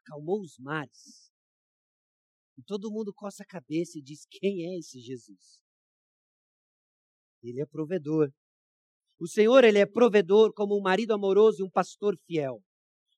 Acalmou 0.00 0.40
os 0.40 0.58
mares 0.58 1.28
e 2.58 2.62
todo 2.64 2.90
mundo 2.90 3.14
coça 3.14 3.44
a 3.44 3.46
cabeça 3.46 3.98
e 3.98 4.02
diz: 4.02 4.26
quem 4.28 4.66
é 4.66 4.78
esse 4.78 5.00
Jesus? 5.00 5.60
Ele 7.40 7.62
é 7.62 7.66
provedor. 7.66 8.32
O 9.20 9.28
Senhor, 9.28 9.62
ele 9.62 9.78
é 9.78 9.86
provedor 9.86 10.52
como 10.52 10.76
um 10.76 10.82
marido 10.82 11.12
amoroso 11.12 11.62
e 11.62 11.64
um 11.64 11.70
pastor 11.70 12.16
fiel. 12.26 12.60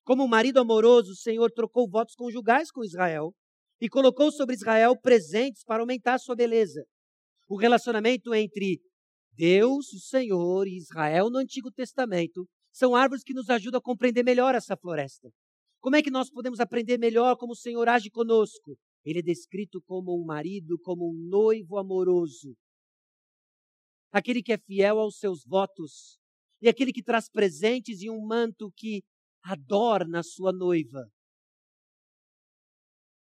Como 0.03 0.23
um 0.23 0.27
marido 0.27 0.59
amoroso, 0.59 1.11
o 1.11 1.15
Senhor 1.15 1.51
trocou 1.51 1.89
votos 1.89 2.15
conjugais 2.15 2.71
com 2.71 2.83
Israel 2.83 3.33
e 3.79 3.89
colocou 3.89 4.31
sobre 4.31 4.55
Israel 4.55 4.95
presentes 4.99 5.63
para 5.63 5.81
aumentar 5.81 6.15
a 6.15 6.19
sua 6.19 6.35
beleza. 6.35 6.85
O 7.51 7.57
relacionamento 7.57 8.33
entre 8.33 8.79
Deus, 9.33 9.91
o 9.91 9.99
Senhor 9.99 10.65
e 10.69 10.77
Israel 10.77 11.29
no 11.29 11.37
Antigo 11.37 11.69
Testamento 11.69 12.47
são 12.71 12.95
árvores 12.95 13.25
que 13.25 13.33
nos 13.33 13.49
ajudam 13.49 13.77
a 13.77 13.81
compreender 13.81 14.23
melhor 14.23 14.55
essa 14.55 14.77
floresta. 14.77 15.29
Como 15.81 15.97
é 15.97 16.01
que 16.01 16.09
nós 16.09 16.31
podemos 16.31 16.61
aprender 16.61 16.97
melhor 16.97 17.35
como 17.35 17.51
o 17.51 17.55
Senhor 17.57 17.89
age 17.89 18.09
conosco? 18.09 18.77
Ele 19.03 19.19
é 19.19 19.21
descrito 19.21 19.81
como 19.81 20.17
um 20.17 20.23
marido, 20.23 20.79
como 20.79 21.09
um 21.09 21.27
noivo 21.27 21.77
amoroso. 21.77 22.55
Aquele 24.13 24.41
que 24.41 24.53
é 24.53 24.57
fiel 24.57 24.97
aos 24.97 25.17
seus 25.17 25.43
votos. 25.43 26.17
E 26.61 26.69
aquele 26.69 26.93
que 26.93 27.03
traz 27.03 27.29
presentes 27.29 28.01
e 28.01 28.09
um 28.09 28.25
manto 28.25 28.71
que 28.77 29.03
adorna 29.43 30.19
a 30.19 30.23
sua 30.23 30.53
noiva. 30.53 31.05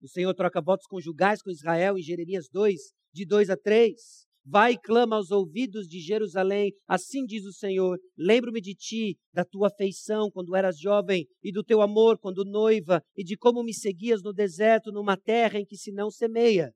O 0.02 0.08
Senhor 0.08 0.34
troca 0.34 0.60
votos 0.60 0.86
conjugais 0.86 1.40
com 1.40 1.50
Israel 1.50 1.96
em 1.96 2.02
Jeremias 2.02 2.46
2, 2.52 2.92
de 3.12 3.26
2 3.26 3.50
a 3.50 3.56
3. 3.56 4.22
Vai 4.44 4.72
e 4.72 4.78
clama 4.78 5.16
aos 5.16 5.30
ouvidos 5.30 5.86
de 5.86 6.00
Jerusalém, 6.00 6.72
assim 6.88 7.24
diz 7.24 7.44
o 7.44 7.52
Senhor: 7.52 7.96
Lembro-me 8.18 8.60
de 8.60 8.74
ti, 8.74 9.16
da 9.32 9.44
tua 9.44 9.68
afeição 9.68 10.28
quando 10.32 10.56
eras 10.56 10.78
jovem, 10.78 11.28
e 11.40 11.52
do 11.52 11.62
teu 11.62 11.80
amor 11.80 12.18
quando 12.18 12.44
noiva, 12.44 13.00
e 13.16 13.22
de 13.22 13.36
como 13.36 13.62
me 13.62 13.72
seguias 13.72 14.20
no 14.20 14.32
deserto, 14.32 14.90
numa 14.90 15.16
terra 15.16 15.60
em 15.60 15.64
que 15.64 15.76
se 15.76 15.92
não 15.92 16.10
semeia. 16.10 16.72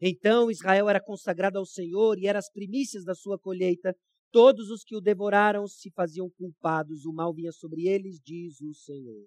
Então 0.00 0.50
Israel 0.50 0.88
era 0.88 1.00
consagrado 1.00 1.58
ao 1.58 1.66
Senhor 1.66 2.18
e 2.18 2.26
era 2.26 2.38
as 2.38 2.50
primícias 2.50 3.04
da 3.04 3.14
sua 3.14 3.38
colheita. 3.38 3.94
Todos 4.32 4.70
os 4.70 4.82
que 4.82 4.96
o 4.96 5.00
devoraram 5.00 5.66
se 5.68 5.90
faziam 5.92 6.28
culpados, 6.30 7.04
o 7.04 7.12
mal 7.12 7.32
vinha 7.34 7.52
sobre 7.52 7.86
eles, 7.86 8.18
diz 8.24 8.60
o 8.60 8.72
Senhor. 8.72 9.26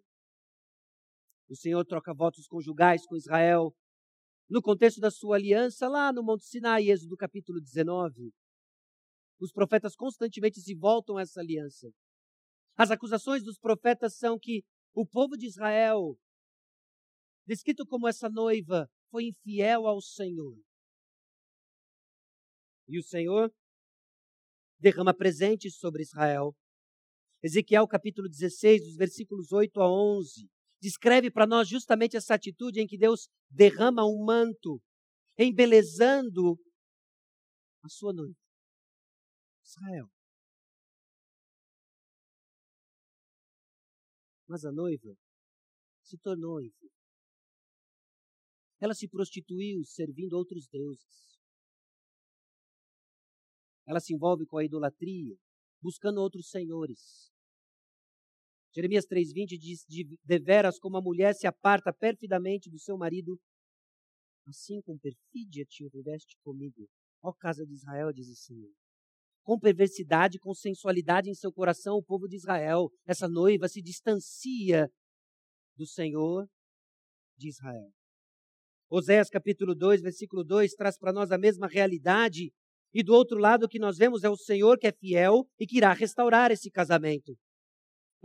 O 1.50 1.56
Senhor 1.56 1.86
troca 1.86 2.14
votos 2.14 2.48
conjugais 2.48 3.06
com 3.06 3.16
Israel, 3.16 3.74
no 4.50 4.62
contexto 4.62 5.00
da 5.00 5.10
sua 5.10 5.38
aliança 5.38 5.88
lá 5.88 6.12
no 6.12 6.24
Monte 6.24 6.46
Sinai, 6.46 6.90
Êxodo 6.90 7.16
capítulo 7.16 7.60
19. 7.62 8.32
Os 9.40 9.52
profetas 9.52 9.96
constantemente 9.96 10.62
se 10.62 10.76
voltam 10.76 11.18
a 11.18 11.22
essa 11.22 11.40
aliança. 11.40 11.90
As 12.76 12.92
acusações 12.92 13.44
dos 13.44 13.58
profetas 13.58 14.16
são 14.16 14.38
que 14.40 14.64
o 14.94 15.06
povo 15.06 15.36
de 15.38 15.48
Israel, 15.48 16.18
descrito 17.46 17.86
como 17.86 18.08
essa 18.08 18.30
noiva, 18.30 18.90
foi 19.10 19.26
infiel 19.26 19.88
ao 19.88 20.02
Senhor. 20.02 20.56
E 22.88 23.00
o 23.00 23.04
Senhor 23.04 23.52
derrama 24.80 25.14
presentes 25.14 25.78
sobre 25.78 26.04
Israel. 26.04 26.56
Ezequiel 27.42 27.88
capítulo 27.88 28.28
16, 28.30 28.84
dos 28.84 28.96
versículos 28.96 29.52
8 29.52 29.82
a 29.82 29.90
11 29.90 30.53
descreve 30.84 31.32
para 31.32 31.48
nós 31.48 31.70
justamente 31.70 32.18
essa 32.18 32.36
atitude 32.36 32.82
em 32.82 32.86
que 32.86 32.98
Deus 32.98 33.30
derrama 33.50 34.06
um 34.06 34.26
manto, 34.26 34.82
embelezando 35.38 36.60
a 37.82 37.88
sua 37.88 38.12
noiva, 38.14 38.38
Israel. 39.64 40.10
Mas 44.46 44.66
a 44.66 44.72
noiva 44.74 45.16
se 46.04 46.18
tornou 46.18 46.62
enfim. 46.62 46.90
Ela 48.82 48.94
se 48.94 49.08
prostituiu 49.08 49.86
servindo 49.86 50.34
outros 50.34 50.68
deuses. 50.68 51.40
Ela 53.88 54.02
se 54.02 54.14
envolve 54.14 54.46
com 54.46 54.58
a 54.58 54.66
idolatria, 54.66 55.38
buscando 55.82 56.20
outros 56.20 56.50
senhores. 56.50 57.33
Jeremias 58.76 59.06
3,20 59.06 59.58
diz: 59.60 59.86
de, 59.88 60.18
Deveras, 60.24 60.80
como 60.80 60.98
a 60.98 61.02
mulher 61.02 61.36
se 61.36 61.46
aparta 61.46 61.94
perfidamente 61.94 62.70
do 62.70 62.80
seu 62.80 62.98
marido, 62.98 63.40
assim 64.48 64.82
com 64.82 64.98
perfídia 64.98 65.66
te 65.66 65.88
reveste 65.94 66.36
comigo. 66.44 66.88
Ó 67.22 67.32
casa 67.32 67.66
de 67.66 67.74
Israel, 67.74 68.12
diz 68.12 68.28
o 68.28 68.36
Senhor. 68.36 68.72
Com 69.44 69.60
perversidade, 69.60 70.40
com 70.40 70.54
sensualidade 70.54 71.30
em 71.30 71.36
seu 71.36 71.52
coração, 71.52 71.98
o 71.98 72.04
povo 72.04 72.28
de 72.28 72.36
Israel, 72.36 72.90
essa 73.06 73.28
noiva, 73.28 73.68
se 73.68 73.82
distancia 73.82 74.90
do 75.78 75.86
Senhor 75.86 76.48
de 77.38 77.50
Israel. 77.50 77.92
Oséias 78.90 79.30
capítulo 79.30 79.76
2, 79.76 80.02
versículo 80.02 80.44
2 80.44 80.74
traz 80.74 80.98
para 80.98 81.14
nós 81.14 81.32
a 81.32 81.38
mesma 81.38 81.68
realidade. 81.68 82.52
E 82.94 83.04
do 83.04 83.14
outro 83.14 83.38
lado, 83.38 83.66
o 83.66 83.68
que 83.68 83.80
nós 83.80 83.98
vemos 83.98 84.24
é 84.24 84.30
o 84.30 84.38
Senhor 84.38 84.78
que 84.78 84.88
é 84.88 84.92
fiel 84.92 85.48
e 85.60 85.66
que 85.66 85.78
irá 85.78 85.94
restaurar 85.94 86.52
esse 86.52 86.70
casamento. 86.70 87.36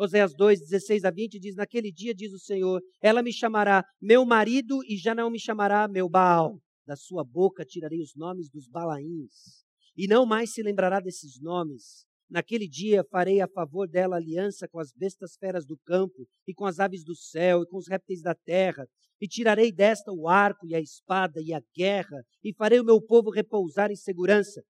Oséias 0.01 0.33
2, 0.33 0.61
16 0.61 1.05
a 1.05 1.11
20 1.11 1.41
diz: 1.41 1.57
Naquele 1.57 1.91
dia, 1.91 2.15
diz 2.15 2.33
o 2.33 2.39
Senhor, 2.39 2.81
ela 3.03 3.21
me 3.21 3.33
chamará 3.33 3.85
meu 4.01 4.25
marido 4.25 4.79
e 4.85 4.97
já 4.97 5.13
não 5.13 5.29
me 5.29 5.41
chamará 5.41 5.89
meu 5.89 6.09
Baal. 6.09 6.61
Da 6.87 6.95
sua 6.95 7.25
boca 7.25 7.65
tirarei 7.65 8.01
os 8.01 8.15
nomes 8.15 8.49
dos 8.49 8.69
Balaíns, 8.69 9.65
e 9.97 10.07
não 10.07 10.25
mais 10.25 10.53
se 10.53 10.63
lembrará 10.63 11.01
desses 11.01 11.41
nomes. 11.41 12.07
Naquele 12.31 12.69
dia 12.69 13.03
farei 13.11 13.41
a 13.41 13.49
favor 13.49 13.89
dela 13.89 14.15
aliança 14.15 14.69
com 14.69 14.79
as 14.79 14.93
bestas 14.93 15.37
feras 15.37 15.67
do 15.67 15.77
campo, 15.85 16.29
e 16.47 16.55
com 16.55 16.65
as 16.65 16.79
aves 16.79 17.03
do 17.03 17.17
céu, 17.17 17.65
e 17.65 17.67
com 17.67 17.77
os 17.77 17.89
répteis 17.89 18.23
da 18.23 18.37
terra, 18.37 18.87
e 19.21 19.27
tirarei 19.27 19.73
desta 19.73 20.13
o 20.13 20.29
arco, 20.29 20.65
e 20.65 20.77
a 20.77 20.81
espada, 20.81 21.41
e 21.43 21.53
a 21.53 21.61
guerra, 21.75 22.23
e 22.45 22.55
farei 22.55 22.79
o 22.79 22.85
meu 22.85 23.03
povo 23.03 23.31
repousar 23.31 23.91
em 23.91 23.97
segurança. 23.97 24.63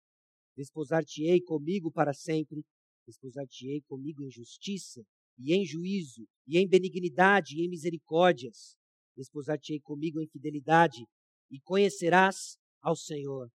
Desposar-te-ei 0.56 1.42
comigo 1.42 1.92
para 1.92 2.14
sempre, 2.14 2.62
desposar-te-ei 3.06 3.82
comigo 3.82 4.24
em 4.24 4.30
justiça, 4.30 5.02
e 5.38 5.54
em 5.54 5.64
juízo, 5.64 6.26
e 6.46 6.58
em 6.58 6.68
benignidade, 6.68 7.56
e 7.56 7.64
em 7.64 7.68
misericórdias. 7.68 8.76
Desposar-te-ei 9.16 9.80
comigo 9.80 10.20
em 10.20 10.28
fidelidade, 10.28 11.04
e 11.50 11.60
conhecerás 11.60 12.56
ao 12.82 12.96
Senhor. 12.96 13.48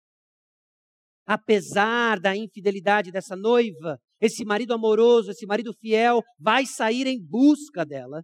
Apesar 1.26 2.18
da 2.18 2.36
infidelidade 2.36 3.12
dessa 3.12 3.36
noiva, 3.36 3.98
esse 4.20 4.44
marido 4.44 4.74
amoroso, 4.74 5.30
esse 5.30 5.46
marido 5.46 5.72
fiel, 5.74 6.20
vai 6.38 6.66
sair 6.66 7.06
em 7.06 7.20
busca 7.20 7.84
dela. 7.84 8.22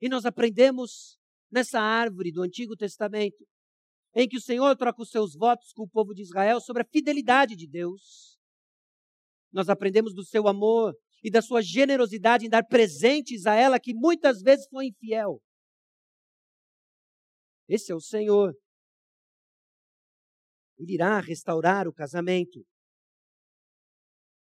E 0.00 0.08
nós 0.08 0.24
aprendemos 0.24 1.18
nessa 1.50 1.80
árvore 1.80 2.32
do 2.32 2.42
Antigo 2.42 2.76
Testamento, 2.76 3.46
em 4.14 4.28
que 4.28 4.36
o 4.36 4.40
Senhor 4.40 4.76
troca 4.76 5.02
os 5.02 5.10
seus 5.10 5.34
votos 5.34 5.72
com 5.72 5.82
o 5.84 5.88
povo 5.88 6.14
de 6.14 6.22
Israel 6.22 6.60
sobre 6.60 6.82
a 6.82 6.88
fidelidade 6.90 7.56
de 7.56 7.66
Deus. 7.66 8.38
Nós 9.52 9.68
aprendemos 9.68 10.14
do 10.14 10.24
seu 10.24 10.48
amor, 10.48 10.94
e 11.24 11.30
da 11.30 11.40
sua 11.40 11.62
generosidade 11.62 12.44
em 12.44 12.50
dar 12.50 12.62
presentes 12.62 13.46
a 13.46 13.54
ela 13.54 13.80
que 13.80 13.94
muitas 13.94 14.42
vezes 14.42 14.68
foi 14.68 14.88
infiel. 14.88 15.40
Esse 17.66 17.90
é 17.90 17.94
o 17.94 18.00
Senhor. 18.00 18.54
Ele 20.78 20.92
irá 20.92 21.18
restaurar 21.20 21.88
o 21.88 21.94
casamento. 21.94 22.62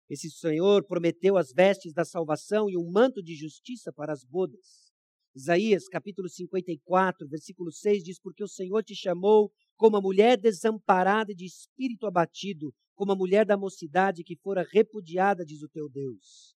Esse 0.08 0.30
Senhor 0.30 0.86
prometeu 0.86 1.36
as 1.36 1.52
vestes 1.52 1.92
da 1.92 2.06
salvação 2.06 2.70
e 2.70 2.76
um 2.78 2.90
manto 2.90 3.22
de 3.22 3.34
justiça 3.34 3.92
para 3.92 4.12
as 4.14 4.24
bodas. 4.24 4.90
Isaías 5.34 5.88
capítulo 5.88 6.28
54, 6.28 7.28
versículo 7.28 7.70
6 7.70 8.02
diz: 8.02 8.18
Porque 8.18 8.42
o 8.42 8.48
Senhor 8.48 8.82
te 8.82 8.94
chamou 8.94 9.52
como 9.76 9.96
a 9.96 10.00
mulher 10.00 10.38
desamparada 10.38 11.32
e 11.32 11.34
de 11.34 11.44
espírito 11.44 12.06
abatido, 12.06 12.72
como 12.94 13.12
a 13.12 13.16
mulher 13.16 13.44
da 13.44 13.56
mocidade 13.56 14.24
que 14.24 14.36
fora 14.36 14.66
repudiada, 14.70 15.44
diz 15.44 15.62
o 15.62 15.68
teu 15.68 15.88
Deus. 15.88 16.54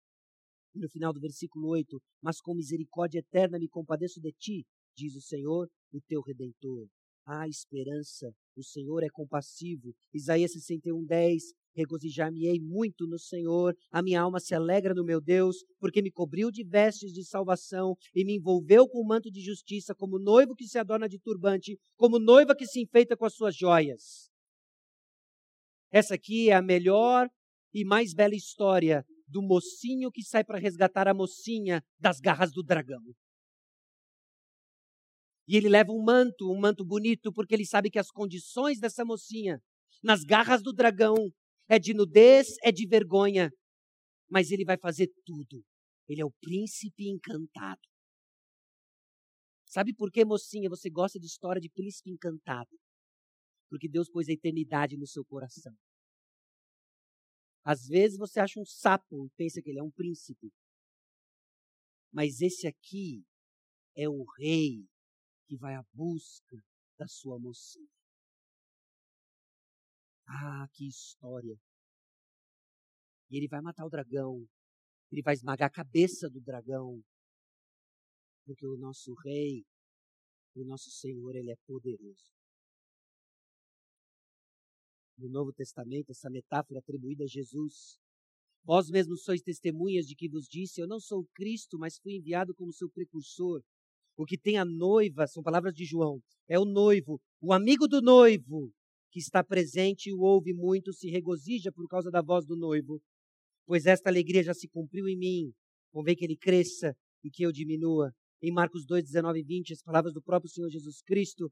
E 0.75 0.81
no 0.81 0.89
final 0.89 1.13
do 1.13 1.21
versículo 1.21 1.69
8: 1.69 2.01
Mas 2.21 2.41
com 2.41 2.55
misericórdia 2.55 3.21
eterna 3.21 3.59
me 3.59 3.69
compadeço 3.69 4.21
de 4.21 4.33
ti, 4.33 4.67
diz 4.97 5.15
o 5.15 5.21
Senhor, 5.21 5.69
o 5.93 6.01
teu 6.01 6.21
redentor. 6.21 6.89
Há 7.27 7.49
esperança, 7.49 8.31
o 8.57 8.63
Senhor 8.63 9.03
é 9.03 9.09
compassivo. 9.11 9.95
Isaías 10.13 10.53
61, 10.53 11.05
10. 11.05 11.43
Regozijar-me-ei 11.77 12.61
muito 12.61 13.05
no 13.07 13.19
Senhor, 13.19 13.75
a 13.91 14.01
minha 14.01 14.21
alma 14.21 14.39
se 14.39 14.55
alegra 14.55 14.95
no 14.95 15.05
meu 15.05 15.21
Deus, 15.21 15.57
porque 15.81 16.01
me 16.01 16.11
cobriu 16.11 16.49
de 16.49 16.63
vestes 16.63 17.13
de 17.13 17.25
salvação 17.25 17.97
e 18.15 18.25
me 18.25 18.37
envolveu 18.37 18.89
com 18.89 19.01
o 19.01 19.07
manto 19.07 19.29
de 19.29 19.41
justiça, 19.41 19.93
como 19.93 20.21
noivo 20.21 20.55
que 20.55 20.69
se 20.69 20.79
adorna 20.79 21.09
de 21.09 21.19
turbante, 21.19 21.77
como 21.97 22.21
noiva 22.21 22.55
que 22.55 22.65
se 22.65 22.81
enfeita 22.81 23.17
com 23.17 23.25
as 23.25 23.35
suas 23.35 23.57
joias. 23.57 24.31
Essa 25.91 26.15
aqui 26.15 26.51
é 26.51 26.55
a 26.55 26.63
melhor 26.63 27.29
e 27.73 27.85
mais 27.85 28.15
bela 28.15 28.37
história 28.37 29.05
do 29.27 29.43
mocinho 29.43 30.11
que 30.11 30.23
sai 30.23 30.45
para 30.45 30.59
resgatar 30.59 31.09
a 31.09 31.15
mocinha 31.15 31.83
das 31.99 32.21
garras 32.21 32.53
do 32.53 32.63
dragão. 32.63 33.03
E 35.47 35.57
ele 35.57 35.69
leva 35.69 35.93
um 35.93 36.03
manto, 36.03 36.51
um 36.51 36.59
manto 36.59 36.85
bonito, 36.85 37.33
porque 37.33 37.55
ele 37.55 37.67
sabe 37.67 37.91
que 37.91 37.99
as 37.99 38.11
condições 38.11 38.81
dessa 38.81 39.05
mocinha, 39.05 39.61
nas 40.03 40.23
garras 40.25 40.63
do 40.63 40.73
dragão, 40.73 41.15
é 41.69 41.79
de 41.79 41.93
nudez, 41.93 42.55
é 42.63 42.73
de 42.73 42.87
vergonha. 42.87 43.51
Mas 44.31 44.51
ele 44.51 44.65
vai 44.65 44.79
fazer 44.79 45.09
tudo. 45.25 45.63
Ele 46.09 46.21
é 46.21 46.25
o 46.25 46.33
príncipe 46.41 47.09
encantado. 47.09 47.81
Sabe 49.67 49.93
por 49.95 50.11
que, 50.11 50.25
mocinha, 50.25 50.69
você 50.69 50.89
gosta 50.89 51.19
de 51.19 51.27
história 51.27 51.61
de 51.61 51.69
príncipe 51.69 52.11
encantado? 52.11 52.71
Porque 53.69 53.89
Deus 53.89 54.09
pôs 54.09 54.29
a 54.29 54.33
eternidade 54.33 54.97
no 54.97 55.07
seu 55.07 55.25
coração. 55.25 55.75
Às 57.65 57.87
vezes 57.87 58.19
você 58.19 58.41
acha 58.41 58.61
um 58.61 58.65
sapo 58.65 59.25
e 59.25 59.31
pensa 59.31 59.63
que 59.63 59.71
ele 59.71 59.79
é 59.79 59.83
um 59.83 59.91
príncipe. 59.91 60.53
Mas 62.13 62.41
esse 62.43 62.67
aqui 62.67 63.25
é 63.97 64.09
o 64.09 64.25
rei 64.39 64.87
que 65.47 65.57
vai 65.57 65.75
à 65.75 65.83
busca 65.93 66.57
da 66.99 67.09
sua 67.09 67.39
mocinha. 67.39 67.89
Ah, 70.27 70.69
que 70.73 70.87
história! 70.87 71.57
E 73.31 73.37
ele 73.37 73.49
vai 73.49 73.61
matar 73.61 73.87
o 73.87 73.91
dragão. 73.91 74.47
Ele 75.11 75.23
vai 75.23 75.35
esmagar 75.35 75.69
a 75.69 75.73
cabeça 75.73 76.29
do 76.29 76.41
dragão. 76.41 77.03
Porque 78.45 78.67
o 78.67 78.77
nosso 78.77 79.15
rei, 79.25 79.65
o 80.55 80.65
nosso 80.65 80.91
Senhor, 80.91 81.35
ele 81.35 81.51
é 81.51 81.57
poderoso. 81.67 82.34
No 85.25 85.31
Novo 85.31 85.55
Testamento, 85.55 86.11
essa 86.11 86.29
metáfora 86.29 86.81
atribuída 86.81 87.25
a 87.25 87.27
Jesus. 87.27 87.99
Vós 88.63 88.91
mesmos 88.91 89.23
sois 89.23 89.41
testemunhas 89.41 90.05
de 90.05 90.15
que 90.15 90.29
vos 90.29 90.47
disse: 90.47 90.83
Eu 90.83 90.87
não 90.87 91.01
sou 91.01 91.27
Cristo, 91.35 91.79
mas 91.79 91.97
fui 91.97 92.17
enviado 92.17 92.55
como 92.55 92.75
seu 92.75 92.91
precursor. 92.91 93.63
O 94.19 94.27
que 94.27 94.37
tem 94.37 94.59
a 94.59 94.67
noiva, 94.67 95.27
são 95.27 95.43
palavras 95.43 95.73
de 95.73 95.87
João, 95.87 96.21
é 96.47 96.59
o 96.59 96.67
noivo, 96.67 97.19
o 97.41 97.55
amigo 97.55 97.89
do 97.89 98.03
noivo, 98.03 98.71
que 99.11 99.19
está 99.19 99.43
presente 99.43 100.11
e 100.11 100.13
o 100.13 100.21
ouve 100.21 100.53
muito, 100.53 100.93
se 100.93 101.09
regozija 101.09 101.73
por 101.73 101.89
causa 101.89 102.11
da 102.11 102.21
voz 102.21 102.45
do 102.45 102.55
noivo. 102.55 103.01
Pois 103.67 103.87
esta 103.87 104.11
alegria 104.11 104.43
já 104.43 104.53
se 104.53 104.69
cumpriu 104.69 105.09
em 105.09 105.17
mim. 105.17 105.53
Convém 105.91 106.15
que 106.15 106.25
ele 106.25 106.37
cresça 106.37 106.95
e 107.25 107.31
que 107.31 107.45
eu 107.45 107.51
diminua. 107.51 108.13
Em 108.43 108.53
Marcos 108.53 108.85
2, 108.85 109.05
19 109.05 109.41
e 109.41 109.43
20, 109.43 109.73
as 109.73 109.83
palavras 109.83 110.13
do 110.13 110.21
próprio 110.21 110.51
Senhor 110.51 110.69
Jesus 110.69 111.01
Cristo. 111.01 111.51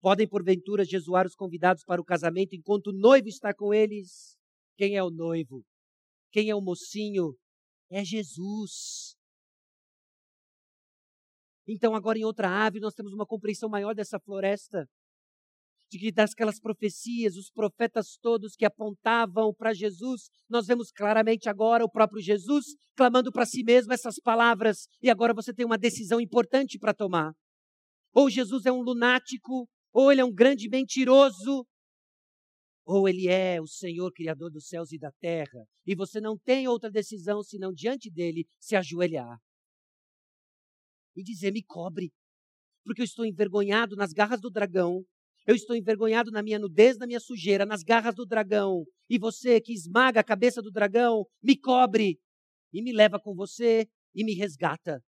Podem, 0.00 0.26
porventura, 0.26 0.84
jesuar 0.84 1.26
os 1.26 1.34
convidados 1.34 1.84
para 1.84 2.00
o 2.00 2.04
casamento 2.04 2.54
enquanto 2.54 2.88
o 2.88 2.92
noivo 2.92 3.28
está 3.28 3.52
com 3.52 3.74
eles? 3.74 4.36
Quem 4.76 4.96
é 4.96 5.02
o 5.02 5.10
noivo? 5.10 5.62
Quem 6.32 6.48
é 6.48 6.54
o 6.54 6.60
mocinho? 6.60 7.34
É 7.90 8.02
Jesus. 8.04 9.14
Então, 11.68 11.94
agora 11.94 12.18
em 12.18 12.24
outra 12.24 12.48
ave, 12.66 12.80
nós 12.80 12.94
temos 12.94 13.12
uma 13.12 13.26
compreensão 13.26 13.68
maior 13.68 13.94
dessa 13.94 14.18
floresta, 14.18 14.88
de 15.90 15.98
que 15.98 16.10
daquelas 16.10 16.58
profecias, 16.58 17.36
os 17.36 17.50
profetas 17.50 18.16
todos 18.22 18.54
que 18.56 18.64
apontavam 18.64 19.52
para 19.52 19.74
Jesus, 19.74 20.30
nós 20.48 20.66
vemos 20.66 20.90
claramente 20.90 21.48
agora 21.48 21.84
o 21.84 21.90
próprio 21.90 22.22
Jesus 22.22 22.64
clamando 22.96 23.30
para 23.30 23.44
si 23.44 23.62
mesmo 23.62 23.92
essas 23.92 24.18
palavras, 24.18 24.86
e 25.02 25.10
agora 25.10 25.34
você 25.34 25.52
tem 25.52 25.66
uma 25.66 25.76
decisão 25.78 26.20
importante 26.20 26.78
para 26.78 26.94
tomar. 26.94 27.32
Ou 28.14 28.30
Jesus 28.30 28.66
é 28.66 28.72
um 28.72 28.82
lunático, 28.82 29.68
ou 29.92 30.10
ele 30.10 30.20
é 30.20 30.24
um 30.24 30.32
grande 30.32 30.68
mentiroso, 30.68 31.66
ou 32.84 33.08
ele 33.08 33.28
é 33.28 33.60
o 33.60 33.66
Senhor 33.66 34.10
Criador 34.12 34.50
dos 34.50 34.66
céus 34.66 34.92
e 34.92 34.98
da 34.98 35.12
terra, 35.20 35.64
e 35.86 35.94
você 35.94 36.20
não 36.20 36.36
tem 36.36 36.66
outra 36.66 36.90
decisão 36.90 37.42
senão 37.42 37.72
diante 37.72 38.10
dele 38.10 38.46
se 38.58 38.74
ajoelhar 38.74 39.38
e 41.16 41.22
dizer: 41.22 41.52
me 41.52 41.62
cobre, 41.62 42.12
porque 42.84 43.02
eu 43.02 43.04
estou 43.04 43.24
envergonhado 43.24 43.96
nas 43.96 44.12
garras 44.12 44.40
do 44.40 44.50
dragão. 44.50 45.04
Eu 45.46 45.54
estou 45.54 45.74
envergonhado 45.74 46.30
na 46.30 46.42
minha 46.42 46.58
nudez, 46.58 46.98
na 46.98 47.06
minha 47.06 47.18
sujeira, 47.18 47.64
nas 47.64 47.82
garras 47.82 48.14
do 48.14 48.26
dragão. 48.26 48.84
E 49.08 49.18
você 49.18 49.60
que 49.60 49.72
esmaga 49.72 50.20
a 50.20 50.24
cabeça 50.24 50.60
do 50.60 50.70
dragão, 50.70 51.24
me 51.42 51.58
cobre 51.58 52.18
e 52.72 52.82
me 52.82 52.92
leva 52.92 53.18
com 53.18 53.34
você 53.34 53.88
e 54.14 54.22
me 54.22 54.34
resgata. 54.34 55.02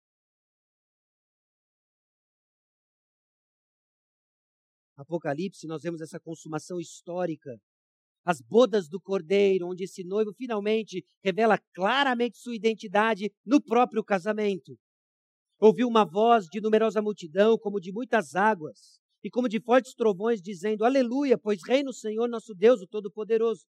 Apocalipse, 4.99 5.65
nós 5.65 5.81
vemos 5.81 6.01
essa 6.01 6.19
consumação 6.19 6.77
histórica. 6.77 7.57
As 8.25 8.41
bodas 8.41 8.89
do 8.89 8.99
cordeiro, 8.99 9.67
onde 9.67 9.85
esse 9.85 10.03
noivo 10.03 10.33
finalmente 10.33 11.05
revela 11.23 11.57
claramente 11.73 12.37
sua 12.37 12.53
identidade 12.53 13.31
no 13.45 13.63
próprio 13.63 14.03
casamento. 14.03 14.77
Ouviu 15.57 15.87
uma 15.87 16.03
voz 16.03 16.47
de 16.47 16.59
numerosa 16.59 17.01
multidão, 17.01 17.57
como 17.57 17.79
de 17.79 17.93
muitas 17.93 18.35
águas, 18.35 18.99
e 19.23 19.29
como 19.29 19.47
de 19.47 19.61
fortes 19.61 19.93
trovões, 19.93 20.41
dizendo: 20.41 20.83
Aleluia, 20.83 21.37
pois 21.37 21.59
reina 21.65 21.89
o 21.89 21.93
Senhor 21.93 22.27
nosso 22.27 22.53
Deus, 22.53 22.81
o 22.81 22.87
Todo-Poderoso. 22.87 23.65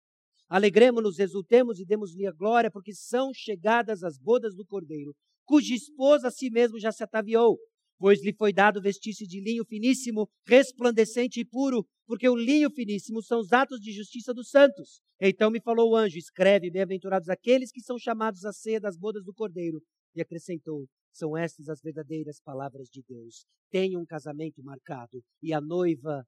Alegremos-nos, 0.48 1.20
exultemos 1.20 1.78
e 1.78 1.84
demos-lhe 1.84 2.26
a 2.26 2.32
glória, 2.32 2.72
porque 2.72 2.92
são 2.92 3.32
chegadas 3.32 4.02
as 4.02 4.18
bodas 4.18 4.56
do 4.56 4.66
Cordeiro, 4.66 5.14
cuja 5.44 5.74
esposa 5.74 6.26
a 6.26 6.30
si 6.30 6.50
mesmo 6.50 6.78
já 6.78 6.90
se 6.90 7.04
ataviou, 7.04 7.56
pois 8.00 8.24
lhe 8.24 8.32
foi 8.32 8.50
dado 8.50 8.80
vestir-se 8.80 9.26
de 9.26 9.42
linho 9.42 9.62
finíssimo, 9.62 10.26
resplandecente 10.46 11.38
e 11.38 11.44
puro, 11.44 11.86
porque 12.06 12.26
o 12.26 12.34
linho 12.34 12.70
finíssimo 12.70 13.22
são 13.22 13.40
os 13.40 13.52
atos 13.52 13.78
de 13.78 13.92
justiça 13.92 14.32
dos 14.32 14.48
santos. 14.48 15.02
Então 15.20 15.50
me 15.50 15.60
falou 15.60 15.90
o 15.90 15.96
anjo: 15.96 16.16
escreve, 16.16 16.70
bem-aventurados 16.70 17.28
aqueles 17.28 17.70
que 17.70 17.82
são 17.82 17.98
chamados 17.98 18.46
à 18.46 18.54
ceia 18.54 18.80
das 18.80 18.96
bodas 18.96 19.22
do 19.22 19.34
Cordeiro. 19.34 19.82
E 20.14 20.22
acrescentou: 20.22 20.88
são 21.12 21.36
estas 21.36 21.68
as 21.68 21.82
verdadeiras 21.82 22.40
palavras 22.40 22.88
de 22.88 23.02
Deus. 23.06 23.44
Tenha 23.70 23.98
um 23.98 24.06
casamento 24.06 24.62
marcado 24.62 25.22
e 25.42 25.52
a 25.52 25.60
noiva 25.60 26.26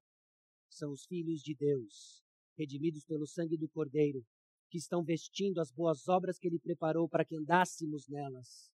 são 0.68 0.92
os 0.92 1.06
filhos 1.06 1.40
de 1.40 1.54
Deus, 1.54 2.22
redimidos 2.56 3.02
pelo 3.04 3.26
sangue 3.26 3.56
do 3.56 3.68
Cordeiro, 3.70 4.22
que 4.70 4.76
estão 4.76 5.02
vestindo 5.02 5.58
as 5.58 5.72
boas 5.72 6.06
obras 6.06 6.38
que 6.38 6.48
ele 6.48 6.58
preparou 6.58 7.08
para 7.08 7.24
que 7.24 7.34
andássemos 7.34 8.06
nelas. 8.08 8.71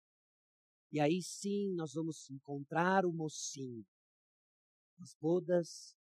E 0.91 1.01
aí 1.01 1.23
sim 1.23 1.75
nós 1.75 1.93
vamos 1.95 2.29
encontrar 2.31 3.05
o 3.05 3.13
mocinho, 3.13 3.85
as 5.01 5.15
bodas 5.21 5.95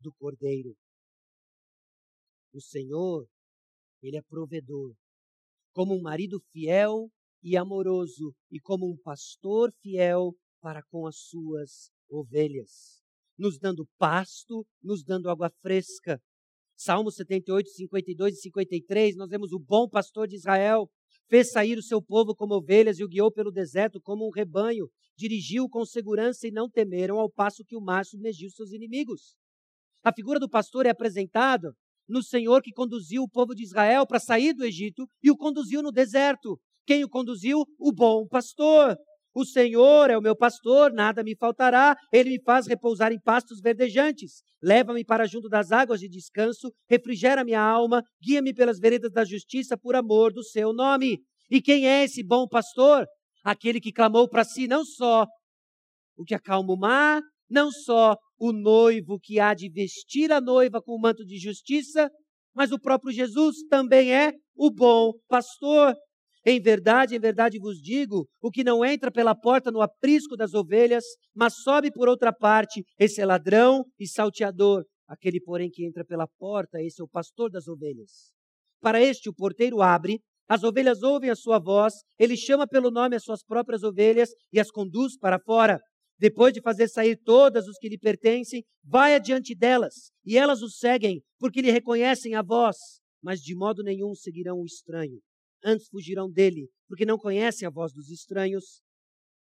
do 0.00 0.12
Cordeiro. 0.14 0.76
O 2.52 2.60
Senhor, 2.60 3.28
Ele 4.02 4.16
é 4.16 4.22
provedor. 4.22 4.94
Como 5.72 5.94
um 5.94 6.02
marido 6.02 6.40
fiel, 6.50 7.10
e 7.42 7.56
amoroso 7.56 8.34
e 8.50 8.60
como 8.60 8.90
um 8.90 8.96
pastor 8.96 9.72
fiel 9.80 10.34
para 10.60 10.82
com 10.84 11.06
as 11.06 11.16
suas 11.16 11.90
ovelhas, 12.08 13.02
nos 13.38 13.58
dando 13.58 13.88
pasto, 13.98 14.66
nos 14.82 15.02
dando 15.02 15.30
água 15.30 15.50
fresca. 15.62 16.20
Salmo 16.76 17.10
78, 17.10 17.68
52 17.70 18.34
e 18.34 18.40
53, 18.42 19.16
nós 19.16 19.28
vemos 19.28 19.52
o 19.52 19.58
bom 19.58 19.88
pastor 19.88 20.26
de 20.26 20.36
Israel, 20.36 20.90
fez 21.30 21.52
sair 21.52 21.78
o 21.78 21.82
seu 21.82 22.02
povo 22.02 22.34
como 22.34 22.54
ovelhas 22.54 22.98
e 22.98 23.04
o 23.04 23.08
guiou 23.08 23.30
pelo 23.30 23.52
deserto 23.52 24.00
como 24.00 24.26
um 24.26 24.30
rebanho, 24.30 24.88
dirigiu 25.16 25.68
com 25.68 25.84
segurança 25.84 26.48
e 26.48 26.50
não 26.50 26.68
temeram, 26.68 27.20
ao 27.20 27.30
passo 27.30 27.64
que 27.64 27.76
o 27.76 27.80
mar 27.80 28.04
submergiu 28.04 28.50
seus 28.50 28.72
inimigos. 28.72 29.36
A 30.02 30.12
figura 30.12 30.40
do 30.40 30.48
pastor 30.48 30.86
é 30.86 30.90
apresentada 30.90 31.72
no 32.08 32.22
Senhor 32.22 32.60
que 32.60 32.72
conduziu 32.72 33.22
o 33.22 33.28
povo 33.28 33.54
de 33.54 33.62
Israel 33.62 34.04
para 34.06 34.18
sair 34.18 34.52
do 34.52 34.64
Egito 34.64 35.06
e 35.22 35.30
o 35.30 35.36
conduziu 35.36 35.80
no 35.80 35.92
deserto. 35.92 36.58
Quem 36.84 37.04
o 37.04 37.08
conduziu? 37.08 37.64
O 37.78 37.92
bom 37.92 38.26
pastor. 38.26 38.96
O 39.34 39.44
Senhor 39.44 40.10
é 40.10 40.18
o 40.18 40.20
meu 40.20 40.34
pastor, 40.34 40.92
nada 40.92 41.22
me 41.22 41.36
faltará. 41.36 41.96
Ele 42.12 42.30
me 42.30 42.42
faz 42.42 42.66
repousar 42.66 43.12
em 43.12 43.20
pastos 43.20 43.60
verdejantes. 43.60 44.42
Leva-me 44.62 45.04
para 45.04 45.26
junto 45.26 45.48
das 45.48 45.70
águas 45.70 46.00
de 46.00 46.08
descanso, 46.08 46.72
refrigera 46.88 47.44
minha 47.44 47.60
alma, 47.60 48.02
guia-me 48.22 48.52
pelas 48.52 48.78
veredas 48.78 49.12
da 49.12 49.24
justiça 49.24 49.76
por 49.78 49.94
amor 49.94 50.32
do 50.32 50.42
seu 50.42 50.72
nome. 50.72 51.20
E 51.50 51.62
quem 51.62 51.88
é 51.88 52.04
esse 52.04 52.22
bom 52.22 52.46
pastor? 52.46 53.06
Aquele 53.44 53.80
que 53.80 53.92
clamou 53.92 54.28
para 54.28 54.44
si 54.44 54.66
não 54.66 54.84
só 54.84 55.26
o 56.16 56.24
que 56.24 56.34
acalma 56.34 56.74
o 56.74 56.78
mar, 56.78 57.22
não 57.48 57.70
só 57.70 58.16
o 58.38 58.52
noivo 58.52 59.18
que 59.18 59.40
há 59.40 59.54
de 59.54 59.70
vestir 59.70 60.30
a 60.32 60.40
noiva 60.40 60.82
com 60.82 60.92
o 60.92 61.00
manto 61.00 61.24
de 61.24 61.38
justiça, 61.38 62.10
mas 62.54 62.72
o 62.72 62.78
próprio 62.78 63.12
Jesus 63.12 63.56
também 63.68 64.12
é 64.12 64.32
o 64.54 64.70
bom 64.70 65.12
pastor. 65.28 65.94
Em 66.44 66.60
verdade, 66.60 67.14
em 67.14 67.20
verdade 67.20 67.58
vos 67.58 67.80
digo: 67.80 68.26
o 68.40 68.50
que 68.50 68.64
não 68.64 68.84
entra 68.84 69.10
pela 69.10 69.34
porta 69.34 69.70
no 69.70 69.82
aprisco 69.82 70.36
das 70.36 70.54
ovelhas, 70.54 71.04
mas 71.34 71.54
sobe 71.62 71.90
por 71.92 72.08
outra 72.08 72.32
parte, 72.32 72.82
esse 72.98 73.20
é 73.20 73.26
ladrão 73.26 73.84
e 73.98 74.06
salteador. 74.06 74.84
Aquele, 75.06 75.40
porém, 75.40 75.68
que 75.70 75.84
entra 75.84 76.04
pela 76.04 76.26
porta, 76.38 76.80
esse 76.80 77.00
é 77.00 77.04
o 77.04 77.08
pastor 77.08 77.50
das 77.50 77.66
ovelhas. 77.66 78.32
Para 78.80 79.02
este, 79.02 79.28
o 79.28 79.34
porteiro 79.34 79.82
abre, 79.82 80.20
as 80.48 80.64
ovelhas 80.64 81.02
ouvem 81.02 81.30
a 81.30 81.36
sua 81.36 81.58
voz, 81.58 81.94
ele 82.18 82.36
chama 82.36 82.66
pelo 82.66 82.90
nome 82.90 83.16
as 83.16 83.22
suas 83.22 83.44
próprias 83.44 83.82
ovelhas 83.82 84.30
e 84.52 84.58
as 84.58 84.70
conduz 84.70 85.18
para 85.18 85.38
fora. 85.38 85.78
Depois 86.18 86.52
de 86.52 86.60
fazer 86.60 86.88
sair 86.88 87.16
todas 87.16 87.66
os 87.66 87.78
que 87.78 87.88
lhe 87.88 87.98
pertencem, 87.98 88.64
vai 88.84 89.14
adiante 89.14 89.54
delas, 89.54 90.10
e 90.24 90.36
elas 90.36 90.60
o 90.62 90.68
seguem, 90.68 91.22
porque 91.38 91.62
lhe 91.62 91.70
reconhecem 91.70 92.34
a 92.34 92.42
voz, 92.42 92.76
mas 93.22 93.40
de 93.40 93.54
modo 93.54 93.82
nenhum 93.82 94.14
seguirão 94.14 94.58
o 94.58 94.64
estranho. 94.64 95.20
Antes 95.64 95.88
fugirão 95.88 96.30
dele, 96.30 96.70
porque 96.88 97.04
não 97.04 97.18
conhecem 97.18 97.66
a 97.66 97.70
voz 97.70 97.92
dos 97.92 98.08
estranhos. 98.08 98.82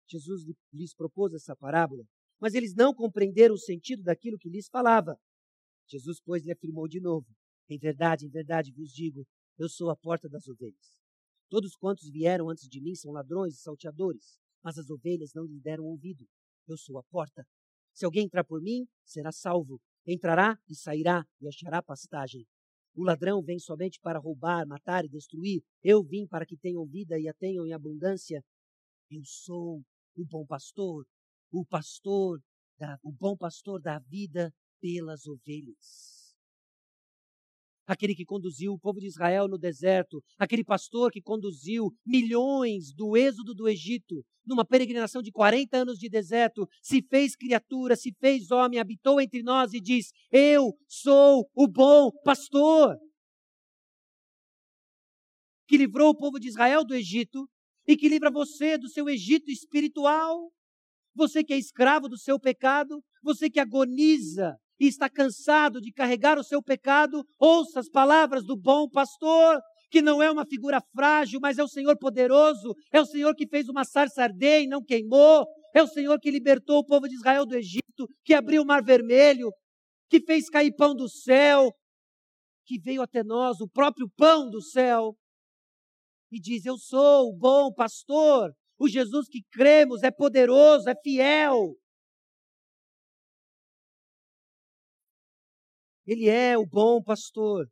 Jesus 0.08 0.44
lhes 0.72 0.94
propôs 0.94 1.34
essa 1.34 1.56
parábola, 1.56 2.04
mas 2.40 2.54
eles 2.54 2.76
não 2.76 2.94
compreenderam 2.94 3.56
o 3.56 3.60
sentido 3.60 4.04
daquilo 4.04 4.38
que 4.38 4.50
lhes 4.50 4.68
falava. 4.68 5.18
Jesus, 5.88 6.20
pois, 6.24 6.44
lhe 6.44 6.52
afirmou 6.52 6.88
de 6.88 7.00
novo: 7.00 7.28
Em 7.70 7.78
verdade, 7.78 8.26
em 8.26 8.30
verdade 8.30 8.72
vos 8.72 8.92
digo, 8.92 9.26
eu 9.58 9.70
sou 9.70 9.90
a 9.90 9.96
porta 9.96 10.30
das 10.30 10.48
ovelhas. 10.48 10.96
Todos 11.50 11.76
quantos 11.76 12.10
vieram 12.10 12.50
antes 12.50 12.68
de 12.68 12.82
mim 12.82 12.96
são 12.96 13.12
ladrões 13.12 13.56
e 13.56 13.62
salteadores, 13.62 14.38
mas 14.64 14.78
as 14.78 14.90
ovelhas 14.90 15.32
não 15.34 15.46
lhe 15.46 15.60
deram 15.60 15.86
ouvido. 15.86 16.28
Eu 16.68 16.78
sou 16.78 16.98
a 16.98 17.04
porta. 17.04 17.46
Se 17.94 18.04
alguém 18.04 18.26
entrar 18.26 18.44
por 18.44 18.62
mim, 18.62 18.86
será 19.06 19.32
salvo. 19.32 19.80
Entrará 20.06 20.60
e 20.68 20.76
sairá 20.76 21.26
e 21.40 21.48
achará 21.48 21.82
pastagem. 21.82 22.46
O 22.96 23.04
ladrão 23.04 23.42
vem 23.42 23.60
somente 23.60 24.00
para 24.00 24.20
roubar, 24.20 24.66
matar 24.66 25.04
e 25.04 25.10
destruir. 25.10 25.62
Eu 25.84 26.02
vim 26.02 26.26
para 26.26 26.46
que 26.46 26.58
tenham 26.58 26.86
vida 26.86 27.20
e 27.20 27.28
a 27.28 27.34
tenham 27.34 27.66
em 27.68 27.74
abundância. 27.74 28.42
Eu 29.12 29.22
sou 29.26 29.84
o 30.16 30.26
bom 30.26 30.46
pastor, 30.46 31.06
o 31.52 31.66
pastor, 31.66 32.42
da, 32.80 32.98
o 33.04 33.12
bom 33.12 33.36
pastor 33.36 33.82
da 33.82 34.00
vida 34.00 34.54
pelas 34.80 35.28
ovelhas 35.28 36.15
aquele 37.86 38.16
que 38.16 38.26
conduziu 38.26 38.74
o 38.74 38.80
povo 38.80 39.00
de 39.00 39.08
Israel 39.08 39.48
no 39.48 39.58
deserto, 39.58 40.22
aquele 40.38 40.64
pastor 40.64 41.12
que 41.12 41.22
conduziu 41.22 41.92
milhões 42.06 42.94
do 42.94 43.16
êxodo 43.16 43.54
do 43.54 43.68
Egito, 43.68 44.24
numa 44.46 44.66
peregrinação 44.66 45.22
de 45.22 45.32
40 45.32 45.78
anos 45.78 45.98
de 45.98 46.10
deserto, 46.10 46.68
se 46.82 47.02
fez 47.02 47.36
criatura, 47.36 47.96
se 47.96 48.14
fez 48.20 48.52
homem, 48.52 48.80
habitou 48.80 49.20
entre 49.20 49.42
nós 49.42 49.74
e 49.74 49.82
diz: 49.82 50.12
Eu 50.32 50.74
sou 50.88 51.50
o 51.56 51.68
bom 51.68 52.12
pastor. 52.24 52.96
Que 55.68 55.78
livrou 55.78 56.10
o 56.10 56.18
povo 56.18 56.40
de 56.40 56.48
Israel 56.48 56.86
do 56.86 56.94
Egito 56.94 57.50
e 57.88 57.98
que 57.98 58.08
livra 58.08 58.30
você 58.30 58.78
do 58.78 58.88
seu 58.88 59.10
Egito 59.10 59.50
espiritual. 59.50 60.52
Você 61.16 61.44
que 61.44 61.54
é 61.54 61.58
escravo 61.58 62.08
do 62.08 62.18
seu 62.18 62.40
pecado, 62.40 63.02
você 63.24 63.50
que 63.50 63.60
agoniza 63.60 64.56
e 64.80 64.88
está 64.88 65.10
cansado 65.10 65.80
de 65.80 65.92
carregar 65.92 66.38
o 66.38 66.44
seu 66.44 66.62
pecado, 66.62 67.24
ouça 67.40 67.80
as 67.80 67.90
palavras 67.90 68.46
do 68.46 68.58
bom 68.58 68.90
pastor, 68.90 69.60
que 69.90 70.02
não 70.02 70.22
é 70.22 70.30
uma 70.30 70.46
figura 70.46 70.82
frágil, 70.94 71.40
mas 71.42 71.58
é 71.58 71.64
o 71.64 71.68
Senhor 71.68 71.98
poderoso, 71.98 72.74
é 72.92 73.00
o 73.00 73.06
Senhor 73.06 73.34
que 73.36 73.48
fez 73.48 73.70
uma 73.70 73.86
sarça 73.86 74.24
arder 74.24 74.64
e 74.64 74.68
não 74.68 74.84
queimou, 74.84 75.46
é 75.74 75.82
o 75.82 75.88
Senhor 75.88 76.20
que 76.20 76.32
libertou 76.32 76.80
o 76.80 76.86
povo 76.86 77.08
de 77.08 77.16
Israel 77.16 77.46
do 77.46 77.56
Egito, 77.56 78.08
que 78.24 78.34
abriu 78.34 78.64
o 78.64 78.66
mar 78.66 78.84
vermelho, 78.84 79.52
que 80.10 80.20
fez 80.22 80.50
cair 80.50 80.74
pão 80.76 80.94
do 80.94 81.08
céu, 81.10 81.72
que 82.66 82.80
veio 82.80 83.02
até 83.02 83.24
nós, 83.24 83.62
o 83.62 83.70
próprio 83.70 84.10
pão 84.18 84.50
do 84.50 84.62
céu, 84.62 85.16
e 86.32 86.40
diz: 86.40 86.66
Eu 86.66 86.78
sou 86.78 87.30
o 87.30 87.38
bom 87.38 87.72
pastor, 87.74 88.52
o 88.78 88.88
Jesus 88.88 89.28
que 89.30 89.42
cremos 89.52 90.04
é 90.04 90.12
poderoso, 90.12 90.90
é 90.90 90.96
fiel, 91.02 91.76
Ele 96.08 96.30
é 96.30 96.56
o 96.56 96.68
bom 96.68 97.02
pastor. 97.02 97.68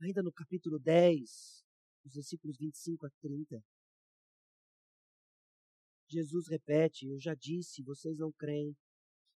Ainda 0.00 0.20
no 0.20 0.32
capítulo 0.32 0.80
10, 0.80 1.64
os 2.04 2.12
versículos 2.12 2.56
25 2.58 3.06
a 3.06 3.10
30. 3.20 3.62
Jesus 6.10 6.48
repete: 6.48 7.06
Eu 7.06 7.20
já 7.20 7.34
disse, 7.36 7.84
vocês 7.84 8.18
não 8.18 8.32
creem. 8.32 8.76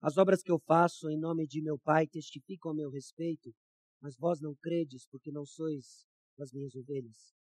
As 0.02 0.18
obras 0.18 0.42
que 0.42 0.52
eu 0.52 0.60
faço 0.60 1.08
em 1.12 1.20
nome 1.20 1.46
de 1.46 1.62
meu 1.62 1.78
Pai 1.78 2.08
testificam 2.08 2.72
a 2.72 2.74
meu 2.74 2.90
respeito, 2.90 3.54
mas 4.02 4.18
vós 4.18 4.42
não 4.42 4.56
credes, 4.56 5.06
porque 5.06 5.32
não 5.32 5.46
sois 5.46 6.08
das 6.36 6.52
minhas 6.52 6.74
ovelhas. 6.74 7.36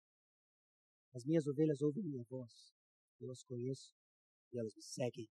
As 1.14 1.24
minhas 1.24 1.46
ovelhas 1.46 1.80
ouvem 1.80 2.02
minha 2.02 2.24
voz, 2.24 2.72
eu 3.20 3.30
as 3.30 3.44
conheço 3.44 3.94
e 4.52 4.58
elas 4.58 4.74
me 4.74 4.82
seguem. 4.82 5.28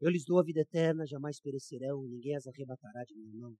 Eu 0.00 0.10
lhes 0.10 0.24
dou 0.24 0.38
a 0.38 0.44
vida 0.44 0.60
eterna, 0.60 1.04
jamais 1.06 1.40
perecerão, 1.40 2.02
ninguém 2.06 2.36
as 2.36 2.46
arrebatará 2.46 3.02
de 3.04 3.14
minha 3.16 3.34
mão. 3.34 3.56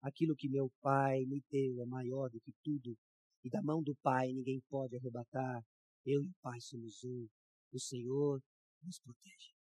Aquilo 0.00 0.36
que 0.36 0.48
meu 0.48 0.70
Pai 0.80 1.24
me 1.24 1.42
deu 1.50 1.80
é 1.80 1.86
maior 1.86 2.30
do 2.30 2.40
que 2.40 2.52
tudo, 2.62 2.96
e 3.44 3.50
da 3.50 3.60
mão 3.60 3.82
do 3.82 3.94
Pai 3.96 4.32
ninguém 4.32 4.60
pode 4.68 4.96
arrebatar. 4.96 5.64
Eu 6.06 6.22
e 6.22 6.28
o 6.28 6.34
Pai 6.40 6.60
somos 6.60 7.02
um. 7.02 7.28
O 7.72 7.78
Senhor 7.80 8.40
nos 8.84 9.00
protege. 9.00 9.52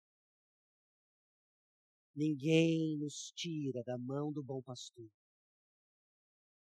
Ninguém 2.15 2.97
nos 2.97 3.31
tira 3.35 3.83
da 3.83 3.97
mão 3.97 4.31
do 4.31 4.43
bom 4.43 4.61
pastor. 4.61 5.09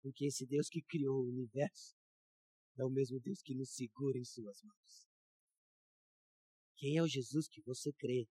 Porque 0.01 0.25
esse 0.25 0.45
Deus 0.45 0.69
que 0.69 0.81
criou 0.81 1.23
o 1.23 1.29
universo 1.29 1.95
é 2.77 2.85
o 2.85 2.89
mesmo 2.89 3.19
Deus 3.19 3.41
que 3.41 3.55
nos 3.55 3.73
segura 3.73 4.17
em 4.17 4.23
suas 4.23 4.61
mãos. 4.61 5.07
Quem 6.77 6.97
é 6.97 7.01
o 7.01 7.07
Jesus 7.07 7.47
que 7.47 7.61
você 7.61 7.91
crê? 7.93 8.27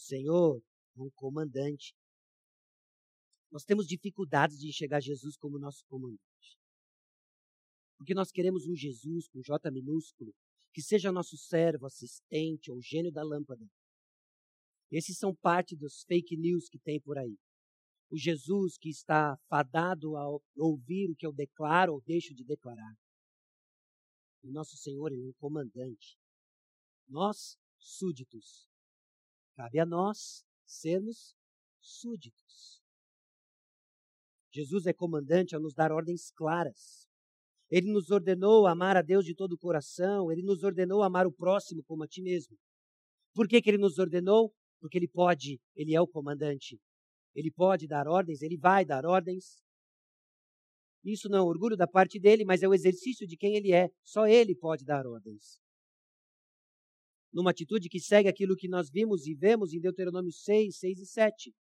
O 0.00 0.02
Senhor 0.02 0.62
é 0.96 1.02
um 1.02 1.10
comandante. 1.10 1.94
Nós 3.52 3.64
temos 3.64 3.86
dificuldades 3.86 4.58
de 4.58 4.66
enxergar 4.66 4.98
Jesus 5.00 5.36
como 5.36 5.58
nosso 5.58 5.84
comandante. 5.86 6.58
Porque 7.98 8.14
nós 8.14 8.30
queremos 8.30 8.66
um 8.66 8.74
Jesus 8.74 9.28
com 9.28 9.42
J 9.42 9.70
minúsculo, 9.70 10.34
que 10.72 10.80
seja 10.80 11.12
nosso 11.12 11.36
servo, 11.36 11.84
assistente 11.84 12.70
ou 12.70 12.80
gênio 12.80 13.12
da 13.12 13.22
lâmpada. 13.22 13.68
Esses 14.90 15.18
são 15.18 15.34
parte 15.34 15.76
dos 15.76 16.02
fake 16.04 16.34
news 16.34 16.70
que 16.70 16.78
tem 16.78 16.98
por 16.98 17.18
aí. 17.18 17.36
O 18.10 18.16
Jesus 18.16 18.78
que 18.78 18.88
está 18.88 19.36
fadado 19.50 20.16
a 20.16 20.24
ouvir 20.56 21.10
o 21.10 21.14
que 21.14 21.26
eu 21.26 21.32
declaro 21.32 21.92
ou 21.92 22.00
deixo 22.00 22.34
de 22.34 22.42
declarar. 22.42 22.94
O 24.42 24.50
nosso 24.50 24.78
Senhor 24.78 25.12
é 25.12 25.16
um 25.16 25.32
comandante. 25.34 26.16
Nós, 27.06 27.58
súditos, 27.78 28.69
Cabe 29.60 29.78
a 29.78 29.84
nós 29.84 30.42
sermos 30.64 31.36
súditos. 31.82 32.80
Jesus 34.50 34.86
é 34.86 34.92
comandante 34.94 35.54
ao 35.54 35.60
nos 35.60 35.74
dar 35.74 35.92
ordens 35.92 36.30
claras. 36.30 37.06
Ele 37.70 37.92
nos 37.92 38.10
ordenou 38.10 38.66
amar 38.66 38.96
a 38.96 39.02
Deus 39.02 39.22
de 39.22 39.34
todo 39.34 39.52
o 39.52 39.58
coração, 39.58 40.32
ele 40.32 40.40
nos 40.40 40.64
ordenou 40.64 41.02
amar 41.02 41.26
o 41.26 41.32
próximo 41.32 41.84
como 41.84 42.04
a 42.04 42.08
ti 42.08 42.22
mesmo. 42.22 42.56
Por 43.34 43.46
que, 43.46 43.60
que 43.60 43.68
ele 43.68 43.76
nos 43.76 43.98
ordenou? 43.98 44.50
Porque 44.80 44.96
ele 44.96 45.06
pode, 45.06 45.60
ele 45.76 45.94
é 45.94 46.00
o 46.00 46.08
comandante. 46.08 46.80
Ele 47.34 47.50
pode 47.50 47.86
dar 47.86 48.08
ordens, 48.08 48.40
ele 48.40 48.56
vai 48.56 48.82
dar 48.82 49.04
ordens. 49.04 49.62
Isso 51.04 51.28
não 51.28 51.38
é 51.38 51.42
orgulho 51.42 51.76
da 51.76 51.86
parte 51.86 52.18
dele, 52.18 52.46
mas 52.46 52.62
é 52.62 52.68
o 52.68 52.72
exercício 52.72 53.26
de 53.26 53.36
quem 53.36 53.56
ele 53.56 53.74
é. 53.74 53.90
Só 54.02 54.26
ele 54.26 54.54
pode 54.54 54.86
dar 54.86 55.06
ordens 55.06 55.60
numa 57.32 57.50
atitude 57.50 57.88
que 57.88 58.00
segue 58.00 58.28
aquilo 58.28 58.56
que 58.56 58.68
nós 58.68 58.90
vimos 58.90 59.26
e 59.26 59.34
vemos 59.34 59.72
em 59.72 59.80
Deuteronômio 59.80 60.32
6, 60.32 60.78
6 60.78 61.00
e 61.00 61.06
7. 61.06 61.54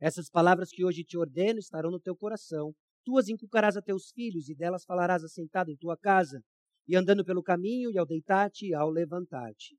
Essas 0.00 0.28
palavras 0.28 0.70
que 0.70 0.84
hoje 0.84 1.04
te 1.04 1.16
ordeno 1.16 1.58
estarão 1.58 1.90
no 1.90 2.00
teu 2.00 2.16
coração. 2.16 2.74
Tu 3.04 3.16
as 3.18 3.28
inculcarás 3.28 3.76
a 3.76 3.82
teus 3.82 4.10
filhos, 4.10 4.48
e 4.48 4.54
delas 4.54 4.84
falarás 4.84 5.24
assentado 5.24 5.70
em 5.70 5.76
tua 5.76 5.96
casa, 5.96 6.42
e 6.86 6.96
andando 6.96 7.24
pelo 7.24 7.42
caminho, 7.42 7.90
e 7.90 7.98
ao 7.98 8.06
deitar-te 8.06 8.66
e 8.66 8.74
ao 8.74 8.90
levantar-te. 8.90 9.76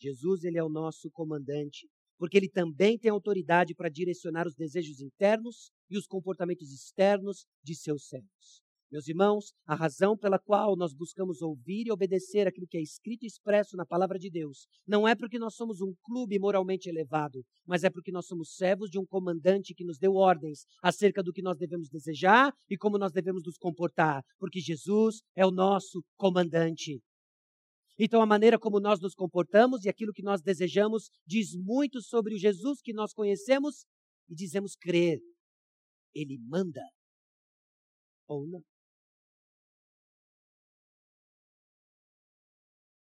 Jesus, 0.00 0.44
ele 0.44 0.58
é 0.58 0.64
o 0.64 0.68
nosso 0.68 1.10
comandante, 1.10 1.88
porque 2.18 2.36
ele 2.36 2.48
também 2.48 2.98
tem 2.98 3.10
autoridade 3.10 3.74
para 3.74 3.88
direcionar 3.88 4.46
os 4.46 4.54
desejos 4.54 5.00
internos 5.00 5.70
e 5.90 5.96
os 5.96 6.06
comportamentos 6.06 6.72
externos 6.72 7.46
de 7.62 7.74
seus 7.74 8.08
servos. 8.08 8.62
Meus 8.92 9.08
irmãos, 9.08 9.54
a 9.66 9.74
razão 9.74 10.18
pela 10.18 10.38
qual 10.38 10.76
nós 10.76 10.92
buscamos 10.92 11.40
ouvir 11.40 11.86
e 11.86 11.90
obedecer 11.90 12.46
aquilo 12.46 12.66
que 12.66 12.76
é 12.76 12.82
escrito 12.82 13.22
e 13.22 13.26
expresso 13.26 13.74
na 13.74 13.86
palavra 13.86 14.18
de 14.18 14.28
Deus 14.28 14.66
não 14.86 15.08
é 15.08 15.14
porque 15.14 15.38
nós 15.38 15.54
somos 15.54 15.80
um 15.80 15.94
clube 16.04 16.38
moralmente 16.38 16.90
elevado, 16.90 17.42
mas 17.66 17.84
é 17.84 17.90
porque 17.90 18.12
nós 18.12 18.26
somos 18.26 18.54
servos 18.54 18.90
de 18.90 18.98
um 18.98 19.06
comandante 19.06 19.74
que 19.74 19.82
nos 19.82 19.98
deu 19.98 20.14
ordens 20.14 20.66
acerca 20.82 21.22
do 21.22 21.32
que 21.32 21.40
nós 21.40 21.56
devemos 21.56 21.88
desejar 21.88 22.52
e 22.68 22.76
como 22.76 22.98
nós 22.98 23.12
devemos 23.12 23.42
nos 23.46 23.56
comportar, 23.56 24.22
porque 24.38 24.60
Jesus 24.60 25.22
é 25.34 25.46
o 25.46 25.50
nosso 25.50 26.04
comandante. 26.18 27.00
Então, 27.98 28.20
a 28.20 28.26
maneira 28.26 28.58
como 28.58 28.78
nós 28.78 29.00
nos 29.00 29.14
comportamos 29.14 29.86
e 29.86 29.88
aquilo 29.88 30.12
que 30.12 30.22
nós 30.22 30.42
desejamos 30.42 31.08
diz 31.26 31.56
muito 31.56 32.02
sobre 32.02 32.34
o 32.34 32.38
Jesus 32.38 32.82
que 32.82 32.92
nós 32.92 33.14
conhecemos 33.14 33.86
e 34.28 34.34
dizemos 34.34 34.76
crer. 34.76 35.18
Ele 36.14 36.36
manda 36.46 36.82
ou 38.28 38.46
não. 38.46 38.71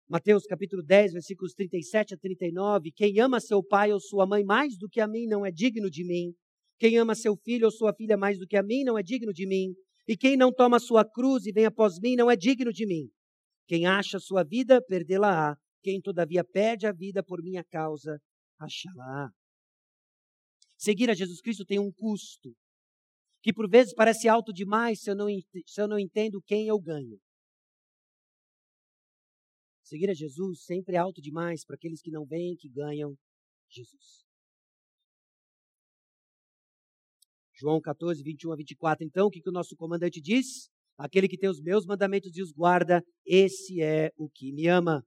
Mateus 0.09 0.45
capítulo 0.45 0.81
10, 0.81 1.11
versículos 1.11 1.53
37 1.53 2.13
a 2.13 2.17
39. 2.17 2.93
Quem 2.93 3.19
ama 3.19 3.41
seu 3.41 3.61
pai 3.61 3.91
ou 3.91 3.99
sua 3.99 4.25
mãe 4.25 4.41
mais 4.41 4.77
do 4.77 4.87
que 4.87 5.01
a 5.01 5.07
mim 5.07 5.27
não 5.27 5.45
é 5.45 5.51
digno 5.51 5.89
de 5.89 6.05
mim. 6.05 6.33
Quem 6.79 6.97
ama 6.97 7.13
seu 7.13 7.35
filho 7.35 7.65
ou 7.65 7.71
sua 7.71 7.93
filha 7.93 8.15
mais 8.15 8.39
do 8.39 8.47
que 8.47 8.55
a 8.55 8.63
mim 8.63 8.85
não 8.85 8.97
é 8.97 9.03
digno 9.03 9.33
de 9.33 9.45
mim. 9.45 9.73
E 10.07 10.15
quem 10.15 10.37
não 10.37 10.53
toma 10.53 10.79
sua 10.79 11.03
cruz 11.03 11.45
e 11.45 11.51
vem 11.51 11.65
após 11.65 11.99
mim 11.99 12.15
não 12.15 12.31
é 12.31 12.37
digno 12.37 12.71
de 12.71 12.85
mim. 12.85 13.09
Quem 13.67 13.85
acha 13.85 14.17
sua 14.17 14.45
vida, 14.45 14.81
perdê-la-á. 14.81 15.57
Quem 15.83 15.99
todavia 15.99 16.41
perde 16.41 16.87
a 16.87 16.93
vida 16.93 17.21
por 17.21 17.43
minha 17.43 17.63
causa, 17.65 18.17
achá-la. 18.57 19.29
Seguir 20.77 21.09
a 21.09 21.13
Jesus 21.13 21.41
Cristo 21.41 21.65
tem 21.65 21.79
um 21.79 21.91
custo, 21.91 22.55
que 23.41 23.51
por 23.51 23.69
vezes 23.69 23.93
parece 23.93 24.29
alto 24.29 24.53
demais 24.53 25.01
se 25.01 25.09
eu 25.09 25.15
não, 25.15 25.27
se 25.65 25.81
eu 25.81 25.87
não 25.87 25.99
entendo 25.99 26.41
quem 26.45 26.67
eu 26.67 26.79
ganho. 26.79 27.19
Seguir 29.87 30.09
a 30.09 30.13
Jesus 30.13 30.65
sempre 30.65 30.95
é 30.95 30.99
alto 30.99 31.21
demais 31.21 31.63
para 31.63 31.77
aqueles 31.77 32.01
que 32.01 32.11
não 32.11 32.25
veem 32.25 32.57
que 32.57 32.67
ganham 32.67 33.17
Jesus. 33.69 34.25
João 37.53 37.79
14, 37.79 38.21
21 38.21 38.51
a 38.51 38.55
24. 38.57 39.05
Então, 39.05 39.27
o 39.27 39.31
que, 39.31 39.39
que 39.39 39.49
o 39.49 39.53
nosso 39.53 39.77
comandante 39.77 40.19
diz? 40.19 40.69
Aquele 40.97 41.29
que 41.29 41.37
tem 41.37 41.49
os 41.49 41.61
meus 41.61 41.85
mandamentos 41.85 42.35
e 42.35 42.41
os 42.41 42.51
guarda, 42.51 43.01
esse 43.25 43.81
é 43.81 44.11
o 44.17 44.29
que 44.29 44.51
me 44.51 44.67
ama. 44.67 45.05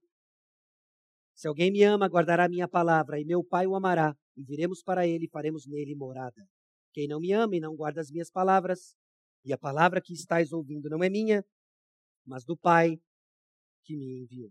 Se 1.34 1.46
alguém 1.46 1.70
me 1.70 1.82
ama, 1.82 2.08
guardará 2.08 2.48
minha 2.48 2.66
palavra, 2.66 3.20
e 3.20 3.24
meu 3.26 3.44
Pai 3.44 3.66
o 3.66 3.74
amará, 3.74 4.16
e 4.34 4.42
viremos 4.42 4.82
para 4.82 5.06
ele 5.06 5.26
e 5.26 5.30
faremos 5.30 5.66
nele 5.66 5.94
morada. 5.94 6.42
Quem 6.94 7.06
não 7.06 7.20
me 7.20 7.32
ama 7.32 7.54
e 7.54 7.60
não 7.60 7.76
guarda 7.76 8.00
as 8.00 8.10
minhas 8.10 8.30
palavras, 8.30 8.96
e 9.44 9.52
a 9.52 9.58
palavra 9.58 10.00
que 10.00 10.14
estáis 10.14 10.52
ouvindo 10.52 10.88
não 10.88 11.04
é 11.04 11.10
minha, 11.10 11.44
mas 12.26 12.46
do 12.46 12.56
Pai 12.56 12.98
que 13.84 13.94
me 13.94 14.22
enviou. 14.22 14.50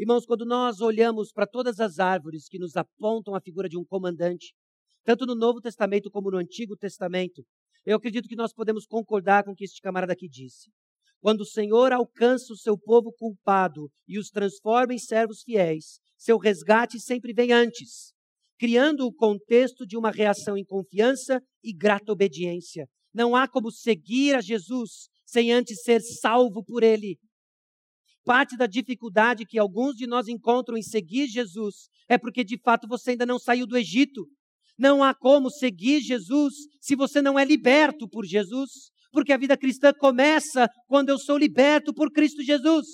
Irmãos, 0.00 0.24
quando 0.24 0.46
nós 0.46 0.80
olhamos 0.80 1.30
para 1.30 1.46
todas 1.46 1.78
as 1.78 1.98
árvores 1.98 2.48
que 2.48 2.58
nos 2.58 2.74
apontam 2.74 3.34
a 3.34 3.40
figura 3.42 3.68
de 3.68 3.76
um 3.76 3.84
comandante, 3.84 4.54
tanto 5.04 5.26
no 5.26 5.34
Novo 5.34 5.60
Testamento 5.60 6.10
como 6.10 6.30
no 6.30 6.38
Antigo 6.38 6.74
Testamento, 6.74 7.44
eu 7.84 7.98
acredito 7.98 8.26
que 8.26 8.34
nós 8.34 8.50
podemos 8.50 8.86
concordar 8.86 9.44
com 9.44 9.50
o 9.50 9.54
que 9.54 9.64
este 9.64 9.78
camarada 9.82 10.14
aqui 10.14 10.26
disse. 10.26 10.70
Quando 11.20 11.42
o 11.42 11.46
Senhor 11.46 11.92
alcança 11.92 12.50
o 12.50 12.56
seu 12.56 12.78
povo 12.78 13.12
culpado 13.12 13.90
e 14.08 14.18
os 14.18 14.30
transforma 14.30 14.94
em 14.94 14.98
servos 14.98 15.42
fiéis, 15.42 16.00
seu 16.16 16.38
resgate 16.38 16.98
sempre 16.98 17.34
vem 17.34 17.52
antes, 17.52 18.14
criando 18.58 19.06
o 19.06 19.12
contexto 19.12 19.86
de 19.86 19.98
uma 19.98 20.10
reação 20.10 20.56
em 20.56 20.64
confiança 20.64 21.42
e 21.62 21.74
grata 21.74 22.10
obediência. 22.10 22.86
Não 23.12 23.36
há 23.36 23.46
como 23.46 23.70
seguir 23.70 24.34
a 24.34 24.40
Jesus 24.40 25.10
sem 25.26 25.52
antes 25.52 25.82
ser 25.82 26.00
salvo 26.00 26.64
por 26.64 26.82
ele. 26.82 27.18
Parte 28.30 28.56
da 28.56 28.66
dificuldade 28.66 29.44
que 29.44 29.58
alguns 29.58 29.96
de 29.96 30.06
nós 30.06 30.28
encontram 30.28 30.78
em 30.78 30.82
seguir 30.82 31.26
Jesus 31.26 31.88
é 32.08 32.16
porque 32.16 32.44
de 32.44 32.56
fato 32.56 32.86
você 32.86 33.10
ainda 33.10 33.26
não 33.26 33.40
saiu 33.40 33.66
do 33.66 33.76
Egito. 33.76 34.24
Não 34.78 35.02
há 35.02 35.12
como 35.12 35.50
seguir 35.50 36.00
Jesus 36.00 36.54
se 36.80 36.94
você 36.94 37.20
não 37.20 37.36
é 37.36 37.44
liberto 37.44 38.08
por 38.08 38.24
Jesus, 38.24 38.92
porque 39.10 39.32
a 39.32 39.36
vida 39.36 39.56
cristã 39.56 39.92
começa 39.92 40.68
quando 40.86 41.08
eu 41.08 41.18
sou 41.18 41.36
liberto 41.36 41.92
por 41.92 42.12
Cristo 42.12 42.40
Jesus. 42.40 42.86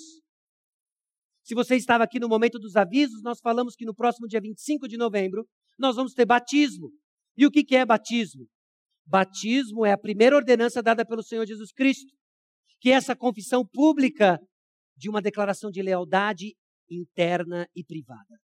Se 1.43 1.53
você 1.53 1.75
estava 1.75 2.03
aqui 2.03 2.19
no 2.19 2.27
momento 2.27 2.57
dos 2.57 2.75
avisos, 2.75 3.21
nós 3.21 3.39
falamos 3.39 3.75
que 3.75 3.85
no 3.85 3.93
próximo 3.93 4.27
dia 4.27 4.41
25 4.41 4.87
de 4.87 4.97
novembro 4.97 5.47
nós 5.77 5.97
vamos 5.97 6.15
ter 6.15 6.25
batismo. 6.25 6.89
E 7.37 7.45
o 7.45 7.51
que 7.51 7.75
é 7.75 7.85
batismo? 7.85 8.47
Batismo 9.05 9.85
é 9.85 9.91
a 9.91 9.99
primeira 9.99 10.35
ordenança 10.35 10.81
dada 10.81 11.05
pelo 11.05 11.21
Senhor 11.21 11.45
Jesus 11.45 11.71
Cristo, 11.71 12.11
que 12.81 12.89
é 12.89 12.93
essa 12.93 13.15
confissão 13.15 13.63
pública 13.63 14.39
de 14.97 15.09
uma 15.09 15.21
declaração 15.21 15.69
de 15.69 15.81
lealdade 15.81 16.55
interna 16.89 17.67
e 17.75 17.83
privada. 17.83 18.39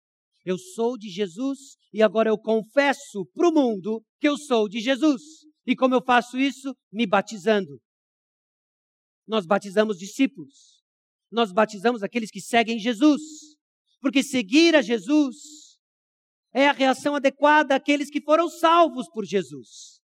Eu 0.45 0.59
sou 0.59 0.97
de 0.97 1.09
Jesus 1.09 1.77
e 1.93 2.03
agora 2.03 2.31
eu 2.31 2.39
confesso 2.39 3.27
para 3.35 3.49
o 3.49 3.53
mundo 3.53 4.03
que 4.19 4.29
eu 4.29 4.37
sou 4.37 4.69
de 4.69 4.81
Jesus. 4.81 5.23
E 5.67 5.77
como 5.77 5.95
eu 5.95 6.03
faço 6.03 6.39
isso? 6.39 6.75
Me 6.91 7.07
batizando. 7.07 7.81
Nós 9.27 9.47
batizamos 9.47 9.99
discípulos. 9.99 10.83
Nós 11.31 11.53
batizamos 11.53 12.03
aqueles 12.03 12.31
que 12.31 12.41
seguem 12.41 12.79
Jesus. 12.79 13.23
Porque 14.01 14.23
seguir 14.23 14.75
a 14.75 14.83
Jesus 14.83 15.37
é 16.53 16.67
a 16.67 16.73
reação 16.73 17.15
adequada 17.15 17.77
àqueles 17.77 18.11
que 18.11 18.23
foram 18.23 18.49
salvos 18.49 19.09
por 19.11 19.25
Jesus. 19.25 20.01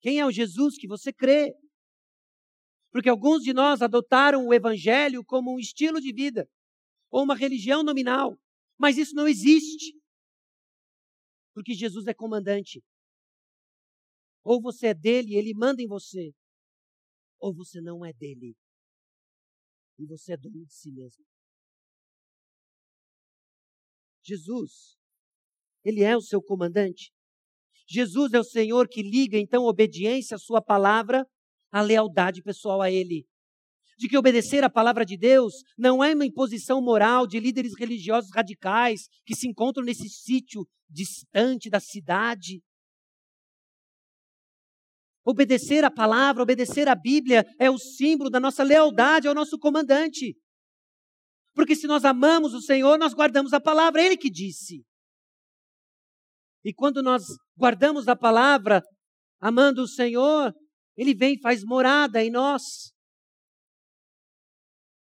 Quem 0.00 0.18
é 0.18 0.26
o 0.26 0.32
Jesus 0.32 0.76
que 0.76 0.88
você 0.88 1.12
crê? 1.12 1.54
Porque 2.92 3.08
alguns 3.08 3.42
de 3.42 3.54
nós 3.54 3.80
adotaram 3.80 4.46
o 4.46 4.52
evangelho 4.52 5.24
como 5.24 5.54
um 5.54 5.58
estilo 5.58 5.98
de 5.98 6.12
vida, 6.12 6.46
ou 7.10 7.24
uma 7.24 7.34
religião 7.34 7.82
nominal. 7.82 8.38
Mas 8.78 8.98
isso 8.98 9.14
não 9.14 9.26
existe. 9.26 9.98
Porque 11.54 11.72
Jesus 11.72 12.06
é 12.06 12.12
comandante. 12.12 12.82
Ou 14.44 14.60
você 14.60 14.88
é 14.88 14.94
dele, 14.94 15.34
ele 15.34 15.54
manda 15.54 15.80
em 15.80 15.86
você, 15.86 16.32
ou 17.40 17.54
você 17.54 17.80
não 17.80 18.04
é 18.04 18.12
dele. 18.12 18.54
E 19.98 20.06
você 20.06 20.34
é 20.34 20.36
dono 20.36 20.64
de 20.64 20.72
si 20.72 20.90
mesmo. 20.92 21.24
Jesus, 24.22 24.96
ele 25.84 26.02
é 26.02 26.16
o 26.16 26.20
seu 26.20 26.42
comandante. 26.42 27.10
Jesus 27.88 28.32
é 28.32 28.38
o 28.38 28.44
Senhor 28.44 28.88
que 28.88 29.02
liga 29.02 29.38
então 29.38 29.64
obediência 29.64 30.34
à 30.34 30.38
sua 30.38 30.60
palavra 30.62 31.26
a 31.72 31.80
lealdade 31.80 32.42
pessoal 32.42 32.82
a 32.82 32.90
Ele. 32.90 33.26
De 33.98 34.08
que 34.08 34.18
obedecer 34.18 34.62
à 34.62 34.70
palavra 34.70 35.04
de 35.04 35.16
Deus 35.16 35.54
não 35.76 36.04
é 36.04 36.14
uma 36.14 36.26
imposição 36.26 36.82
moral 36.82 37.26
de 37.26 37.40
líderes 37.40 37.72
religiosos 37.78 38.30
radicais 38.34 39.08
que 39.24 39.34
se 39.34 39.48
encontram 39.48 39.84
nesse 39.84 40.08
sítio 40.08 40.66
distante 40.88 41.70
da 41.70 41.80
cidade. 41.80 42.62
Obedecer 45.24 45.84
à 45.84 45.90
palavra, 45.90 46.42
obedecer 46.42 46.88
à 46.88 46.94
Bíblia 46.94 47.44
é 47.58 47.70
o 47.70 47.78
símbolo 47.78 48.28
da 48.28 48.40
nossa 48.40 48.62
lealdade 48.62 49.28
ao 49.28 49.34
nosso 49.34 49.58
comandante. 49.58 50.36
Porque 51.54 51.76
se 51.76 51.86
nós 51.86 52.04
amamos 52.04 52.54
o 52.54 52.60
Senhor, 52.60 52.98
nós 52.98 53.14
guardamos 53.14 53.52
a 53.52 53.60
palavra, 53.60 54.02
é 54.02 54.06
Ele 54.06 54.16
que 54.16 54.30
disse. 54.30 54.84
E 56.64 56.72
quando 56.72 57.02
nós 57.02 57.24
guardamos 57.56 58.08
a 58.08 58.16
palavra, 58.16 58.82
amando 59.40 59.82
o 59.82 59.88
Senhor, 59.88 60.52
ele 60.96 61.14
vem 61.14 61.34
e 61.34 61.40
faz 61.40 61.64
morada 61.64 62.22
em 62.22 62.30
nós. 62.30 62.92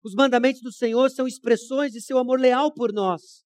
Os 0.03 0.13
mandamentos 0.15 0.61
do 0.61 0.71
Senhor 0.71 1.09
são 1.09 1.27
expressões 1.27 1.91
de 1.91 2.01
seu 2.01 2.17
amor 2.17 2.39
leal 2.39 2.73
por 2.73 2.93
nós. 2.93 3.43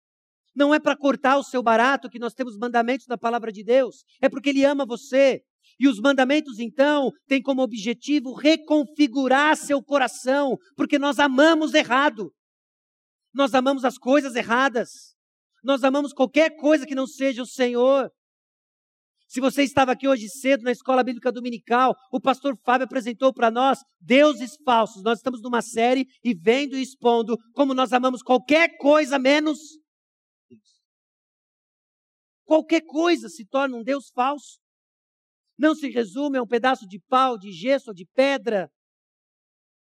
Não 0.54 0.74
é 0.74 0.78
para 0.78 0.96
cortar 0.96 1.38
o 1.38 1.42
seu 1.42 1.62
barato 1.62 2.10
que 2.10 2.18
nós 2.18 2.34
temos 2.34 2.58
mandamentos 2.58 3.06
da 3.06 3.16
palavra 3.16 3.50
de 3.50 3.64
Deus, 3.64 4.04
é 4.20 4.28
porque 4.28 4.50
Ele 4.50 4.64
ama 4.64 4.84
você. 4.84 5.42
E 5.80 5.88
os 5.88 5.98
mandamentos, 5.98 6.58
então, 6.58 7.10
têm 7.26 7.40
como 7.40 7.62
objetivo 7.62 8.34
reconfigurar 8.34 9.56
seu 9.56 9.82
coração, 9.82 10.56
porque 10.76 10.98
nós 10.98 11.18
amamos 11.18 11.72
errado. 11.72 12.32
Nós 13.34 13.54
amamos 13.54 13.84
as 13.84 13.96
coisas 13.96 14.34
erradas. 14.34 15.16
Nós 15.64 15.82
amamos 15.82 16.12
qualquer 16.12 16.56
coisa 16.56 16.86
que 16.86 16.94
não 16.94 17.06
seja 17.06 17.42
o 17.42 17.46
Senhor. 17.46 18.10
Se 19.32 19.40
você 19.40 19.62
estava 19.62 19.92
aqui 19.92 20.06
hoje 20.06 20.28
cedo 20.28 20.62
na 20.62 20.72
escola 20.72 21.02
bíblica 21.02 21.32
dominical, 21.32 21.96
o 22.12 22.20
pastor 22.20 22.54
Fábio 22.62 22.84
apresentou 22.84 23.32
para 23.32 23.50
nós 23.50 23.78
deuses 23.98 24.58
falsos. 24.62 25.02
Nós 25.02 25.20
estamos 25.20 25.40
numa 25.40 25.62
série 25.62 26.06
e 26.22 26.34
vendo 26.34 26.76
e 26.76 26.82
expondo 26.82 27.38
como 27.54 27.72
nós 27.72 27.94
amamos 27.94 28.22
qualquer 28.22 28.76
coisa 28.76 29.18
menos 29.18 29.58
Deus. 30.50 30.82
Qualquer 32.44 32.82
coisa 32.82 33.30
se 33.30 33.46
torna 33.46 33.74
um 33.74 33.82
Deus 33.82 34.10
falso. 34.14 34.60
Não 35.58 35.74
se 35.74 35.88
resume 35.88 36.36
a 36.36 36.42
um 36.42 36.46
pedaço 36.46 36.86
de 36.86 37.00
pau, 37.08 37.38
de 37.38 37.52
gesso 37.52 37.88
ou 37.88 37.94
de 37.94 38.04
pedra. 38.14 38.70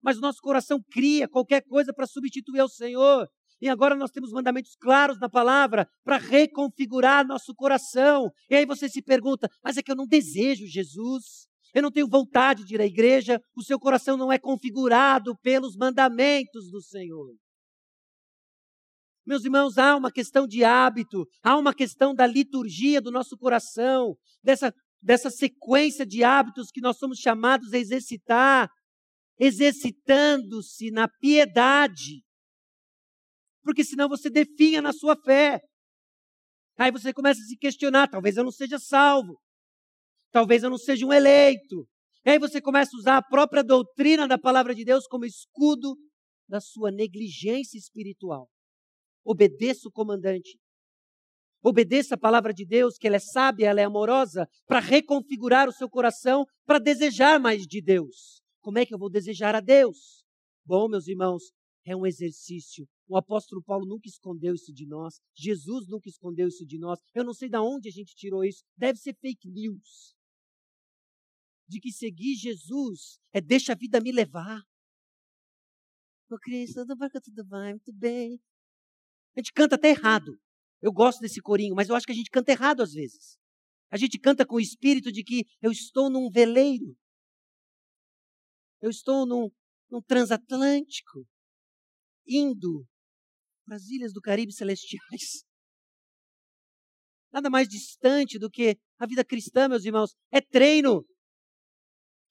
Mas 0.03 0.19
o 0.19 0.23
nosso 0.23 0.41
coração 0.41 0.83
cria 0.91 1.29
qualquer 1.29 1.63
coisa 1.63 1.95
para 1.95 2.09
substituir 2.09 2.63
o 2.63 2.69
Senhor. 2.69 3.29
E 3.61 3.69
agora 3.69 3.95
nós 3.95 4.11
temos 4.11 4.33
mandamentos 4.33 4.77
claros 4.77 5.19
na 5.19 5.29
palavra 5.29 5.89
para 6.05 6.19
reconfigurar 6.19 7.27
nosso 7.27 7.55
coração. 7.55 8.31
E 8.51 8.55
aí 8.55 8.67
você 8.67 8.89
se 8.89 9.03
pergunta: 9.03 9.49
mas 9.63 9.77
é 9.77 9.83
que 9.83 9.91
eu 9.91 9.97
não 9.97 10.07
desejo 10.07 10.67
Jesus. 10.67 11.47
eu 11.75 11.83
não 11.83 11.91
tenho 11.91 12.09
vontade 12.09 12.65
de 12.65 12.75
ir 12.75 12.81
à 12.81 12.87
igreja, 12.87 13.41
o 13.55 13.63
seu 13.63 13.79
coração 13.79 14.17
não 14.17 14.33
é 14.33 14.39
configurado 14.39 15.37
pelos 15.43 15.77
mandamentos 15.77 16.71
do 16.71 16.81
Senhor. 16.81 17.35
Meus 19.27 19.45
irmãos, 19.45 19.77
há 19.77 19.97
uma 19.97 20.13
questão 20.13 20.47
de 20.47 20.63
hábito, 20.63 21.27
há 21.43 21.57
uma 21.57 21.75
questão 21.75 22.15
da 22.15 22.25
liturgia 22.27 23.01
do 23.01 23.11
nosso 23.11 23.37
coração, 23.37 24.17
dessa, 24.41 24.73
dessa 25.03 25.31
sequência 25.31 26.07
de 26.07 26.23
hábitos 26.23 26.71
que 26.71 26.81
nós 26.81 26.97
somos 26.97 27.19
chamados 27.19 27.73
a 27.73 27.79
exercitar, 27.79 28.71
exercitando-se 29.37 30.93
na 30.93 31.09
piedade. 31.09 32.23
Porque 33.67 33.83
senão 33.83 34.09
você 34.09 34.31
definha 34.31 34.81
na 34.81 34.93
sua 34.93 35.17
fé. 35.17 35.61
Aí 36.79 36.93
você 36.93 37.13
começa 37.13 37.41
a 37.41 37.45
se 37.45 37.57
questionar: 37.57 38.07
talvez 38.07 38.37
eu 38.37 38.45
não 38.45 38.53
seja 38.53 38.79
salvo, 38.79 39.41
talvez 40.31 40.63
eu 40.63 40.71
não 40.71 40.79
seja 40.79 41.05
um 41.05 41.13
eleito. 41.13 41.85
E 42.25 42.31
aí 42.31 42.39
você 42.39 42.61
começa 42.61 42.93
a 42.95 42.99
usar 43.01 43.17
a 43.17 43.23
própria 43.23 43.65
doutrina 43.65 44.29
da 44.29 44.39
palavra 44.39 44.73
de 44.73 44.85
Deus 44.85 45.09
como 45.09 45.25
escudo 45.25 45.97
da 46.49 46.61
sua 46.61 46.93
negligência 46.93 47.77
espiritual. 47.77 48.49
Obedeça 49.25 49.89
o 49.89 49.93
comandante. 49.93 50.57
Obedeça 51.61 52.15
a 52.15 52.19
palavra 52.19 52.55
de 52.55 52.65
Deus, 52.65 52.97
que 52.97 53.09
ela 53.09 53.17
é 53.17 53.21
sábia, 53.21 53.69
ela 53.69 53.81
é 53.81 53.85
amorosa, 53.85 54.47
para 54.65 54.79
reconfigurar 54.79 55.69
o 55.69 55.73
seu 55.73 55.91
coração, 55.91 56.45
para 56.65 56.79
desejar 56.79 57.41
mais 57.41 57.63
de 57.63 57.83
Deus. 57.83 58.41
Como 58.61 58.79
é 58.79 58.87
que 58.87 58.95
eu 58.95 58.99
vou 58.99 59.11
desejar 59.11 59.57
a 59.57 59.61
Deus? 59.61 60.25
Bom, 60.65 60.89
meus 60.89 61.09
irmãos, 61.09 61.51
é 61.85 61.97
um 61.97 62.07
exercício. 62.07 62.87
O 63.09 63.17
apóstolo 63.17 63.63
Paulo 63.63 63.87
nunca 63.87 64.09
escondeu 64.09 64.55
isso 64.55 64.73
de 64.73 64.87
nós. 64.87 65.21
Jesus 65.35 65.87
nunca 65.87 66.09
escondeu 66.09 66.49
isso 66.49 66.67
de 66.67 66.79
nós. 66.79 66.99
Eu 67.15 67.25
não 67.25 67.33
sei 67.33 67.49
de 67.49 67.59
onde 67.59 67.89
a 67.89 67.93
gente 67.93 68.15
tirou 68.17 68.45
isso. 68.45 68.65
Deve 68.77 68.99
ser 68.99 69.15
fake 69.15 69.49
news. 69.49 70.17
De 71.69 71.81
que 71.81 71.93
seguir 71.93 72.35
Jesus 72.35 73.19
é 73.33 73.41
deixa 73.41 73.73
a 73.73 73.77
vida 73.77 74.01
me 74.01 74.11
levar. 74.11 74.63
Ô 76.29 76.37
Cristo, 76.39 76.85
tudo 77.23 77.45
bem, 77.45 77.71
muito 77.71 77.93
bem. 77.93 78.41
A 79.37 79.41
gente 79.41 79.53
canta 79.53 79.77
até 79.77 79.91
errado. 79.91 80.37
Eu 80.83 80.93
gosto 80.93 81.21
desse 81.21 81.41
corinho, 81.41 81.75
mas 81.75 81.89
eu 81.89 81.95
acho 81.95 82.07
que 82.07 82.13
a 82.13 82.17
gente 82.17 82.31
canta 82.31 82.51
errado 82.51 82.83
às 82.83 82.93
vezes. 82.93 83.39
A 83.91 83.97
gente 83.97 84.19
canta 84.19 84.45
com 84.45 84.57
o 84.57 84.61
espírito 84.61 85.13
de 85.13 85.23
que 85.23 85.45
eu 85.63 85.71
estou 85.71 86.11
num 86.11 86.29
veleiro. 86.29 86.97
Eu 88.81 88.91
estou 88.91 89.25
num, 89.25 89.49
num 89.89 90.03
transatlântico, 90.03 91.27
indo 92.27 92.87
para 93.67 93.77
as 93.77 93.89
ilhas 93.89 94.13
do 94.13 94.21
Caribe 94.21 94.53
celestiais. 94.53 95.45
Nada 97.33 97.51
mais 97.51 97.69
distante 97.69 98.39
do 98.39 98.49
que 98.49 98.79
a 98.99 99.07
vida 99.07 99.25
cristã, 99.25 99.69
meus 99.69 99.85
irmãos. 99.85 100.15
É 100.31 100.41
treino. 100.41 101.05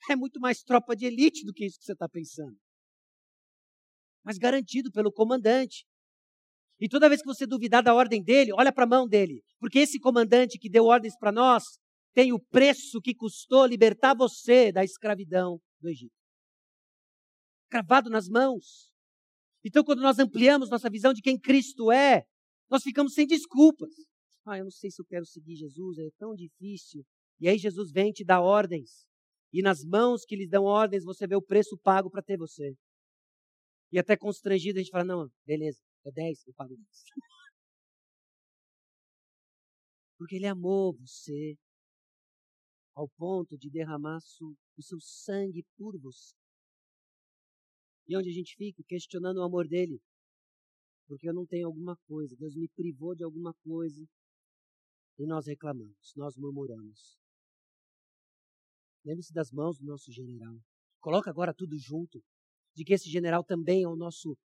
É 0.09 0.15
muito 0.15 0.39
mais 0.39 0.63
tropa 0.63 0.95
de 0.95 1.05
elite 1.05 1.45
do 1.45 1.53
que 1.53 1.65
isso 1.65 1.77
que 1.77 1.85
você 1.85 1.93
está 1.93 2.07
pensando. 2.07 2.57
Mas 4.23 4.37
garantido 4.37 4.91
pelo 4.91 5.11
comandante. 5.11 5.85
E 6.79 6.89
toda 6.89 7.07
vez 7.07 7.21
que 7.21 7.27
você 7.27 7.45
duvidar 7.45 7.83
da 7.83 7.93
ordem 7.93 8.23
dele, 8.23 8.51
olha 8.53 8.73
para 8.73 8.85
a 8.85 8.87
mão 8.87 9.07
dele. 9.07 9.43
Porque 9.59 9.79
esse 9.79 9.99
comandante 9.99 10.57
que 10.57 10.69
deu 10.69 10.85
ordens 10.85 11.15
para 11.17 11.31
nós 11.31 11.63
tem 12.13 12.33
o 12.33 12.39
preço 12.39 13.01
que 13.01 13.13
custou 13.13 13.65
libertar 13.65 14.15
você 14.15 14.71
da 14.71 14.83
escravidão 14.83 15.59
do 15.79 15.89
Egito. 15.89 16.15
Cravado 17.69 18.09
nas 18.09 18.27
mãos. 18.27 18.94
Então, 19.65 19.83
quando 19.83 20.01
nós 20.03 20.19
ampliamos 20.19 20.69
nossa 20.69 20.91
visão 20.91 21.11
de 21.11 21.23
quem 21.23 21.39
Cristo 21.39 21.91
é, 21.91 22.23
nós 22.69 22.83
ficamos 22.83 23.15
sem 23.15 23.25
desculpas. 23.25 23.89
Ah, 24.45 24.59
eu 24.59 24.65
não 24.65 24.71
sei 24.71 24.91
se 24.91 25.01
eu 25.01 25.05
quero 25.05 25.25
seguir 25.25 25.55
Jesus, 25.55 25.97
é 25.97 26.07
tão 26.19 26.35
difícil. 26.35 27.03
E 27.39 27.49
aí 27.49 27.57
Jesus 27.57 27.91
vem 27.91 28.11
te 28.11 28.23
dar 28.23 28.41
ordens. 28.41 29.07
E 29.51 29.63
nas 29.63 29.83
mãos 29.83 30.23
que 30.23 30.35
lhes 30.35 30.49
dão 30.49 30.65
ordens, 30.65 31.03
você 31.03 31.25
vê 31.25 31.35
o 31.35 31.41
preço 31.41 31.75
pago 31.79 32.11
para 32.11 32.21
ter 32.21 32.37
você. 32.37 32.75
E 33.91 33.97
até 33.97 34.15
constrangido, 34.15 34.77
a 34.77 34.83
gente 34.83 34.91
fala, 34.91 35.03
não, 35.03 35.27
beleza, 35.47 35.79
é 36.05 36.11
10, 36.11 36.45
eu 36.45 36.53
pago 36.53 36.75
10. 36.75 36.87
Porque 40.19 40.35
ele 40.35 40.45
amou 40.45 40.95
você 40.95 41.55
ao 42.95 43.09
ponto 43.17 43.57
de 43.57 43.69
derramar 43.71 44.19
o 44.77 44.83
seu 44.83 44.99
sangue 44.99 45.65
por 45.75 45.99
você. 45.99 46.35
E 48.07 48.15
onde 48.15 48.29
a 48.29 48.33
gente 48.33 48.55
fica? 48.55 48.83
Questionando 48.87 49.37
o 49.37 49.43
amor 49.43 49.67
dele. 49.67 49.99
Porque 51.07 51.29
eu 51.29 51.33
não 51.33 51.45
tenho 51.45 51.67
alguma 51.67 51.95
coisa, 52.07 52.35
Deus 52.35 52.55
me 52.55 52.67
privou 52.69 53.15
de 53.15 53.23
alguma 53.23 53.53
coisa. 53.63 54.03
E 55.17 55.25
nós 55.25 55.47
reclamamos, 55.47 56.13
nós 56.15 56.35
murmuramos. 56.35 57.17
Lembre-se 59.05 59.33
das 59.33 59.51
mãos 59.51 59.77
do 59.77 59.85
nosso 59.85 60.11
general. 60.11 60.59
Coloca 60.99 61.29
agora 61.29 61.53
tudo 61.53 61.77
junto. 61.77 62.23
De 62.75 62.83
que 62.83 62.93
esse 62.93 63.09
general 63.09 63.43
também 63.43 63.83
é 63.83 63.87
o 63.87 63.95
nosso 63.95 64.35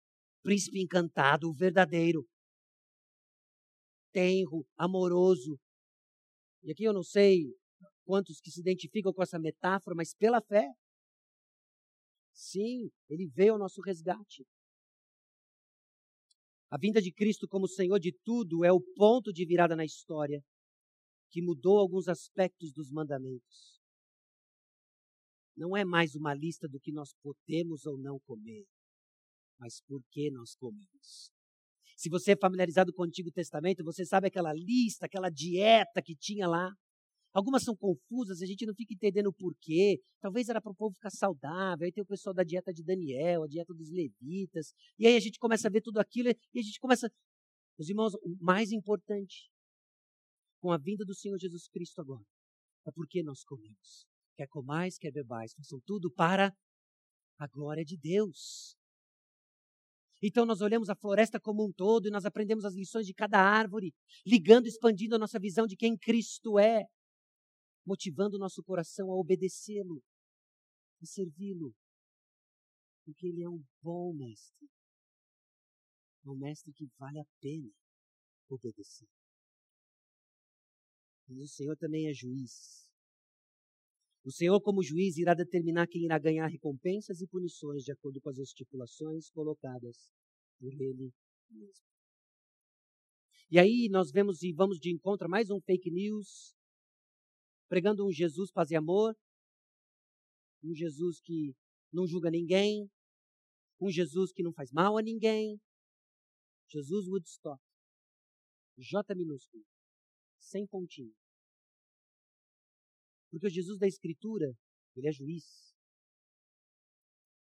príncipe 0.43 0.81
encantado, 0.81 1.49
o 1.49 1.55
verdadeiro, 1.55 2.25
tenro, 4.13 4.67
amoroso. 4.77 5.59
E 6.63 6.71
aqui 6.71 6.85
eu 6.85 6.93
não 6.93 7.03
sei 7.03 7.47
quantos 8.05 8.41
que 8.41 8.51
se 8.51 8.61
identificam 8.61 9.13
com 9.13 9.23
essa 9.23 9.39
metáfora, 9.39 9.97
mas 9.97 10.15
pela 10.15 10.41
fé, 10.41 10.69
sim, 12.33 12.91
ele 13.09 13.27
veio 13.27 13.55
ao 13.55 13.59
nosso 13.59 13.81
resgate. 13.81 14.47
A 16.71 16.79
vinda 16.79 17.01
de 17.03 17.13
Cristo 17.13 17.49
como 17.49 17.67
Senhor 17.67 17.99
de 17.99 18.13
tudo 18.25 18.65
é 18.65 18.73
o 18.73 18.81
ponto 18.81 19.33
de 19.33 19.45
virada 19.45 19.75
na 19.75 19.85
história 19.85 20.43
que 21.31 21.43
mudou 21.43 21.79
alguns 21.79 22.09
aspectos 22.09 22.73
dos 22.73 22.91
mandamentos. 22.91 23.81
Não 25.57 25.77
é 25.77 25.85
mais 25.85 26.15
uma 26.15 26.33
lista 26.33 26.69
do 26.69 26.81
que 26.81 26.93
nós 26.93 27.13
podemos 27.23 27.87
ou 27.87 27.99
não 27.99 28.19
comer 28.21 28.67
mas 29.61 29.83
por 29.87 30.03
que 30.11 30.31
nós 30.31 30.55
comemos? 30.57 31.31
Se 31.95 32.09
você 32.09 32.33
é 32.33 32.37
familiarizado 32.37 32.95
com 32.95 33.03
o 33.03 33.05
Antigo 33.05 33.31
Testamento, 33.31 33.85
você 33.85 34.07
sabe 34.07 34.29
aquela 34.29 34.55
lista, 34.55 35.05
aquela 35.05 35.29
dieta 35.29 36.01
que 36.03 36.17
tinha 36.17 36.49
lá. 36.49 36.73
Algumas 37.33 37.63
são 37.63 37.77
confusas, 37.77 38.43
a 38.43 38.47
gente 38.47 38.67
não 38.67 38.75
fica 38.75 38.93
entendendo 38.93 39.29
o 39.29 39.33
porquê. 39.33 40.01
Talvez 40.21 40.49
era 40.49 40.61
para 40.61 40.73
o 40.73 40.75
povo 40.75 40.95
ficar 40.95 41.11
saudável. 41.11 41.85
Aí 41.85 41.93
tem 41.93 42.03
o 42.03 42.07
pessoal 42.07 42.35
da 42.35 42.43
dieta 42.43 42.73
de 42.73 42.83
Daniel, 42.83 43.45
a 43.45 43.47
dieta 43.47 43.73
dos 43.73 43.91
levitas. 43.91 44.73
E 44.99 45.07
aí 45.07 45.17
a 45.17 45.21
gente 45.21 45.39
começa 45.39 45.69
a 45.69 45.71
ver 45.71 45.81
tudo 45.81 45.99
aquilo 45.99 46.29
e 46.29 46.59
a 46.59 46.63
gente 46.63 46.81
começa. 46.81 47.09
Meus 47.79 47.89
irmãos, 47.89 48.15
o 48.15 48.37
mais 48.41 48.73
importante, 48.73 49.49
com 50.61 50.73
a 50.73 50.79
vinda 50.79 51.05
do 51.05 51.15
Senhor 51.15 51.39
Jesus 51.39 51.69
Cristo 51.69 52.01
agora, 52.01 52.25
é 52.87 52.91
porque 52.91 53.23
nós 53.23 53.45
comemos. 53.45 54.07
Quer 54.37 54.49
comais, 54.49 54.99
quer 54.99 55.13
bebais, 55.13 55.55
façam 55.55 55.81
tudo 55.87 56.11
para 56.11 56.53
a 57.39 57.47
glória 57.47 57.85
de 57.85 57.97
Deus. 57.97 58.77
Então 60.23 60.45
nós 60.45 60.61
olhamos 60.61 60.91
a 60.91 60.95
floresta 60.95 61.41
como 61.41 61.65
um 61.65 61.73
todo 61.73 62.09
e 62.09 62.11
nós 62.11 62.27
aprendemos 62.27 62.65
as 62.65 62.75
lições 62.75 63.07
de 63.07 63.15
cada 63.15 63.39
árvore, 63.39 63.95
ligando, 64.27 64.67
expandindo 64.67 65.15
a 65.15 65.19
nossa 65.19 65.39
visão 65.39 65.67
de 65.67 65.77
quem 65.77 65.97
Cristo 65.97 66.59
é, 66.59 66.85
motivando 67.85 68.37
o 68.37 68.39
nosso 68.39 68.63
coração 68.63 69.11
a 69.11 69.17
obedecê-lo, 69.17 70.03
a 71.03 71.07
servi-lo, 71.07 71.75
porque 73.05 73.27
Ele 73.27 73.43
é 73.43 73.49
um 73.49 73.65
bom 73.83 74.15
mestre, 74.15 74.69
um 76.27 76.37
mestre 76.37 76.73
que 76.73 76.87
vale 76.99 77.19
a 77.19 77.25
pena 77.41 77.71
obedecer. 78.49 79.09
Mas 81.29 81.39
o 81.39 81.49
Senhor 81.49 81.77
também 81.77 82.09
é 82.09 82.13
juiz. 82.13 82.91
O 84.25 84.31
Senhor, 84.31 84.61
como 84.61 84.83
juiz, 84.83 85.17
irá 85.17 85.33
determinar 85.33 85.87
quem 85.87 86.05
irá 86.05 86.19
ganhar 86.19 86.47
recompensas 86.47 87.21
e 87.21 87.27
punições 87.27 87.85
de 87.85 87.93
acordo 87.93 88.21
com 88.21 88.29
as 88.29 88.39
estipulações 88.39 89.31
colocadas 89.31 90.13
por 90.59 90.73
Ele 90.73 91.13
mesmo. 91.49 91.85
E 93.51 93.59
aí 93.59 93.89
nós 93.91 94.13
vemos 94.13 94.43
e 94.43 94.53
vamos 94.53 94.79
de 94.79 94.93
encontro 94.93 95.27
a 95.27 95.29
mais 95.29 95.51
um 95.51 95.61
fake 95.61 95.91
news, 95.91 96.55
pregando 97.71 98.05
um 98.05 98.11
Jesus 98.11 98.51
paz 98.51 98.73
e 98.73 98.77
amor, 98.77 99.17
um 100.61 100.75
Jesus 100.75 101.21
que 101.21 101.55
não 101.93 102.05
julga 102.05 102.29
ninguém, 102.29 102.91
um 103.81 103.89
Jesus 103.89 104.33
que 104.33 104.43
não 104.43 104.53
faz 104.53 104.73
mal 104.73 104.99
a 104.99 105.03
ninguém, 105.03 105.57
Jesus 106.69 107.07
Woodstock, 107.07 107.63
J 108.77 109.15
minúsculo, 109.15 109.65
sem 110.41 110.67
pontinho. 110.67 111.15
Porque 113.31 113.47
o 113.47 113.51
Jesus 113.51 113.79
da 113.79 113.87
Escritura, 113.87 114.53
ele 114.97 115.09
é 115.09 115.13
juiz. 115.13 115.45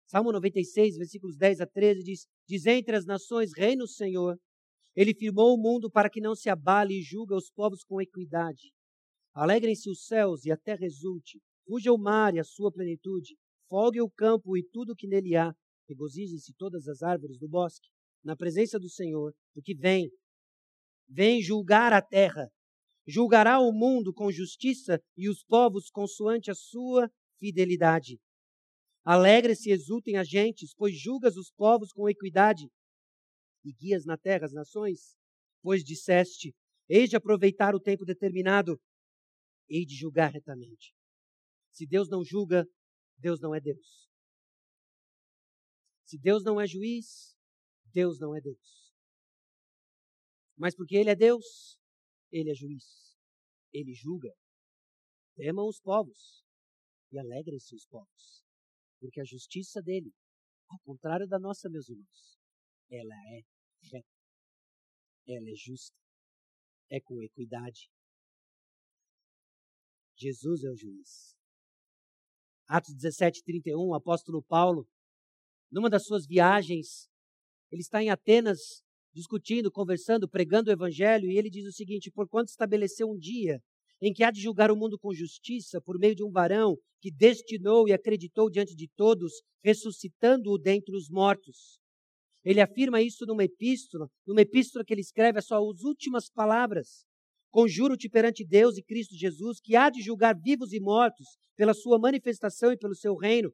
Salmo 0.07 0.31
96, 0.31 0.97
versículos 0.97 1.37
10 1.37 1.61
a 1.61 1.67
13 1.67 2.05
diz: 2.05 2.29
Diz 2.47 2.67
entre 2.67 2.95
as 2.95 3.05
nações, 3.05 3.51
reina 3.57 3.83
o 3.83 3.89
Senhor. 3.89 4.39
Ele 4.95 5.13
firmou 5.13 5.55
o 5.55 5.61
mundo 5.61 5.91
para 5.91 6.09
que 6.09 6.21
não 6.21 6.37
se 6.37 6.49
abale 6.49 7.01
e 7.01 7.03
julga 7.03 7.35
os 7.35 7.51
povos 7.51 7.83
com 7.83 8.01
equidade. 8.01 8.73
Alegrem-se 9.35 9.89
os 9.91 10.07
céus 10.07 10.45
e 10.45 10.51
a 10.51 10.57
terra 10.57 10.85
exulte. 10.85 11.41
Fuja 11.67 11.93
o 11.93 11.99
mar 11.99 12.35
e 12.35 12.39
a 12.39 12.45
sua 12.45 12.73
plenitude. 12.73 13.37
Folgue 13.69 14.01
o 14.01 14.11
campo 14.11 14.57
e 14.57 14.63
tudo 14.63 14.93
o 14.93 14.97
que 14.97 15.07
nele 15.07 15.37
há. 15.37 15.55
Regozijem-se 15.89 16.55
todas 16.55 16.89
as 16.89 17.03
árvores 17.03 17.39
do 17.39 17.49
bosque, 17.49 17.89
na 18.25 18.37
presença 18.37 18.79
do 18.79 18.89
Senhor, 18.89 19.35
porque 19.55 19.75
vem. 19.75 20.11
Vem 21.09 21.43
julgar 21.43 21.93
a 21.93 22.01
terra 22.01 22.51
julgará 23.11 23.59
o 23.59 23.73
mundo 23.73 24.13
com 24.13 24.31
justiça 24.31 25.03
e 25.17 25.29
os 25.29 25.43
povos 25.43 25.91
consoante 25.91 26.51
a 26.51 26.55
sua 26.55 27.11
fidelidade. 27.39 28.19
Alegra-se 29.05 29.71
e 29.71 29.73
exultem 29.73 30.17
as 30.17 30.29
gentes, 30.29 30.75
pois 30.75 30.97
julgas 30.97 31.37
os 31.37 31.51
povos 31.51 31.93
com 31.93 32.09
equidade 32.09 32.71
e 33.65 33.73
guias 33.73 34.05
na 34.05 34.17
terra 34.17 34.47
as 34.47 34.53
nações, 34.53 35.17
pois 35.63 35.83
disseste: 35.83 36.55
Hei 36.89 37.07
de 37.09 37.17
aproveitar 37.17 37.75
o 37.75 37.81
tempo 37.81 38.05
determinado, 38.05 38.81
hei 39.71 39.87
de 39.87 39.95
julgar 39.95 40.33
retamente. 40.33 40.95
Se 41.73 41.87
Deus 41.87 42.09
não 42.09 42.25
julga, 42.25 42.67
Deus 43.17 43.41
não 43.41 43.55
é 43.55 43.61
Deus. 43.61 44.11
Se 46.05 46.19
Deus 46.19 46.43
não 46.43 46.61
é 46.61 46.67
juiz, 46.67 47.37
Deus 47.93 48.19
não 48.19 48.35
é 48.35 48.41
Deus. 48.41 48.93
Mas 50.57 50.75
porque 50.75 50.97
Ele 50.97 51.11
é 51.11 51.15
Deus, 51.15 51.79
Ele 52.33 52.51
é 52.51 52.55
juiz. 52.55 53.17
Ele 53.73 53.95
julga. 53.95 54.35
Temam 55.37 55.69
os 55.69 55.81
povos 55.81 56.45
e 57.13 57.19
alegrem-se 57.19 57.75
os 57.75 57.87
povos, 57.87 58.45
porque 58.99 59.21
a 59.21 59.25
justiça 59.25 59.81
dele, 59.81 60.13
ao 60.69 60.79
contrário 60.81 61.27
da 61.27 61.39
nossa, 61.39 61.69
meus 61.69 61.89
irmãos, 61.89 62.39
ela 62.91 63.15
é 63.29 63.43
reta, 63.93 64.09
ela 65.27 65.49
é 65.49 65.55
justa, 65.55 65.97
é 66.91 67.01
com 67.01 67.23
equidade. 67.23 67.91
Jesus 70.21 70.65
é 70.65 70.71
o 70.71 70.77
juiz. 70.77 71.35
Atos 72.69 72.95
17, 72.95 73.43
31, 73.43 73.79
o 73.89 73.95
apóstolo 73.95 74.43
Paulo, 74.43 74.87
numa 75.73 75.89
das 75.89 76.05
suas 76.05 76.27
viagens, 76.27 77.09
ele 77.73 77.81
está 77.81 78.03
em 78.03 78.11
Atenas 78.11 78.83
discutindo, 79.13 79.73
conversando, 79.73 80.29
pregando 80.29 80.71
o 80.71 80.73
evangelho, 80.73 81.31
e 81.31 81.39
ele 81.39 81.49
diz 81.49 81.67
o 81.67 81.73
seguinte: 81.73 82.11
Porquanto 82.11 82.51
estabeleceu 82.51 83.09
um 83.09 83.19
dia 83.19 83.61
em 84.01 84.13
que 84.13 84.23
há 84.23 84.31
de 84.31 84.41
julgar 84.41 84.71
o 84.71 84.77
mundo 84.77 84.99
com 84.99 85.13
justiça 85.13 85.81
por 85.81 85.99
meio 85.99 86.15
de 86.15 86.25
um 86.25 86.31
varão 86.31 86.77
que 87.01 87.11
destinou 87.11 87.89
e 87.89 87.93
acreditou 87.93 88.51
diante 88.51 88.75
de 88.75 88.89
todos, 88.97 89.43
ressuscitando-o 89.63 90.59
dentre 90.59 90.95
os 90.95 91.09
mortos. 91.09 91.79
Ele 92.43 92.61
afirma 92.61 93.03
isso 93.03 93.27
numa 93.27 93.45
epístola, 93.45 94.09
numa 94.27 94.41
epístola 94.41 94.85
que 94.85 94.95
ele 94.95 95.03
escreve 95.03 95.39
é 95.39 95.43
só 95.43 95.57
as 95.57 95.83
últimas 95.83 96.31
palavras. 96.31 97.05
Conjuro-te 97.51 98.09
perante 98.09 98.47
Deus 98.47 98.79
e 98.79 98.83
Cristo 98.83 99.17
Jesus, 99.17 99.61
que 99.61 99.75
há 99.75 99.91
de 99.91 100.01
julgar 100.01 100.35
vivos 100.39 100.73
e 100.73 100.81
mortos 100.81 101.27
pela 101.57 101.75
sua 101.75 101.99
manifestação 101.99 102.73
e 102.73 102.79
pelo 102.79 102.95
seu 102.95 103.17
reino. 103.17 103.53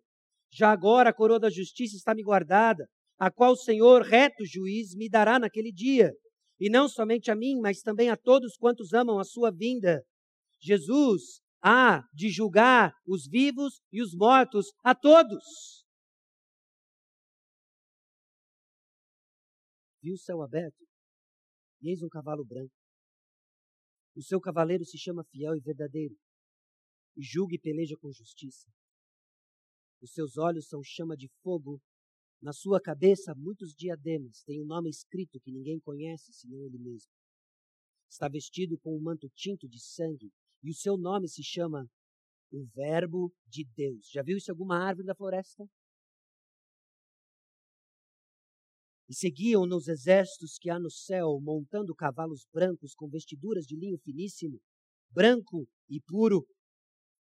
Já 0.52 0.70
agora 0.70 1.10
a 1.10 1.14
coroa 1.14 1.40
da 1.40 1.50
justiça 1.50 1.96
está 1.96 2.14
me 2.14 2.22
guardada, 2.22 2.86
a 3.18 3.30
qual 3.30 3.52
o 3.52 3.56
Senhor, 3.56 4.02
reto 4.02 4.44
juiz, 4.44 4.94
me 4.94 5.08
dará 5.08 5.38
naquele 5.38 5.72
dia. 5.72 6.12
E 6.60 6.70
não 6.70 6.88
somente 6.88 7.30
a 7.30 7.34
mim, 7.34 7.58
mas 7.60 7.80
também 7.80 8.10
a 8.10 8.16
todos 8.16 8.56
quantos 8.56 8.92
amam 8.92 9.18
a 9.18 9.24
sua 9.24 9.50
vinda. 9.50 10.02
Jesus 10.60 11.40
há 11.62 12.02
de 12.12 12.28
julgar 12.28 12.92
os 13.06 13.26
vivos 13.26 13.80
e 13.90 14.02
os 14.02 14.14
mortos 14.14 14.66
a 14.84 14.94
todos. 14.94 15.84
Viu 20.02 20.14
o 20.14 20.18
céu 20.18 20.42
aberto? 20.42 20.86
E 21.82 21.90
eis 21.90 22.02
um 22.02 22.08
cavalo 22.08 22.44
branco. 22.44 22.72
O 24.16 24.22
seu 24.22 24.40
cavaleiro 24.40 24.82
se 24.82 24.96
chama 24.96 25.22
fiel 25.24 25.54
e 25.54 25.60
verdadeiro, 25.60 26.16
e 27.14 27.22
julga 27.22 27.54
e 27.54 27.58
peleja 27.58 27.98
com 27.98 28.10
justiça. 28.10 28.66
Os 30.00 30.10
seus 30.12 30.38
olhos 30.38 30.66
são 30.68 30.82
chama 30.82 31.14
de 31.14 31.28
fogo, 31.42 31.82
na 32.40 32.54
sua 32.54 32.80
cabeça 32.80 33.34
muitos 33.34 33.74
diademas, 33.74 34.42
tem 34.44 34.62
um 34.62 34.66
nome 34.66 34.88
escrito 34.88 35.38
que 35.38 35.52
ninguém 35.52 35.78
conhece 35.80 36.32
senão 36.32 36.64
ele 36.64 36.78
mesmo. 36.78 37.10
Está 38.08 38.26
vestido 38.26 38.78
com 38.78 38.96
um 38.96 39.02
manto 39.02 39.28
tinto 39.34 39.68
de 39.68 39.78
sangue, 39.78 40.32
e 40.62 40.70
o 40.70 40.74
seu 40.74 40.96
nome 40.96 41.28
se 41.28 41.44
chama 41.44 41.86
o 42.50 42.64
Verbo 42.74 43.30
de 43.46 43.64
Deus. 43.64 44.08
Já 44.10 44.22
viu 44.22 44.38
isso 44.38 44.50
em 44.50 44.52
alguma 44.52 44.78
árvore 44.78 45.06
da 45.06 45.14
floresta? 45.14 45.68
E 49.08 49.14
seguiam 49.14 49.66
nos 49.66 49.86
exércitos 49.86 50.58
que 50.58 50.68
há 50.68 50.78
no 50.78 50.90
céu, 50.90 51.38
montando 51.40 51.94
cavalos 51.94 52.44
brancos 52.52 52.94
com 52.94 53.08
vestiduras 53.08 53.64
de 53.64 53.76
linho 53.76 53.98
finíssimo, 53.98 54.60
branco 55.10 55.68
e 55.88 56.00
puro. 56.00 56.46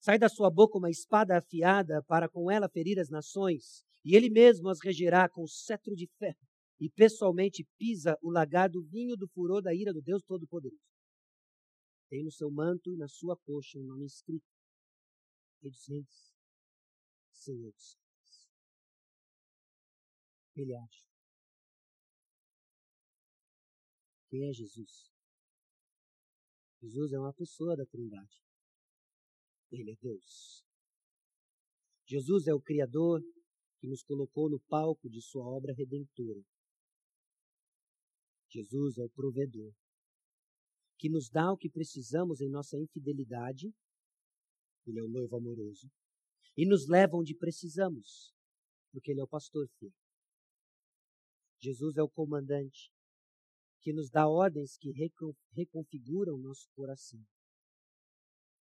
Sai 0.01 0.19
da 0.19 0.29
sua 0.29 0.51
boca 0.51 0.79
uma 0.79 0.91
espada 0.91 1.39
afiada 1.39 2.03
para 2.05 2.29
com 2.29 2.51
ela 2.51 2.69
ferir 2.69 2.99
as 2.99 3.09
nações, 3.09 3.85
e 4.05 4.17
ele 4.17 4.29
mesmo 4.29 4.69
as 4.69 4.79
regerá 4.83 5.29
com 5.29 5.47
cetro 5.47 5.95
de 5.95 6.09
ferro, 6.19 6.39
e 6.81 6.89
pessoalmente 6.91 7.67
pisa 7.77 8.17
o 8.23 8.31
lagar 8.31 8.69
do 8.69 8.83
vinho 8.83 9.17
do 9.17 9.29
furor 9.29 9.63
da 9.63 9.75
ira 9.75 9.93
do 9.93 10.01
Deus 10.01 10.23
Todo-Poderoso. 10.23 10.83
Tem 12.09 12.25
no 12.25 12.31
seu 12.31 12.51
manto 12.51 12.93
e 12.93 12.97
na 12.97 13.09
sua 13.09 13.37
coxa 13.37 13.79
um 13.79 13.85
nome 13.85 14.07
escrito: 14.07 14.47
Rei 15.61 15.71
dos 15.71 15.87
Reis, 15.89 16.35
Senhor 17.33 17.73
dos 17.73 17.85
Senhores. 17.91 18.49
Ele 20.57 20.75
acha. 20.75 21.08
Quem 24.29 24.49
é 24.49 24.53
Jesus? 24.53 25.11
Jesus 26.81 27.13
é 27.13 27.19
uma 27.19 27.33
pessoa 27.33 27.77
da 27.77 27.85
Trindade. 27.87 28.43
Ele 29.71 29.93
é 29.93 29.97
Deus. 29.97 30.65
Jesus 32.07 32.47
é 32.47 32.55
o 32.55 32.61
Criador 32.61 33.21
que 33.81 33.87
nos 33.87 34.03
colocou 34.03 34.49
no 34.49 34.61
palco 34.61 35.09
de 35.09 35.21
sua 35.21 35.45
obra 35.45 35.73
redentora. 35.73 36.43
Jesus 38.51 38.99
é 38.99 39.05
o 39.05 39.11
provedor 39.11 39.75
que 40.99 41.09
nos 41.09 41.31
dá 41.31 41.53
o 41.53 41.57
que 41.57 41.71
precisamos 41.71 42.41
em 42.41 42.51
nossa 42.51 42.77
infidelidade, 42.77 43.73
ele 44.85 44.99
é 44.99 45.03
o 45.03 45.09
noivo 45.09 45.37
amoroso, 45.37 45.89
e 46.57 46.67
nos 46.67 46.89
leva 46.89 47.17
onde 47.17 47.37
precisamos, 47.37 48.35
porque 48.91 49.13
ele 49.13 49.21
é 49.21 49.25
o 49.25 49.29
pastor 49.29 49.69
fiel. 49.79 49.93
Jesus 51.61 51.97
é 51.97 52.03
o 52.03 52.09
comandante, 52.09 52.91
que 53.81 53.93
nos 53.93 54.11
dá 54.11 54.29
ordens 54.29 54.77
que 54.77 54.93
reconfiguram 55.53 56.39
nosso 56.39 56.69
coração. 56.75 57.25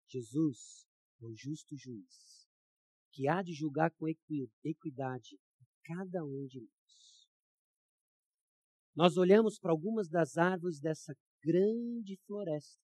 Jesus 0.07 0.87
é 1.21 1.27
o 1.27 1.35
justo 1.35 1.77
juiz, 1.77 2.49
que 3.13 3.29
há 3.29 3.43
de 3.43 3.53
julgar 3.53 3.91
com 3.93 4.07
equidade 4.09 5.39
cada 5.85 6.25
um 6.25 6.47
de 6.47 6.61
nós. 6.61 7.29
Nós 8.95 9.17
olhamos 9.17 9.59
para 9.59 9.71
algumas 9.71 10.09
das 10.09 10.37
árvores 10.37 10.81
dessa 10.81 11.15
grande 11.43 12.17
floresta 12.27 12.83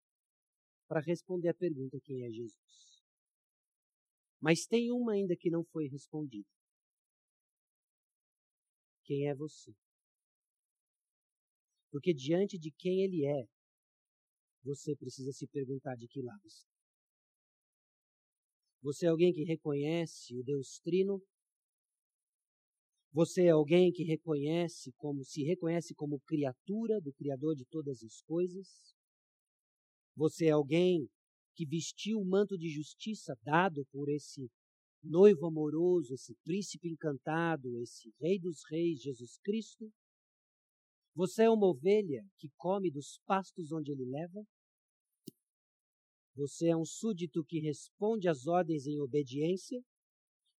para 0.87 1.01
responder 1.01 1.49
a 1.49 1.55
pergunta: 1.55 1.99
quem 2.03 2.25
é 2.25 2.31
Jesus? 2.31 3.05
Mas 4.41 4.67
tem 4.67 4.93
uma 4.93 5.13
ainda 5.13 5.35
que 5.37 5.51
não 5.51 5.65
foi 5.65 5.89
respondida. 5.89 6.49
Quem 9.05 9.29
é 9.29 9.35
você? 9.35 9.75
Porque 11.95 12.13
diante 12.13 12.59
de 12.59 12.73
quem 12.73 13.05
ele 13.05 13.25
é, 13.25 13.47
você 14.65 14.97
precisa 14.97 15.31
se 15.31 15.47
perguntar 15.47 15.95
de 15.95 16.09
que 16.09 16.21
lado 16.21 16.45
está. 16.45 16.75
Você 18.83 19.07
é 19.07 19.11
alguém 19.11 19.33
que 19.33 19.45
reconhece 19.45 20.37
o 20.37 20.43
Deus 20.43 20.81
Trino 20.83 21.23
você 23.15 23.45
é 23.45 23.51
alguém 23.51 23.93
que 23.93 24.03
reconhece 24.03 24.91
como 24.97 25.23
se 25.23 25.45
reconhece 25.45 25.95
como 25.95 26.19
criatura 26.27 27.01
do 27.01 27.13
criador 27.13 27.55
de 27.55 27.65
todas 27.67 28.03
as 28.03 28.21
coisas? 28.23 28.93
Você 30.17 30.47
é 30.47 30.51
alguém 30.51 31.09
que 31.55 31.65
vestiu 31.65 32.19
o 32.19 32.29
manto 32.29 32.59
de 32.59 32.69
justiça 32.69 33.39
dado 33.45 33.87
por 33.93 34.09
esse 34.09 34.51
noivo 35.01 35.47
amoroso, 35.47 36.13
esse 36.13 36.35
príncipe 36.43 36.89
encantado, 36.89 37.81
esse 37.83 38.13
rei 38.21 38.37
dos 38.37 38.63
reis, 38.69 39.01
Jesus 39.01 39.39
Cristo? 39.45 39.93
Você 41.15 41.45
é 41.45 41.51
uma 41.51 41.67
ovelha 41.67 42.27
que 42.39 42.51
come 42.57 42.91
dos 42.91 43.21
pastos 43.25 43.71
onde 43.73 43.93
ele 43.93 44.05
leva? 44.05 44.43
Você 46.35 46.69
é 46.69 46.77
um 46.77 46.85
súdito 46.85 47.45
que 47.45 47.61
responde 47.61 48.29
às 48.29 48.47
ordens 48.47 48.87
em 48.87 49.01
obediência? 49.01 49.81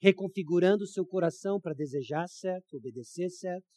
reconfigurando 0.06 0.86
seu 0.86 1.06
coração 1.06 1.60
para 1.60 1.74
desejar 1.74 2.28
certo, 2.28 2.78
obedecer 2.78 3.30
certo. 3.30 3.68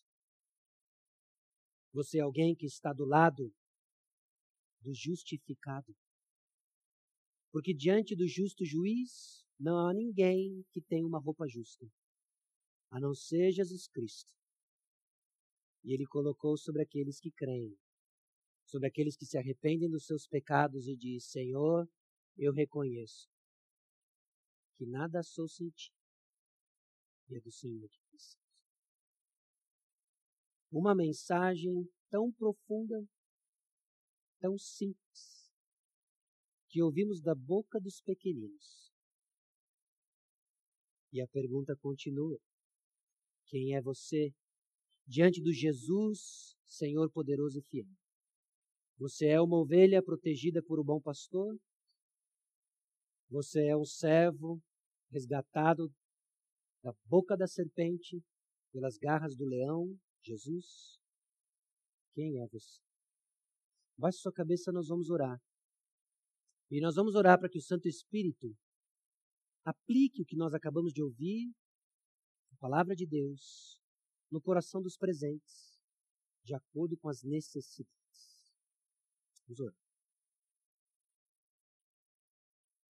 Você 1.93 2.19
é 2.19 2.21
alguém 2.21 2.55
que 2.55 2.67
está 2.67 2.93
do 2.93 3.05
lado 3.05 3.51
do 4.83 4.93
justificado. 4.93 5.95
Porque 7.51 7.75
diante 7.75 8.15
do 8.15 8.27
justo 8.29 8.65
juiz 8.65 9.45
não 9.59 9.89
há 9.89 9.95
ninguém 9.95 10.65
que 10.71 10.83
tenha 10.83 11.07
uma 11.07 11.19
roupa 11.19 11.47
justa, 11.49 11.87
a 12.91 13.01
não 13.01 13.15
ser 13.15 13.51
Jesus 13.51 13.89
Cristo. 13.89 14.38
E 15.89 15.95
ele 15.95 16.05
colocou 16.05 16.55
sobre 16.59 16.83
aqueles 16.83 17.19
que 17.19 17.31
creem, 17.31 17.75
sobre 18.67 18.89
aqueles 18.89 19.17
que 19.17 19.25
se 19.25 19.39
arrependem 19.39 19.89
dos 19.89 20.05
seus 20.05 20.27
pecados 20.27 20.87
e 20.87 20.95
diz: 20.95 21.25
Senhor, 21.31 21.89
eu 22.37 22.53
reconheço 22.53 23.27
que 24.77 24.85
nada 24.85 25.23
sou 25.23 25.49
sem 25.49 25.71
ti. 25.71 25.91
E 27.31 27.37
é 27.37 27.41
do 27.41 27.51
Senhor 27.51 27.89
que 27.89 27.99
precisamos. 28.11 28.47
Uma 30.71 30.95
mensagem 30.95 31.91
tão 32.11 32.31
profunda, 32.33 33.03
tão 34.41 34.59
simples, 34.59 35.51
que 36.69 36.83
ouvimos 36.83 37.23
da 37.23 37.35
boca 37.35 37.81
dos 37.81 38.03
pequeninos, 38.03 38.93
E 41.11 41.23
a 41.23 41.29
pergunta 41.29 41.75
continua: 41.77 42.39
Quem 43.47 43.75
é 43.75 43.81
você 43.81 44.35
diante 45.09 45.43
do 45.43 45.51
Jesus, 45.51 46.55
Senhor 46.67 47.11
poderoso 47.11 47.59
e 47.59 47.63
fiel? 47.63 47.89
Você 48.99 49.27
é 49.29 49.41
uma 49.41 49.57
ovelha 49.57 50.03
protegida 50.03 50.63
por 50.63 50.79
um 50.79 50.85
bom 50.85 51.01
pastor? 51.01 51.59
Você 53.31 53.67
é 53.67 53.77
um 53.77 53.85
servo 53.85 54.61
resgatado 55.11 55.91
da 56.83 56.93
boca 57.07 57.37
da 57.37 57.47
serpente, 57.47 58.23
pelas 58.71 58.99
garras 58.99 59.35
do 59.35 59.47
leão, 59.47 59.99
Jesus? 60.23 60.99
Quem 62.15 62.41
é 62.43 62.47
você? 62.49 62.81
Baixe 63.97 64.19
sua 64.19 64.33
cabeça, 64.33 64.71
nós 64.71 64.89
vamos 64.89 65.09
orar. 65.09 65.41
E 66.71 66.81
nós 66.81 66.95
vamos 66.95 67.15
orar 67.15 67.39
para 67.39 67.49
que 67.49 67.59
o 67.59 67.63
Santo 67.63 67.89
Espírito 67.89 68.55
aplique 69.65 70.23
o 70.23 70.25
que 70.25 70.37
nós 70.37 70.53
acabamos 70.53 70.93
de 70.93 71.03
ouvir, 71.03 71.51
a 72.53 72.57
palavra 72.57 72.95
de 72.95 73.07
Deus, 73.07 73.78
no 74.31 74.41
coração 74.41 74.83
dos 74.83 74.97
presentes, 74.97 75.79
de 76.45 76.55
acordo 76.55 76.97
com 76.97 77.09
as 77.09 77.23
necessidades. 77.23 77.95
Vamos 79.47 79.61
orar. 79.61 79.89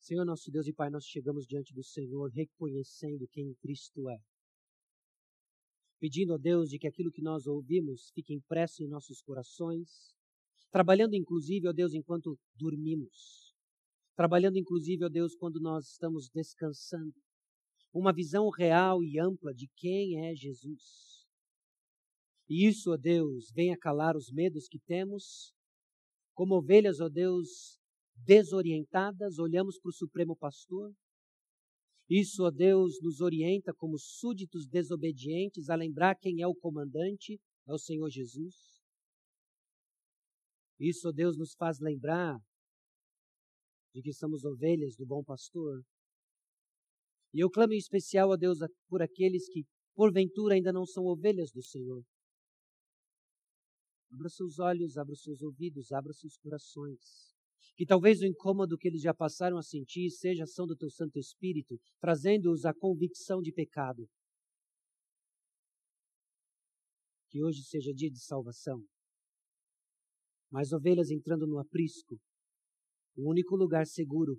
Senhor 0.01 0.24
nosso 0.24 0.51
Deus 0.51 0.66
e 0.66 0.73
Pai, 0.73 0.89
nós 0.89 1.05
chegamos 1.05 1.47
diante 1.47 1.74
do 1.74 1.85
Senhor 1.85 2.31
reconhecendo 2.31 3.28
quem 3.28 3.55
Cristo 3.60 4.09
é. 4.09 4.19
Pedindo 6.01 6.32
a 6.32 6.39
Deus 6.39 6.70
de 6.70 6.78
que 6.78 6.86
aquilo 6.86 7.12
que 7.12 7.20
nós 7.20 7.47
ouvimos 7.47 8.10
fique 8.15 8.32
impresso 8.32 8.82
em 8.82 8.89
nossos 8.89 9.20
corações, 9.20 10.16
trabalhando 10.70 11.15
inclusive, 11.15 11.69
ó 11.69 11.73
Deus, 11.73 11.93
enquanto 11.93 12.39
dormimos, 12.55 13.55
trabalhando 14.16 14.56
inclusive, 14.56 15.05
ó 15.05 15.09
Deus, 15.09 15.35
quando 15.35 15.60
nós 15.60 15.89
estamos 15.90 16.31
descansando, 16.31 17.15
uma 17.93 18.12
visão 18.12 18.48
real 18.48 19.02
e 19.02 19.19
ampla 19.19 19.52
de 19.52 19.69
quem 19.77 20.27
é 20.27 20.35
Jesus. 20.35 21.18
E 22.49 22.66
isso, 22.66 22.93
ó 22.93 22.97
Deus, 22.97 23.51
venha 23.55 23.77
calar 23.77 24.16
os 24.16 24.31
medos 24.33 24.66
que 24.69 24.79
temos, 24.79 25.53
como 26.35 26.55
ovelhas, 26.55 26.99
ó 27.01 27.09
Deus, 27.09 27.79
desorientadas, 28.16 29.39
olhamos 29.39 29.79
para 29.79 29.91
o 29.91 29.93
Supremo 29.93 30.35
Pastor. 30.35 30.93
Isso, 32.09 32.43
ó 32.45 32.51
Deus, 32.51 33.01
nos 33.03 33.20
orienta 33.20 33.75
como 33.75 33.99
súditos 33.99 34.66
desobedientes 34.66 35.69
a 35.69 35.75
lembrar 35.75 36.16
quem 36.16 36.41
é 36.41 36.47
o 36.47 36.55
comandante, 36.55 37.39
é 37.66 37.73
o 37.73 37.79
Senhor 37.79 38.09
Jesus. 38.09 38.81
Isso, 40.81 41.09
ó 41.09 41.12
Deus, 41.12 41.37
nos 41.37 41.55
faz 41.55 41.79
lembrar 41.81 42.39
de 43.95 44.01
que 44.01 44.12
somos 44.12 44.45
ovelhas 44.45 44.97
do 44.97 45.05
bom 45.05 45.23
pastor. 45.23 45.83
E 47.35 47.41
eu 47.41 47.51
clamo 47.51 47.75
em 47.75 47.79
especial 47.79 48.33
a 48.33 48.37
Deus 48.37 48.59
por 48.89 49.03
aqueles 49.03 49.49
que, 49.51 49.66
porventura, 49.95 50.55
ainda 50.55 50.73
não 50.73 50.87
são 50.87 51.05
ovelhas 51.05 51.51
do 51.53 51.62
Senhor. 51.62 52.03
Abra 54.10 54.28
seus 54.28 54.59
olhos, 54.59 54.97
abra 54.97 55.14
seus 55.14 55.43
ouvidos, 55.43 55.93
abra 55.93 56.12
seus 56.12 56.36
corações 56.36 57.28
que 57.78 57.86
talvez 57.86 58.20
o 58.20 58.26
incômodo 58.26 58.76
que 58.76 58.89
eles 58.89 59.01
já 59.01 59.14
passaram 59.14 59.56
a 59.56 59.62
sentir 59.62 60.10
seja 60.10 60.43
a 60.43 60.47
ação 60.47 60.66
do 60.66 60.74
teu 60.74 60.90
Santo 60.90 61.16
Espírito, 61.16 61.78
trazendo-os 62.01 62.64
à 62.64 62.74
convicção 62.74 63.40
de 63.40 63.52
pecado. 63.52 64.10
Que 67.30 67.40
hoje 67.40 67.62
seja 67.62 67.94
dia 67.94 68.10
de 68.10 68.18
salvação. 68.18 68.85
Mais 70.51 70.72
ovelhas 70.72 71.09
entrando 71.09 71.47
no 71.47 71.60
aprisco, 71.60 72.18
o 73.16 73.30
único 73.30 73.55
lugar 73.55 73.86
seguro 73.86 74.36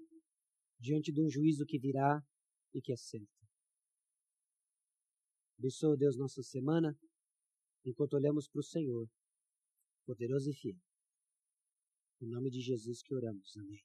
diante 0.77 1.09
de 1.09 1.21
um 1.21 1.29
juízo 1.29 1.63
que 1.65 1.79
virá 1.79 2.21
e 2.73 2.81
que 2.81 2.91
é 2.91 2.97
certo. 2.97 3.39
Deus, 5.97 6.17
nossa 6.17 6.43
semana, 6.43 6.93
enquanto 7.85 8.15
olhamos 8.15 8.49
para 8.49 8.59
o 8.59 8.63
Senhor, 8.63 9.07
poderoso 10.09 10.49
e 10.49 10.55
fiel. 10.55 10.75
Em 12.19 12.27
nome 12.27 12.49
de 12.49 12.59
Jesus 12.61 13.03
que 13.03 13.13
oramos. 13.13 13.55
Amém. 13.57 13.79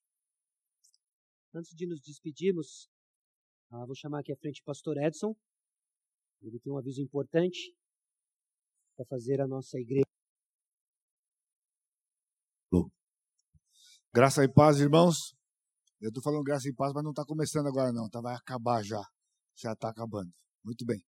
Antes 1.54 1.74
de 1.76 1.86
nos 1.86 2.00
despedirmos, 2.00 2.88
ah, 3.70 3.84
vou 3.84 3.94
chamar 3.94 4.20
aqui 4.20 4.32
à 4.32 4.36
frente 4.36 4.62
o 4.62 4.64
pastor 4.64 4.96
Edson. 4.96 5.36
Ele 6.40 6.58
tem 6.58 6.72
um 6.72 6.78
aviso 6.78 7.02
importante 7.02 7.76
para 8.96 9.04
fazer 9.04 9.38
a 9.42 9.46
nossa 9.46 9.78
igreja. 9.78 10.04
Graça 14.10 14.44
e 14.44 14.48
paz, 14.50 14.78
irmãos. 14.78 15.34
Eu 16.00 16.08
estou 16.08 16.22
falando 16.22 16.42
graça 16.42 16.68
e 16.68 16.74
paz, 16.74 16.92
mas 16.94 17.04
não 17.04 17.10
está 17.10 17.24
começando 17.26 17.66
agora 17.66 17.92
não, 17.92 18.08
tá? 18.08 18.20
Vai 18.20 18.34
acabar 18.34 18.82
já. 18.82 19.02
Já 19.56 19.72
está 19.72 19.90
acabando. 19.90 20.32
Muito 20.64 20.86
bem. 20.86 21.04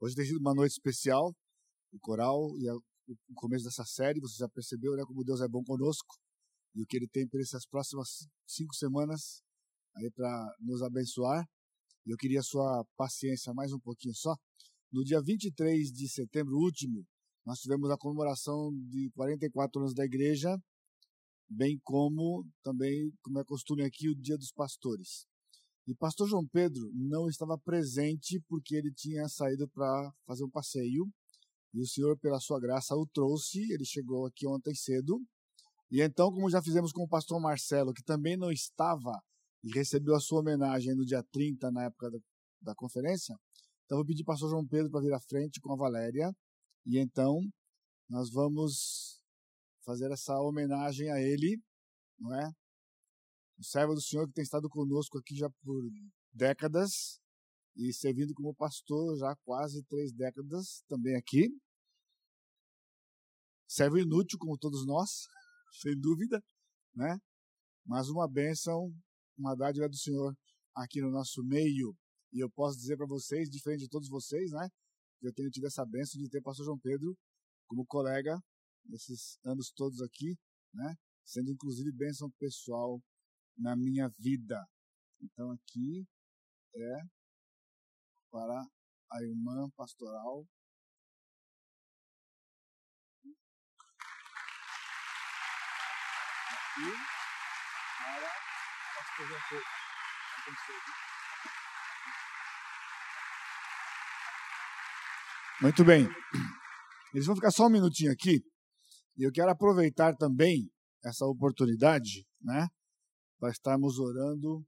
Hoje 0.00 0.14
tem 0.14 0.24
sido 0.24 0.38
uma 0.38 0.54
noite 0.54 0.72
especial, 0.72 1.34
o 1.92 1.98
coral 1.98 2.56
e 2.56 2.68
o 3.12 3.34
começo 3.34 3.64
dessa 3.64 3.84
série, 3.84 4.20
você 4.20 4.36
já 4.36 4.48
percebeu, 4.48 4.96
né, 4.96 5.02
como 5.06 5.24
Deus 5.24 5.40
é 5.40 5.48
bom 5.48 5.62
conosco 5.64 6.16
e 6.74 6.82
o 6.82 6.86
que 6.86 6.96
ele 6.96 7.08
tem 7.08 7.26
para 7.26 7.40
essas 7.40 7.66
próximas 7.66 8.28
cinco 8.46 8.74
semanas 8.74 9.42
aí 9.96 10.10
para 10.10 10.56
nos 10.60 10.82
abençoar. 10.82 11.44
Eu 12.06 12.16
queria 12.16 12.42
sua 12.42 12.84
paciência 12.96 13.52
mais 13.52 13.72
um 13.72 13.78
pouquinho 13.78 14.14
só. 14.14 14.34
No 14.92 15.04
dia 15.04 15.20
23 15.22 15.92
de 15.92 16.08
setembro 16.08 16.56
último, 16.56 17.04
nós 17.44 17.58
tivemos 17.60 17.90
a 17.90 17.96
comemoração 17.96 18.70
de 18.88 19.10
44 19.14 19.80
anos 19.80 19.94
da 19.94 20.04
igreja, 20.04 20.56
bem 21.48 21.78
como 21.82 22.46
também, 22.62 23.12
como 23.22 23.38
é 23.38 23.44
costume 23.44 23.82
aqui, 23.82 24.08
o 24.08 24.14
Dia 24.14 24.36
dos 24.36 24.52
Pastores. 24.52 25.26
E 25.86 25.94
pastor 25.94 26.28
João 26.28 26.46
Pedro 26.46 26.90
não 26.94 27.28
estava 27.28 27.58
presente 27.58 28.40
porque 28.48 28.76
ele 28.76 28.92
tinha 28.92 29.28
saído 29.28 29.68
para 29.68 30.12
fazer 30.26 30.44
um 30.44 30.50
passeio. 30.50 31.08
E 31.72 31.80
o 31.80 31.86
Senhor, 31.86 32.18
pela 32.18 32.40
sua 32.40 32.60
graça, 32.60 32.94
o 32.94 33.06
trouxe. 33.06 33.60
Ele 33.72 33.84
chegou 33.84 34.26
aqui 34.26 34.46
ontem 34.46 34.74
cedo 34.74 35.20
e 35.90 36.00
então, 36.00 36.30
como 36.30 36.48
já 36.48 36.62
fizemos 36.62 36.92
com 36.92 37.02
o 37.02 37.08
pastor 37.08 37.40
Marcelo, 37.40 37.92
que 37.92 38.04
também 38.04 38.36
não 38.36 38.52
estava 38.52 39.10
e 39.64 39.72
recebeu 39.72 40.14
a 40.14 40.20
sua 40.20 40.38
homenagem 40.40 40.94
no 40.94 41.04
dia 41.04 41.22
30, 41.32 41.70
na 41.72 41.86
época 41.86 42.10
da, 42.10 42.18
da 42.62 42.74
conferência, 42.76 43.34
então 43.84 43.98
vou 43.98 44.06
pedir 44.06 44.22
para 44.22 44.32
o 44.32 44.34
pastor 44.34 44.50
João 44.50 44.66
Pedro 44.66 44.88
para 44.88 45.00
vir 45.00 45.12
à 45.12 45.18
frente 45.20 45.60
com 45.60 45.72
a 45.72 45.76
Valéria. 45.76 46.30
E 46.86 46.96
então, 46.96 47.40
nós 48.08 48.30
vamos 48.30 49.20
fazer 49.84 50.12
essa 50.12 50.40
homenagem 50.40 51.10
a 51.10 51.20
ele, 51.20 51.60
não 52.20 52.32
é? 52.38 52.48
O 53.58 53.64
servo 53.64 53.92
do 53.92 54.00
Senhor 54.00 54.28
que 54.28 54.32
tem 54.32 54.44
estado 54.44 54.68
conosco 54.68 55.18
aqui 55.18 55.34
já 55.34 55.50
por 55.64 55.82
décadas 56.32 57.20
e 57.76 57.92
servindo 57.92 58.34
como 58.34 58.54
pastor 58.54 59.16
já 59.16 59.30
há 59.30 59.36
quase 59.44 59.82
três 59.84 60.12
décadas 60.12 60.82
também 60.88 61.16
aqui. 61.16 61.48
Servo 63.68 63.98
inútil, 63.98 64.38
como 64.38 64.58
todos 64.58 64.86
nós, 64.86 65.26
sem 65.80 65.98
dúvida, 65.98 66.42
né? 66.94 67.18
Mas 67.86 68.08
uma 68.08 68.28
bênção, 68.28 68.92
uma 69.38 69.54
dádiva 69.54 69.88
do 69.88 69.96
Senhor 69.96 70.36
aqui 70.74 71.00
no 71.00 71.10
nosso 71.10 71.42
meio. 71.44 71.96
E 72.32 72.42
eu 72.42 72.50
posso 72.50 72.76
dizer 72.76 72.96
para 72.96 73.06
vocês, 73.06 73.48
diferente 73.48 73.84
de 73.84 73.88
todos 73.88 74.08
vocês, 74.08 74.50
né? 74.50 74.68
Eu 75.22 75.32
tenho 75.32 75.50
tido 75.50 75.66
essa 75.66 75.84
bênção 75.84 76.20
de 76.20 76.28
ter 76.28 76.38
o 76.38 76.42
pastor 76.42 76.66
João 76.66 76.78
Pedro 76.78 77.16
como 77.66 77.86
colega 77.86 78.38
nesses 78.84 79.38
anos 79.44 79.70
todos 79.70 80.00
aqui, 80.00 80.36
né? 80.74 80.94
Sendo 81.24 81.50
inclusive 81.50 81.92
bênção 81.92 82.30
pessoal 82.38 83.00
na 83.56 83.76
minha 83.76 84.08
vida. 84.18 84.66
Então 85.20 85.50
aqui 85.52 86.06
é 86.74 87.19
para 88.30 88.64
a 89.12 89.22
irmã 89.22 89.68
pastoral 89.76 90.46
Muito 105.60 105.84
bem. 105.84 106.08
Eles 107.12 107.26
vão 107.26 107.36
ficar 107.36 107.50
só 107.50 107.66
um 107.66 107.70
minutinho 107.70 108.10
aqui. 108.10 108.42
E 109.18 109.26
eu 109.26 109.30
quero 109.30 109.50
aproveitar 109.50 110.16
também 110.16 110.70
essa 111.04 111.26
oportunidade, 111.26 112.26
né, 112.40 112.66
para 113.38 113.50
estarmos 113.50 113.98
orando 113.98 114.64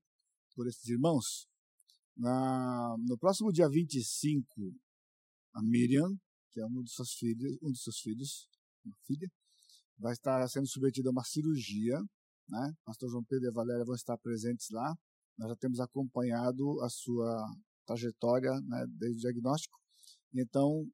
por 0.55 0.67
esses 0.67 0.87
irmãos. 0.89 1.47
Na, 2.17 2.97
no 2.99 3.17
próximo 3.19 3.53
dia 3.53 3.69
25, 3.69 4.75
a 5.55 5.63
Miriam, 5.63 6.15
que 6.51 6.61
é 6.61 6.67
um 6.67 6.83
dos 6.83 6.95
seus 6.95 7.13
filhos, 7.15 7.59
um 7.63 7.71
dos 7.71 7.83
seus 7.83 7.99
filhos, 8.01 8.49
uma 8.85 8.95
filha, 9.07 9.31
vai 9.99 10.13
estar 10.13 10.47
sendo 10.49 10.67
submetida 10.67 11.09
a 11.09 11.13
uma 11.13 11.25
cirurgia, 11.25 11.99
né? 12.49 12.73
Pastor 12.85 13.11
João 13.11 13.25
Pedro 13.25 13.49
e 13.49 13.53
Valéria 13.53 13.85
vão 13.85 13.95
estar 13.95 14.19
presentes 14.19 14.69
lá. 14.71 14.95
Nós 15.39 15.51
já 15.51 15.57
temos 15.57 15.81
acompanhado 15.81 16.81
a 16.83 16.89
sua 16.89 17.47
trajetória, 17.87 18.53
né, 18.61 18.87
desde 18.99 19.19
o 19.19 19.21
diagnóstico. 19.21 19.79
Então, 20.35 20.87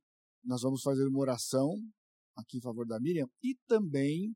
nós 0.45 0.63
vamos 0.63 0.83
fazer 0.83 1.07
uma 1.07 1.19
oração 1.19 1.75
aqui 2.37 2.59
em 2.59 2.61
favor 2.61 2.87
da 2.87 3.01
Miriam 3.01 3.29
e 3.43 3.57
também 3.67 4.35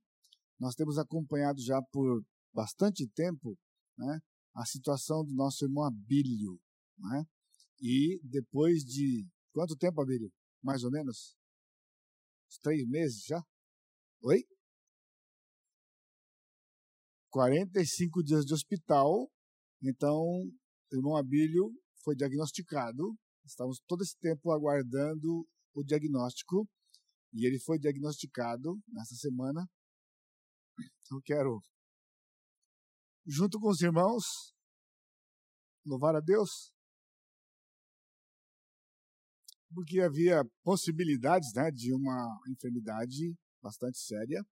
nós 0.58 0.74
temos 0.74 0.98
acompanhado 0.98 1.60
já 1.60 1.80
por 1.92 2.22
bastante 2.52 3.06
tempo, 3.08 3.56
né, 3.96 4.20
a 4.54 4.64
situação 4.66 5.24
do 5.24 5.34
nosso 5.34 5.64
irmão 5.64 5.84
Abílio, 5.84 6.60
né? 7.02 7.24
E 7.80 8.20
depois 8.22 8.82
de 8.84 9.26
quanto 9.52 9.76
tempo, 9.76 10.00
Abílio? 10.00 10.32
Mais 10.62 10.84
ou 10.84 10.90
menos? 10.90 11.36
Uns 12.48 12.58
três 12.58 12.86
meses 12.88 13.24
já? 13.24 13.42
Oi? 14.22 14.44
45 17.30 18.22
dias 18.22 18.44
de 18.44 18.54
hospital. 18.54 19.28
Então, 19.82 20.20
o 20.92 20.96
irmão 20.96 21.16
Abílio 21.16 21.72
foi 22.04 22.14
diagnosticado. 22.14 23.16
Estávamos 23.44 23.80
todo 23.86 24.02
esse 24.02 24.16
tempo 24.18 24.52
aguardando 24.52 25.46
o 25.74 25.82
diagnóstico. 25.82 26.68
E 27.32 27.46
ele 27.46 27.58
foi 27.58 27.78
diagnosticado 27.78 28.78
nessa 28.88 29.14
semana. 29.16 29.66
Eu 31.10 31.20
quero, 31.24 31.60
junto 33.26 33.58
com 33.58 33.70
os 33.70 33.80
irmãos, 33.80 34.22
louvar 35.84 36.14
a 36.14 36.20
Deus. 36.20 36.71
Porque 39.74 40.00
havia 40.00 40.44
possibilidades 40.62 41.52
né, 41.54 41.70
de 41.70 41.92
uma 41.94 42.40
enfermidade 42.48 43.34
bastante 43.62 43.98
séria. 43.98 44.44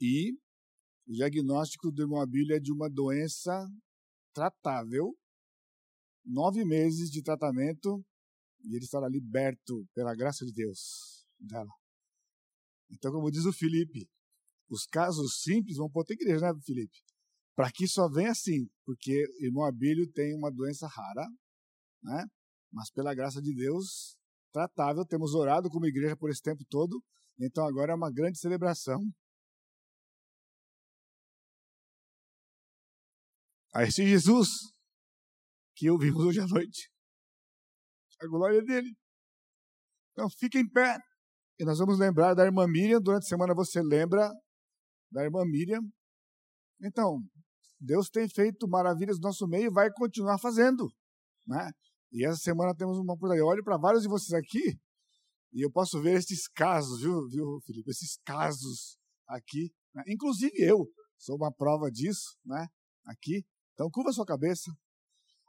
E 0.00 0.32
o 1.06 1.12
diagnóstico 1.12 1.90
do 1.90 2.16
Abílio 2.16 2.56
é 2.56 2.60
de 2.60 2.72
uma 2.72 2.88
doença 2.88 3.66
tratável. 4.34 5.14
Nove 6.24 6.64
meses 6.64 7.10
de 7.10 7.22
tratamento 7.22 8.04
e 8.64 8.74
ele 8.74 8.84
estará 8.84 9.08
liberto 9.08 9.86
pela 9.94 10.14
graça 10.14 10.44
de 10.44 10.52
Deus 10.52 11.24
dela. 11.38 11.70
Então, 12.90 13.12
como 13.12 13.30
diz 13.30 13.44
o 13.44 13.52
Felipe, 13.52 14.08
os 14.68 14.86
casos 14.86 15.42
simples 15.42 15.76
vão 15.76 15.90
para 15.90 16.04
igreja, 16.10 16.52
né, 16.52 16.60
Felipe? 16.64 16.98
Para 17.54 17.70
que 17.70 17.86
só 17.86 18.08
venha 18.08 18.30
assim, 18.30 18.68
porque 18.84 19.24
o 19.40 19.44
irmão 19.44 19.64
Abílio 19.64 20.10
tem 20.12 20.34
uma 20.36 20.50
doença 20.50 20.86
rara, 20.86 21.26
né? 22.02 22.26
mas 22.72 22.90
pela 22.90 23.14
graça 23.14 23.40
de 23.40 23.54
Deus, 23.54 24.16
tratável. 24.56 25.04
Temos 25.04 25.34
orado 25.34 25.68
como 25.68 25.86
igreja 25.86 26.16
por 26.16 26.30
esse 26.30 26.40
tempo 26.40 26.64
todo, 26.70 27.02
então 27.38 27.66
agora 27.66 27.92
é 27.92 27.94
uma 27.94 28.10
grande 28.10 28.38
celebração. 28.38 28.98
A 33.74 33.82
esse 33.82 34.06
Jesus 34.06 34.48
que 35.74 35.90
ouvimos 35.90 36.24
hoje 36.24 36.40
à 36.40 36.46
noite. 36.46 36.90
A 38.22 38.26
glória 38.26 38.62
dele. 38.62 38.96
Então 40.12 40.30
fique 40.30 40.58
em 40.58 40.66
pé. 40.66 40.96
E 41.58 41.64
nós 41.64 41.78
vamos 41.78 41.98
lembrar 41.98 42.32
da 42.32 42.46
irmã 42.46 42.66
Miriam. 42.66 42.98
Durante 42.98 43.24
a 43.24 43.28
semana 43.28 43.54
você 43.54 43.82
lembra 43.82 44.32
da 45.12 45.22
irmã 45.22 45.44
Miriam. 45.44 45.80
Então, 46.80 47.20
Deus 47.78 48.08
tem 48.08 48.26
feito 48.26 48.66
maravilhas 48.66 49.16
no 49.16 49.28
nosso 49.28 49.46
meio 49.46 49.66
e 49.66 49.72
vai 49.72 49.90
continuar 49.92 50.38
fazendo. 50.38 50.88
Né? 51.46 51.70
E 52.12 52.24
essa 52.24 52.38
semana 52.38 52.74
temos 52.74 52.98
uma 52.98 53.14
oportunidade. 53.14 53.40
Eu 53.40 53.46
olho 53.46 53.64
para 53.64 53.76
vários 53.76 54.02
de 54.02 54.08
vocês 54.08 54.32
aqui 54.32 54.78
e 55.52 55.64
eu 55.64 55.70
posso 55.70 56.00
ver 56.02 56.18
esses 56.18 56.48
casos, 56.48 57.00
viu, 57.00 57.28
viu 57.28 57.60
Felipe? 57.64 57.90
Esses 57.90 58.18
casos 58.24 58.98
aqui. 59.26 59.72
Né? 59.94 60.02
Inclusive 60.08 60.52
eu 60.58 60.86
sou 61.18 61.36
uma 61.36 61.52
prova 61.52 61.90
disso, 61.90 62.36
né? 62.44 62.68
Aqui. 63.04 63.44
Então, 63.72 63.90
curva 63.90 64.12
sua 64.12 64.26
cabeça. 64.26 64.70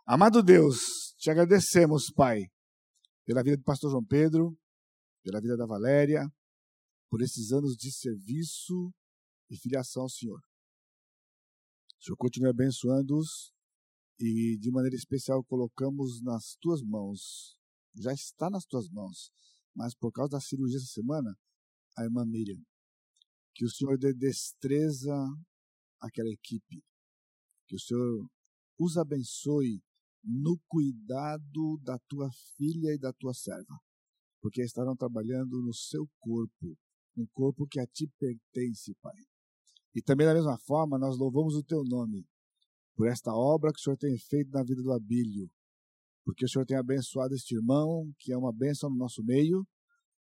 Amado 0.06 0.42
Deus, 0.42 1.14
te 1.18 1.30
agradecemos, 1.30 2.10
Pai, 2.10 2.46
pela 3.26 3.44
vida 3.44 3.58
do 3.58 3.64
pastor 3.64 3.92
João 3.92 4.06
Pedro, 4.06 4.58
pela 5.24 5.42
vida 5.42 5.58
da 5.58 5.66
Valéria, 5.66 6.26
por 7.10 7.22
esses 7.22 7.52
anos 7.52 7.76
de 7.76 7.92
serviço 7.92 8.94
e 9.50 9.58
filiação 9.58 10.04
ao 10.04 10.10
Senhor. 10.10 10.40
O 12.00 12.04
Senhor 12.04 12.18
continue 12.18 12.50
abençoando-os 12.50 13.54
e, 14.20 14.58
de 14.58 14.72
maneira 14.72 14.96
especial, 14.96 15.44
colocamos 15.44 16.22
nas 16.22 16.56
tuas 16.62 16.82
mãos, 16.82 17.58
já 17.96 18.14
está 18.14 18.50
nas 18.50 18.66
tuas 18.66 18.90
mãos, 18.90 19.32
mas 19.76 19.96
por 19.96 20.12
causa 20.12 20.32
da 20.32 20.40
cirurgia 20.40 20.78
essa 20.78 20.88
semana, 20.88 21.38
a 21.98 22.04
irmã 22.04 22.26
Miriam. 22.26 22.62
Que 23.54 23.66
o 23.66 23.70
Senhor 23.70 23.98
dê 23.98 24.14
destreza 24.14 25.16
àquela 26.00 26.30
equipe. 26.30 26.84
Que 27.68 27.76
o 27.76 27.80
Senhor 27.80 28.30
os 28.80 28.98
abençoe 28.98 29.82
no 30.24 30.60
cuidado 30.68 31.80
da 31.82 31.98
tua 32.08 32.30
filha 32.56 32.94
e 32.94 33.00
da 33.00 33.12
tua 33.14 33.34
serva 33.34 33.80
porque 34.42 34.62
estarão 34.62 34.96
trabalhando 34.96 35.62
no 35.62 35.74
seu 35.74 36.08
corpo, 36.20 36.78
um 37.18 37.26
corpo 37.34 37.68
que 37.68 37.80
a 37.80 37.88
ti 37.88 38.10
pertence, 38.20 38.94
Pai. 39.02 39.16
E 39.96 40.02
também 40.02 40.28
da 40.28 40.34
mesma 40.34 40.58
forma, 40.60 40.98
nós 40.98 41.18
louvamos 41.18 41.56
o 41.56 41.64
teu 41.64 41.84
nome 41.84 42.26
por 42.98 43.08
esta 43.08 43.32
obra 43.32 43.72
que 43.72 43.80
o 43.80 43.82
Senhor 43.82 43.96
tem 43.96 44.18
feito 44.18 44.52
na 44.52 44.62
vida 44.62 44.82
do 44.82 44.92
Abílio, 44.92 45.50
porque 46.26 46.44
o 46.44 46.50
Senhor 46.50 46.66
tem 46.66 46.76
abençoado 46.76 47.34
este 47.34 47.56
irmão, 47.56 48.12
que 48.20 48.34
é 48.34 48.38
uma 48.38 48.52
bênção 48.52 48.90
no 48.90 48.98
nosso 48.98 49.24
meio, 49.24 49.66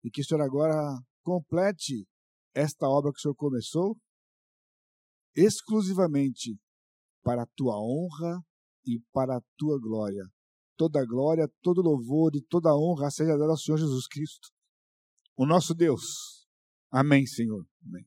e 0.02 0.10
que 0.10 0.22
o 0.22 0.24
Senhor 0.24 0.42
agora 0.42 0.74
complete 1.22 2.04
esta 2.52 2.88
obra 2.88 3.12
que 3.12 3.18
o 3.18 3.22
Senhor 3.22 3.36
começou 3.36 3.96
exclusivamente 5.36 6.58
para 7.22 7.44
a 7.44 7.48
tua 7.54 7.78
honra 7.78 8.40
e 8.84 8.98
para 9.12 9.36
a 9.36 9.42
tua 9.56 9.78
glória 9.78 10.24
toda 10.82 11.06
glória, 11.06 11.48
todo 11.62 11.80
louvor 11.80 12.34
e 12.34 12.42
toda 12.42 12.74
honra 12.74 13.10
seja 13.10 13.36
dada 13.36 13.52
ao 13.52 13.56
Senhor 13.56 13.78
Jesus 13.78 14.06
Cristo, 14.08 14.48
o 15.36 15.46
nosso 15.46 15.74
Deus. 15.74 16.46
Amém, 16.90 17.24
Senhor. 17.24 17.64
Amém. 17.86 18.04